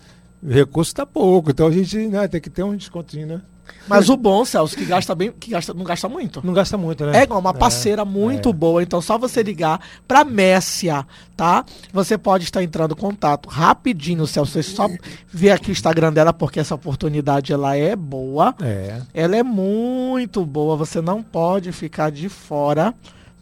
Recurso 0.47 0.95
tá 0.95 1.05
pouco, 1.05 1.51
então 1.51 1.67
a 1.67 1.73
gente 1.73 1.97
né, 2.07 2.29
tem 2.29 2.41
que 2.41 2.51
ter 2.51 2.63
um 2.63 2.77
descontinho, 2.77 3.27
né? 3.27 3.41
Mas 3.89 4.09
o 4.09 4.17
bom, 4.17 4.45
Celso, 4.45 4.77
que 4.77 4.85
gasta 4.85 5.15
bem, 5.15 5.33
que 5.33 5.51
gasta, 5.51 5.73
não 5.73 5.85
gasta 5.85 6.09
muito. 6.09 6.45
Não 6.45 6.53
gasta 6.53 6.77
muito, 6.77 7.05
né? 7.07 7.25
É 7.25 7.33
uma 7.33 7.55
parceira 7.55 8.03
é, 8.03 8.05
muito 8.05 8.49
é. 8.51 8.53
boa. 8.53 8.83
Então, 8.83 9.01
só 9.01 9.17
você 9.17 9.43
ligar 9.43 9.81
pra 10.07 10.25
Messia, 10.25 11.07
tá? 11.37 11.65
Você 11.93 12.19
pode 12.19 12.45
estar 12.45 12.63
entrando 12.63 12.93
em 12.93 13.01
contato 13.01 13.49
rapidinho, 13.49 14.27
Celso. 14.27 14.53
Você 14.53 14.63
só 14.63 14.89
vê 15.29 15.51
aqui 15.51 15.71
o 15.71 15.73
Instagram 15.73 16.13
dela, 16.13 16.33
porque 16.33 16.61
essa 16.61 16.75
oportunidade 16.75 17.53
ela 17.53 17.77
é 17.77 17.95
boa. 17.95 18.55
É. 18.61 19.01
Ela 19.15 19.37
é 19.37 19.43
muito 19.43 20.45
boa. 20.45 20.77
Você 20.77 21.01
não 21.01 21.23
pode 21.23 21.71
ficar 21.73 22.11
de 22.11 22.29
fora. 22.29 22.93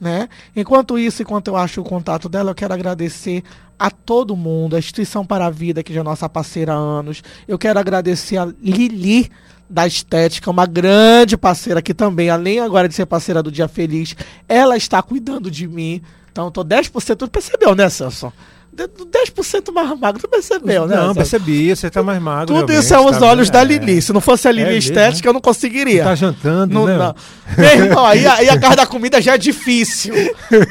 Né? 0.01 0.29
Enquanto 0.55 0.99
isso, 0.99 1.23
enquanto 1.23 1.49
eu 1.49 1.57
acho 1.57 1.81
o 1.81 1.85
contato 1.85 2.29
dela, 2.29 2.51
eu 2.51 2.55
quero 2.55 2.75
agradecer 2.75 3.43
a 3.79 3.91
todo 3.91 4.37
mundo, 4.37 4.77
a 4.77 4.79
Instituição 4.79 5.25
para 5.25 5.47
a 5.47 5.51
Vida, 5.51 5.83
que 5.83 5.93
já 5.93 6.01
é 6.01 6.03
nossa 6.03 6.29
parceira 6.29 6.73
há 6.73 6.77
anos. 6.77 7.23
Eu 7.47 7.59
quero 7.59 7.79
agradecer 7.79 8.37
a 8.37 8.47
Lili 8.61 9.31
da 9.69 9.87
Estética, 9.87 10.51
uma 10.51 10.67
grande 10.67 11.37
parceira 11.37 11.81
aqui 11.81 11.95
também, 11.95 12.31
além 12.31 12.61
agora 12.61 12.89
de 12.89 12.95
ser 12.95 13.07
parceira 13.07 13.43
do 13.43 13.51
Dia 13.51 13.67
Feliz, 13.67 14.15
ela 14.49 14.77
está 14.77 15.03
cuidando 15.03 15.51
de 15.51 15.67
mim. 15.67 16.03
Então, 16.31 16.47
eu 16.47 16.51
tô 16.51 16.65
10%, 16.65 17.17
tu 17.17 17.29
percebeu, 17.29 17.75
né, 17.75 17.89
Celso? 17.89 18.33
10% 18.75 19.73
mais 19.73 19.99
magro, 19.99 20.21
tu 20.21 20.29
percebeu, 20.29 20.87
né? 20.87 20.97
Não, 20.97 21.15
percebi, 21.15 21.75
você 21.75 21.89
tá 21.89 22.03
mais 22.03 22.21
magro. 22.21 22.55
Tudo 22.55 22.73
isso 22.73 22.93
é 22.93 23.01
os 23.01 23.19
tá 23.19 23.27
olhos 23.27 23.51
da 23.51 23.63
Lili. 23.63 24.03
Se 24.03 24.13
não 24.13 24.21
fosse 24.21 24.49
a 24.49 24.53
Lili 24.53 24.75
é 24.75 24.77
estética, 24.77 25.29
eu 25.29 25.33
não 25.33 25.41
conseguiria. 25.41 26.03
Você 26.03 26.09
tá 26.09 26.15
jantando, 26.15 26.75
não, 26.75 26.87
né? 26.87 26.97
Não. 26.99 27.15
Meu 27.57 27.85
irmão, 27.85 28.05
aí, 28.05 28.27
aí 28.27 28.49
a 28.49 28.59
casa 28.59 28.77
da 28.77 28.87
comida 28.87 29.21
já 29.23 29.35
é 29.35 29.39
difícil. 29.39 30.15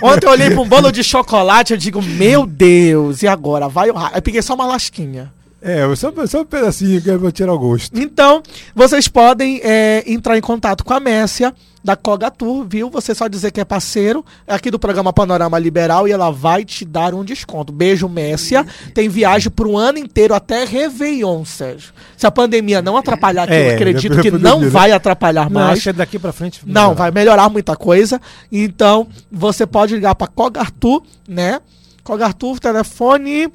Ontem 0.01 0.28
eu 0.28 0.32
olhei 0.32 0.49
pra 0.49 0.62
um 0.62 0.68
bolo 0.68 0.91
de 0.91 1.04
chocolate, 1.04 1.74
eu 1.74 1.78
digo, 1.78 2.01
meu 2.01 2.45
Deus, 2.45 3.24
e 3.24 3.28
agora? 3.28 3.70
Vai 3.70 3.89
o 3.89 3.97
Aí 3.97 4.22
peguei 4.22 4.41
só 4.41 4.54
uma 4.54 4.66
lasquinha. 4.66 5.32
É, 5.62 5.84
só, 5.95 6.12
só 6.28 6.41
um 6.41 6.45
pedacinho 6.45 7.01
que 7.01 7.10
eu 7.10 7.18
vou 7.18 7.32
tirar 7.32 7.54
o 7.54 7.58
gosto. 7.58 7.97
Então, 7.97 8.43
vocês 8.76 9.08
podem 9.08 9.62
é, 9.64 10.04
entrar 10.06 10.38
em 10.38 10.41
contato 10.41 10.84
com 10.84 10.93
a 10.93 10.99
Messia 10.99 11.54
da 11.84 11.96
Cogatur, 11.96 12.66
viu? 12.68 12.90
Você 12.90 13.14
só 13.14 13.28
dizer 13.28 13.52
que 13.52 13.60
é 13.60 13.66
parceiro 13.66 14.24
aqui 14.48 14.72
do 14.72 14.80
programa 14.80 15.12
Panorama 15.12 15.60
Liberal 15.60 16.08
e 16.08 16.12
ela 16.12 16.32
vai 16.32 16.64
te 16.64 16.86
dar 16.86 17.14
um 17.14 17.24
desconto. 17.24 17.74
Beijo, 17.74 18.08
Messia. 18.08 18.66
Tem 18.94 19.10
viagem 19.10 19.52
pro 19.52 19.76
ano 19.76 19.98
inteiro 19.98 20.34
até 20.34 20.64
Réveillon, 20.64 21.44
Sérgio. 21.44 21.94
Se 22.16 22.26
a 22.26 22.32
pandemia 22.32 22.82
não 22.82 22.96
atrapalhar 22.96 23.44
aqui, 23.44 23.54
é, 23.54 23.72
eu 23.72 23.76
acredito 23.76 24.20
que 24.22 24.32
não 24.32 24.62
né? 24.62 24.70
vai 24.70 24.92
atrapalhar 24.92 25.50
não, 25.50 25.60
mais. 25.60 25.74
Acho 25.74 25.84
que 25.84 25.90
é 25.90 25.94
daqui 25.94 26.18
para 26.18 26.32
frente. 26.32 26.62
Não, 26.66 26.96
vai 26.96 27.12
melhorar 27.12 27.50
muita 27.50 27.76
coisa. 27.76 28.22
Então, 28.52 29.08
você 29.32 29.66
pode 29.66 29.96
ligar 29.96 30.16
para 30.16 30.28
Cogartur, 30.28 31.04
né? 31.28 31.60
Cogartur, 32.04 32.60
telefone 32.60 33.52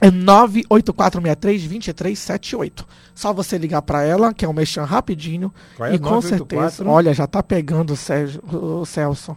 é 0.00 0.08
98463-2378. 0.10 2.84
Só 3.14 3.32
você 3.32 3.56
ligar 3.58 3.82
para 3.82 4.04
ela, 4.04 4.32
que 4.32 4.44
é 4.44 4.48
um 4.48 4.52
mexão 4.52 4.84
rapidinho. 4.84 5.52
Qual 5.76 5.88
é 5.88 5.94
e 5.94 5.98
com 5.98 6.20
certeza. 6.20 6.86
Olha, 6.86 7.12
já 7.12 7.26
tá 7.26 7.42
pegando 7.42 7.94
o, 7.94 7.96
Sérgio, 7.96 8.40
o 8.44 8.86
Celso. 8.86 9.36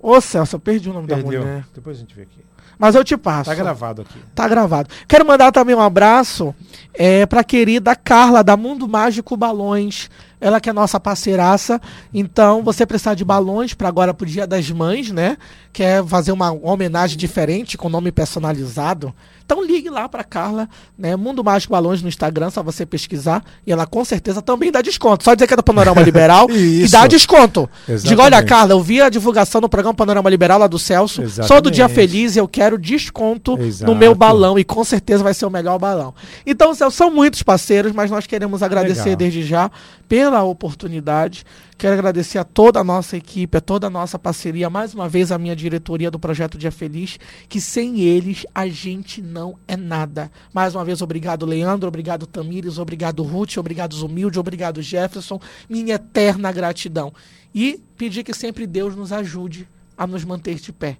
Ô 0.00 0.20
Celso, 0.20 0.54
eu 0.56 0.60
perdi 0.60 0.88
o 0.88 0.92
nome 0.92 1.08
Perdeu. 1.08 1.24
da 1.24 1.46
mulher. 1.46 1.64
Depois 1.74 1.96
a 1.96 2.00
gente 2.00 2.14
vê 2.14 2.22
aqui. 2.22 2.46
Mas 2.78 2.94
eu 2.94 3.02
te 3.02 3.16
passo. 3.16 3.50
Tá 3.50 3.56
gravado 3.56 4.02
aqui. 4.02 4.20
Tá 4.34 4.46
gravado. 4.46 4.88
Quero 5.08 5.26
mandar 5.26 5.50
também 5.50 5.74
um 5.74 5.80
abraço 5.80 6.54
é, 6.94 7.26
pra 7.26 7.42
querida 7.42 7.96
Carla, 7.96 8.44
da 8.44 8.56
Mundo 8.56 8.86
Mágico 8.86 9.36
Balões. 9.36 10.08
Ela 10.40 10.60
que 10.60 10.70
é 10.70 10.72
nossa 10.72 11.00
parceiraça. 11.00 11.80
Então, 12.14 12.62
você 12.62 12.86
precisar 12.86 13.14
de 13.14 13.24
balões 13.24 13.74
para 13.74 13.88
agora 13.88 14.14
pro 14.14 14.24
Dia 14.24 14.46
das 14.46 14.70
Mães, 14.70 15.10
né? 15.10 15.36
Quer 15.72 16.06
fazer 16.06 16.30
uma 16.30 16.52
homenagem 16.52 17.18
diferente 17.18 17.76
com 17.76 17.88
nome 17.88 18.12
personalizado? 18.12 19.12
Então 19.48 19.64
ligue 19.64 19.88
lá 19.88 20.06
para 20.06 20.22
Carla, 20.22 20.68
né? 20.98 21.16
Mundo 21.16 21.42
Mágico 21.42 21.72
Balões 21.72 22.02
no 22.02 22.08
Instagram, 22.08 22.50
só 22.50 22.62
você 22.62 22.84
pesquisar 22.84 23.42
e 23.66 23.72
ela 23.72 23.86
com 23.86 24.04
certeza 24.04 24.42
também 24.42 24.70
dá 24.70 24.82
desconto. 24.82 25.24
Só 25.24 25.32
dizer 25.32 25.46
que 25.46 25.54
é 25.54 25.56
do 25.56 25.62
Panorama 25.62 26.02
Liberal 26.02 26.50
e 26.52 26.86
dá 26.86 27.06
desconto. 27.06 27.66
Exatamente. 27.88 28.08
Diga, 28.08 28.24
olha, 28.24 28.42
Carla, 28.42 28.72
eu 28.72 28.82
vi 28.82 29.00
a 29.00 29.08
divulgação 29.08 29.62
no 29.62 29.66
programa 29.66 29.94
Panorama 29.94 30.28
Liberal 30.28 30.58
lá 30.58 30.66
do 30.66 30.78
Celso. 30.78 31.22
Exatamente. 31.22 31.48
Sou 31.48 31.62
do 31.62 31.70
Dia 31.70 31.88
Feliz 31.88 32.36
e 32.36 32.38
eu 32.38 32.46
quero 32.46 32.76
desconto 32.76 33.58
Exato. 33.58 33.90
no 33.90 33.98
meu 33.98 34.14
balão 34.14 34.58
e 34.58 34.64
com 34.64 34.84
certeza 34.84 35.24
vai 35.24 35.32
ser 35.32 35.46
o 35.46 35.50
melhor 35.50 35.78
balão. 35.78 36.12
Então, 36.44 36.74
Celso, 36.74 36.98
são 36.98 37.10
muitos 37.10 37.42
parceiros, 37.42 37.92
mas 37.92 38.10
nós 38.10 38.26
queremos 38.26 38.62
agradecer 38.62 39.04
Legal. 39.04 39.16
desde 39.16 39.42
já 39.44 39.70
pela 40.06 40.42
oportunidade. 40.42 41.46
Quero 41.78 41.94
agradecer 41.94 42.38
a 42.38 42.44
toda 42.44 42.80
a 42.80 42.84
nossa 42.84 43.16
equipe, 43.16 43.56
a 43.56 43.60
toda 43.60 43.86
a 43.86 43.90
nossa 43.90 44.18
parceria, 44.18 44.68
mais 44.68 44.94
uma 44.94 45.08
vez 45.08 45.30
a 45.30 45.38
minha 45.38 45.54
diretoria 45.54 46.10
do 46.10 46.18
Projeto 46.18 46.58
Dia 46.58 46.72
Feliz, 46.72 47.20
que 47.48 47.60
sem 47.60 48.00
eles 48.00 48.44
a 48.52 48.66
gente 48.66 49.22
não 49.22 49.56
é 49.68 49.76
nada. 49.76 50.28
Mais 50.52 50.74
uma 50.74 50.84
vez, 50.84 51.00
obrigado, 51.00 51.46
Leandro, 51.46 51.86
obrigado, 51.86 52.26
Tamires, 52.26 52.78
obrigado, 52.78 53.22
Ruth, 53.22 53.58
obrigado, 53.58 53.94
Zumilde, 53.94 54.40
obrigado, 54.40 54.82
Jefferson. 54.82 55.40
Minha 55.70 55.94
eterna 55.94 56.50
gratidão. 56.50 57.12
E 57.54 57.80
pedir 57.96 58.24
que 58.24 58.34
sempre 58.34 58.66
Deus 58.66 58.96
nos 58.96 59.12
ajude 59.12 59.68
a 59.96 60.04
nos 60.04 60.24
manter 60.24 60.56
de 60.56 60.72
pé. 60.72 60.98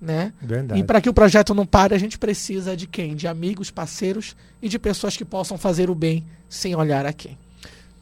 Né? 0.00 0.32
E 0.74 0.82
para 0.82 1.02
que 1.02 1.10
o 1.10 1.14
projeto 1.14 1.52
não 1.52 1.66
pare, 1.66 1.94
a 1.94 1.98
gente 1.98 2.18
precisa 2.18 2.74
de 2.74 2.86
quem? 2.86 3.14
De 3.14 3.28
amigos, 3.28 3.70
parceiros 3.70 4.34
e 4.62 4.68
de 4.68 4.78
pessoas 4.78 5.14
que 5.14 5.26
possam 5.26 5.58
fazer 5.58 5.90
o 5.90 5.94
bem 5.94 6.24
sem 6.48 6.74
olhar 6.74 7.04
a 7.04 7.12
quem. 7.12 7.36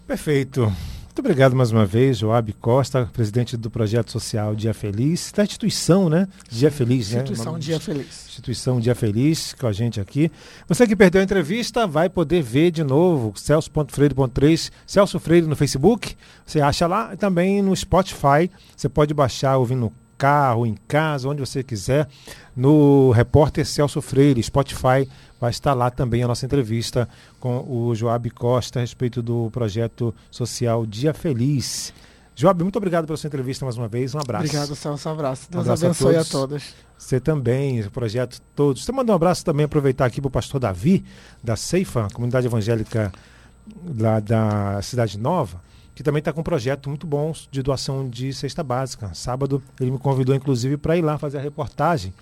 Perfeito. 0.06 0.72
Muito 1.14 1.28
obrigado 1.28 1.54
mais 1.54 1.70
uma 1.70 1.86
vez, 1.86 2.18
Joab 2.18 2.52
Costa, 2.54 3.08
presidente 3.12 3.56
do 3.56 3.70
projeto 3.70 4.10
social 4.10 4.52
Dia 4.52 4.74
Feliz, 4.74 5.30
da 5.30 5.44
instituição, 5.44 6.08
né? 6.08 6.26
Dia 6.50 6.72
Feliz, 6.72 7.12
né? 7.12 7.18
Instituição 7.18 7.56
Dia 7.56 7.78
Feliz. 7.78 8.26
Instituição 8.26 8.80
Dia 8.80 8.96
Feliz, 8.96 9.52
com 9.52 9.68
a 9.68 9.72
gente 9.72 10.00
aqui. 10.00 10.28
Você 10.66 10.88
que 10.88 10.96
perdeu 10.96 11.20
a 11.20 11.24
entrevista 11.24 11.86
vai 11.86 12.10
poder 12.10 12.42
ver 12.42 12.72
de 12.72 12.82
novo, 12.82 13.32
celso.freire.3, 13.36 14.72
Celso 14.84 15.20
Freire 15.20 15.46
no 15.46 15.54
Facebook, 15.54 16.16
você 16.44 16.60
acha 16.60 16.84
lá, 16.88 17.14
e 17.14 17.16
também 17.16 17.62
no 17.62 17.76
Spotify, 17.76 18.50
você 18.76 18.88
pode 18.88 19.14
baixar 19.14 19.56
ouvindo 19.56 19.82
no 19.82 19.92
carro, 20.18 20.66
em 20.66 20.74
casa, 20.88 21.28
onde 21.28 21.38
você 21.38 21.62
quiser, 21.62 22.08
no 22.56 23.12
repórter 23.12 23.64
Celso 23.64 24.02
Freire, 24.02 24.42
Spotify, 24.42 25.08
vai 25.44 25.50
estar 25.50 25.74
lá 25.74 25.90
também 25.90 26.22
a 26.22 26.26
nossa 26.26 26.46
entrevista 26.46 27.06
com 27.38 27.58
o 27.68 27.94
Joab 27.94 28.30
Costa 28.30 28.78
a 28.78 28.82
respeito 28.82 29.20
do 29.20 29.50
projeto 29.50 30.14
social 30.30 30.86
Dia 30.86 31.12
Feliz. 31.12 31.92
Joab, 32.34 32.62
muito 32.62 32.76
obrigado 32.76 33.04
pela 33.04 33.16
sua 33.18 33.28
entrevista 33.28 33.62
mais 33.62 33.76
uma 33.76 33.86
vez. 33.86 34.14
Um 34.14 34.20
abraço. 34.20 34.46
Obrigado, 34.46 34.74
Celso. 34.74 35.06
Um 35.06 35.12
abraço. 35.12 35.50
Deus 35.50 35.58
um 35.58 35.70
abraço 35.70 35.84
abençoe 35.84 36.16
a 36.16 36.24
todos. 36.24 36.28
a 36.28 36.38
todos. 36.38 36.74
Você 36.96 37.20
também, 37.20 37.82
o 37.82 37.90
projeto 37.90 38.40
todos. 38.56 38.82
Você 38.82 38.90
mandou 38.90 39.12
um 39.12 39.16
abraço 39.16 39.44
também, 39.44 39.66
aproveitar 39.66 40.06
aqui 40.06 40.18
para 40.18 40.28
o 40.28 40.30
pastor 40.30 40.58
Davi, 40.58 41.04
da 41.42 41.56
Ceifa, 41.56 42.08
comunidade 42.14 42.46
evangélica 42.46 43.12
lá 43.98 44.20
da 44.20 44.80
Cidade 44.80 45.18
Nova, 45.18 45.60
que 45.94 46.02
também 46.02 46.20
está 46.20 46.32
com 46.32 46.40
um 46.40 46.44
projeto 46.44 46.88
muito 46.88 47.06
bom 47.06 47.34
de 47.50 47.62
doação 47.62 48.08
de 48.08 48.32
cesta 48.32 48.64
básica. 48.64 49.12
Sábado 49.12 49.62
ele 49.78 49.90
me 49.90 49.98
convidou, 49.98 50.34
inclusive, 50.34 50.78
para 50.78 50.96
ir 50.96 51.02
lá 51.02 51.18
fazer 51.18 51.36
a 51.36 51.42
reportagem 51.42 52.14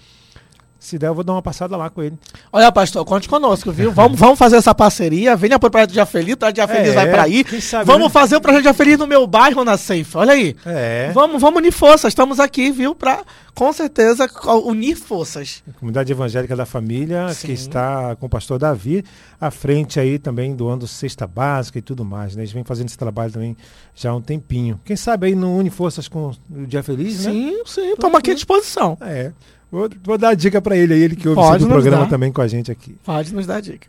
se 0.83 0.99
der, 0.99 1.07
eu 1.07 1.15
vou 1.15 1.23
dar 1.23 1.35
uma 1.35 1.43
passada 1.43 1.77
lá 1.77 1.89
com 1.89 2.03
ele. 2.03 2.19
Olha, 2.53 2.73
pastor, 2.73 3.05
conte 3.05 3.29
conosco, 3.29 3.71
viu? 3.71 3.93
vamos, 3.95 4.19
vamos 4.19 4.37
fazer 4.37 4.57
essa 4.57 4.75
parceria. 4.75 5.37
Venha 5.37 5.57
pro 5.57 5.71
Projeto 5.71 5.93
Dia 5.93 6.05
Feliz, 6.05 6.35
o 6.35 6.37
Projeto 6.37 6.57
Dia 6.57 6.67
Feliz 6.67 6.89
é, 6.89 6.93
vai 6.93 7.09
pra 7.09 7.23
aí. 7.23 7.45
vamos 7.87 8.09
né? 8.09 8.11
fazer 8.11 8.35
o 8.35 8.41
Projeto 8.41 8.63
Dia 8.63 8.75
Feliz 8.75 8.99
no 8.99 9.07
meu 9.07 9.25
bairro, 9.25 9.65
na 9.65 9.77
Safe. 9.77 10.17
Olha 10.17 10.33
aí. 10.33 10.57
É. 10.67 11.13
Vamos, 11.15 11.41
vamos 11.41 11.61
unir 11.61 11.71
forças. 11.71 12.09
Estamos 12.11 12.41
aqui, 12.41 12.73
viu? 12.73 12.97
Pra, 12.97 13.23
com 13.55 13.73
certeza, 13.73 14.29
unir 14.65 14.97
forças. 14.97 15.63
A 15.71 15.79
comunidade 15.79 16.11
Evangélica 16.11 16.57
da 16.57 16.67
Família, 16.67 17.29
Sim. 17.33 17.47
que 17.47 17.53
está 17.53 18.17
com 18.17 18.27
o 18.27 18.29
pastor 18.29 18.59
Davi, 18.59 19.05
à 19.41 19.53
frente 19.53 20.01
aí 20.01 20.19
também 20.19 20.53
doando 20.53 20.89
cesta 20.89 21.29
básica 21.29 21.79
e 21.79 21.83
tudo 21.83 22.05
mais, 22.05 22.35
né? 22.35 22.43
Eles 22.43 22.53
vêm 22.53 22.65
fazendo 22.65 22.89
esse 22.89 22.99
trabalho 22.99 23.31
também 23.31 23.57
já 23.95 24.11
há 24.11 24.17
um 24.17 24.21
tempinho. 24.21 24.81
Quem 24.85 24.97
sabe 24.97 25.29
aí 25.29 25.35
não 25.37 25.59
une 25.59 25.71
forças 25.71 26.09
com 26.09 26.33
o 26.51 26.67
Dia 26.67 26.83
Feliz, 26.83 27.25
né? 27.25 27.31
Sim, 27.31 27.63
sim. 27.67 27.93
Estamos 27.93 28.19
aqui 28.19 28.33
à 28.33 28.35
disposição. 28.35 28.99
É. 29.01 29.31
Vou, 29.73 29.89
vou 30.05 30.19
dar 30.19 30.29
a 30.29 30.35
dica 30.35 30.61
pra 30.61 30.77
ele 30.77 30.93
aí, 30.93 31.01
ele 31.03 31.17
que 31.17 31.27
ouve 31.27 31.41
Pode 31.41 31.63
sempre 31.63 31.65
o 31.65 31.81
programa 31.81 32.05
dar. 32.05 32.11
também 32.11 32.31
com 32.31 32.43
a 32.43 32.47
gente 32.47 32.71
aqui. 32.71 32.95
Pode 33.03 33.35
nos 33.35 33.47
dar 33.47 33.61
dica. 33.63 33.89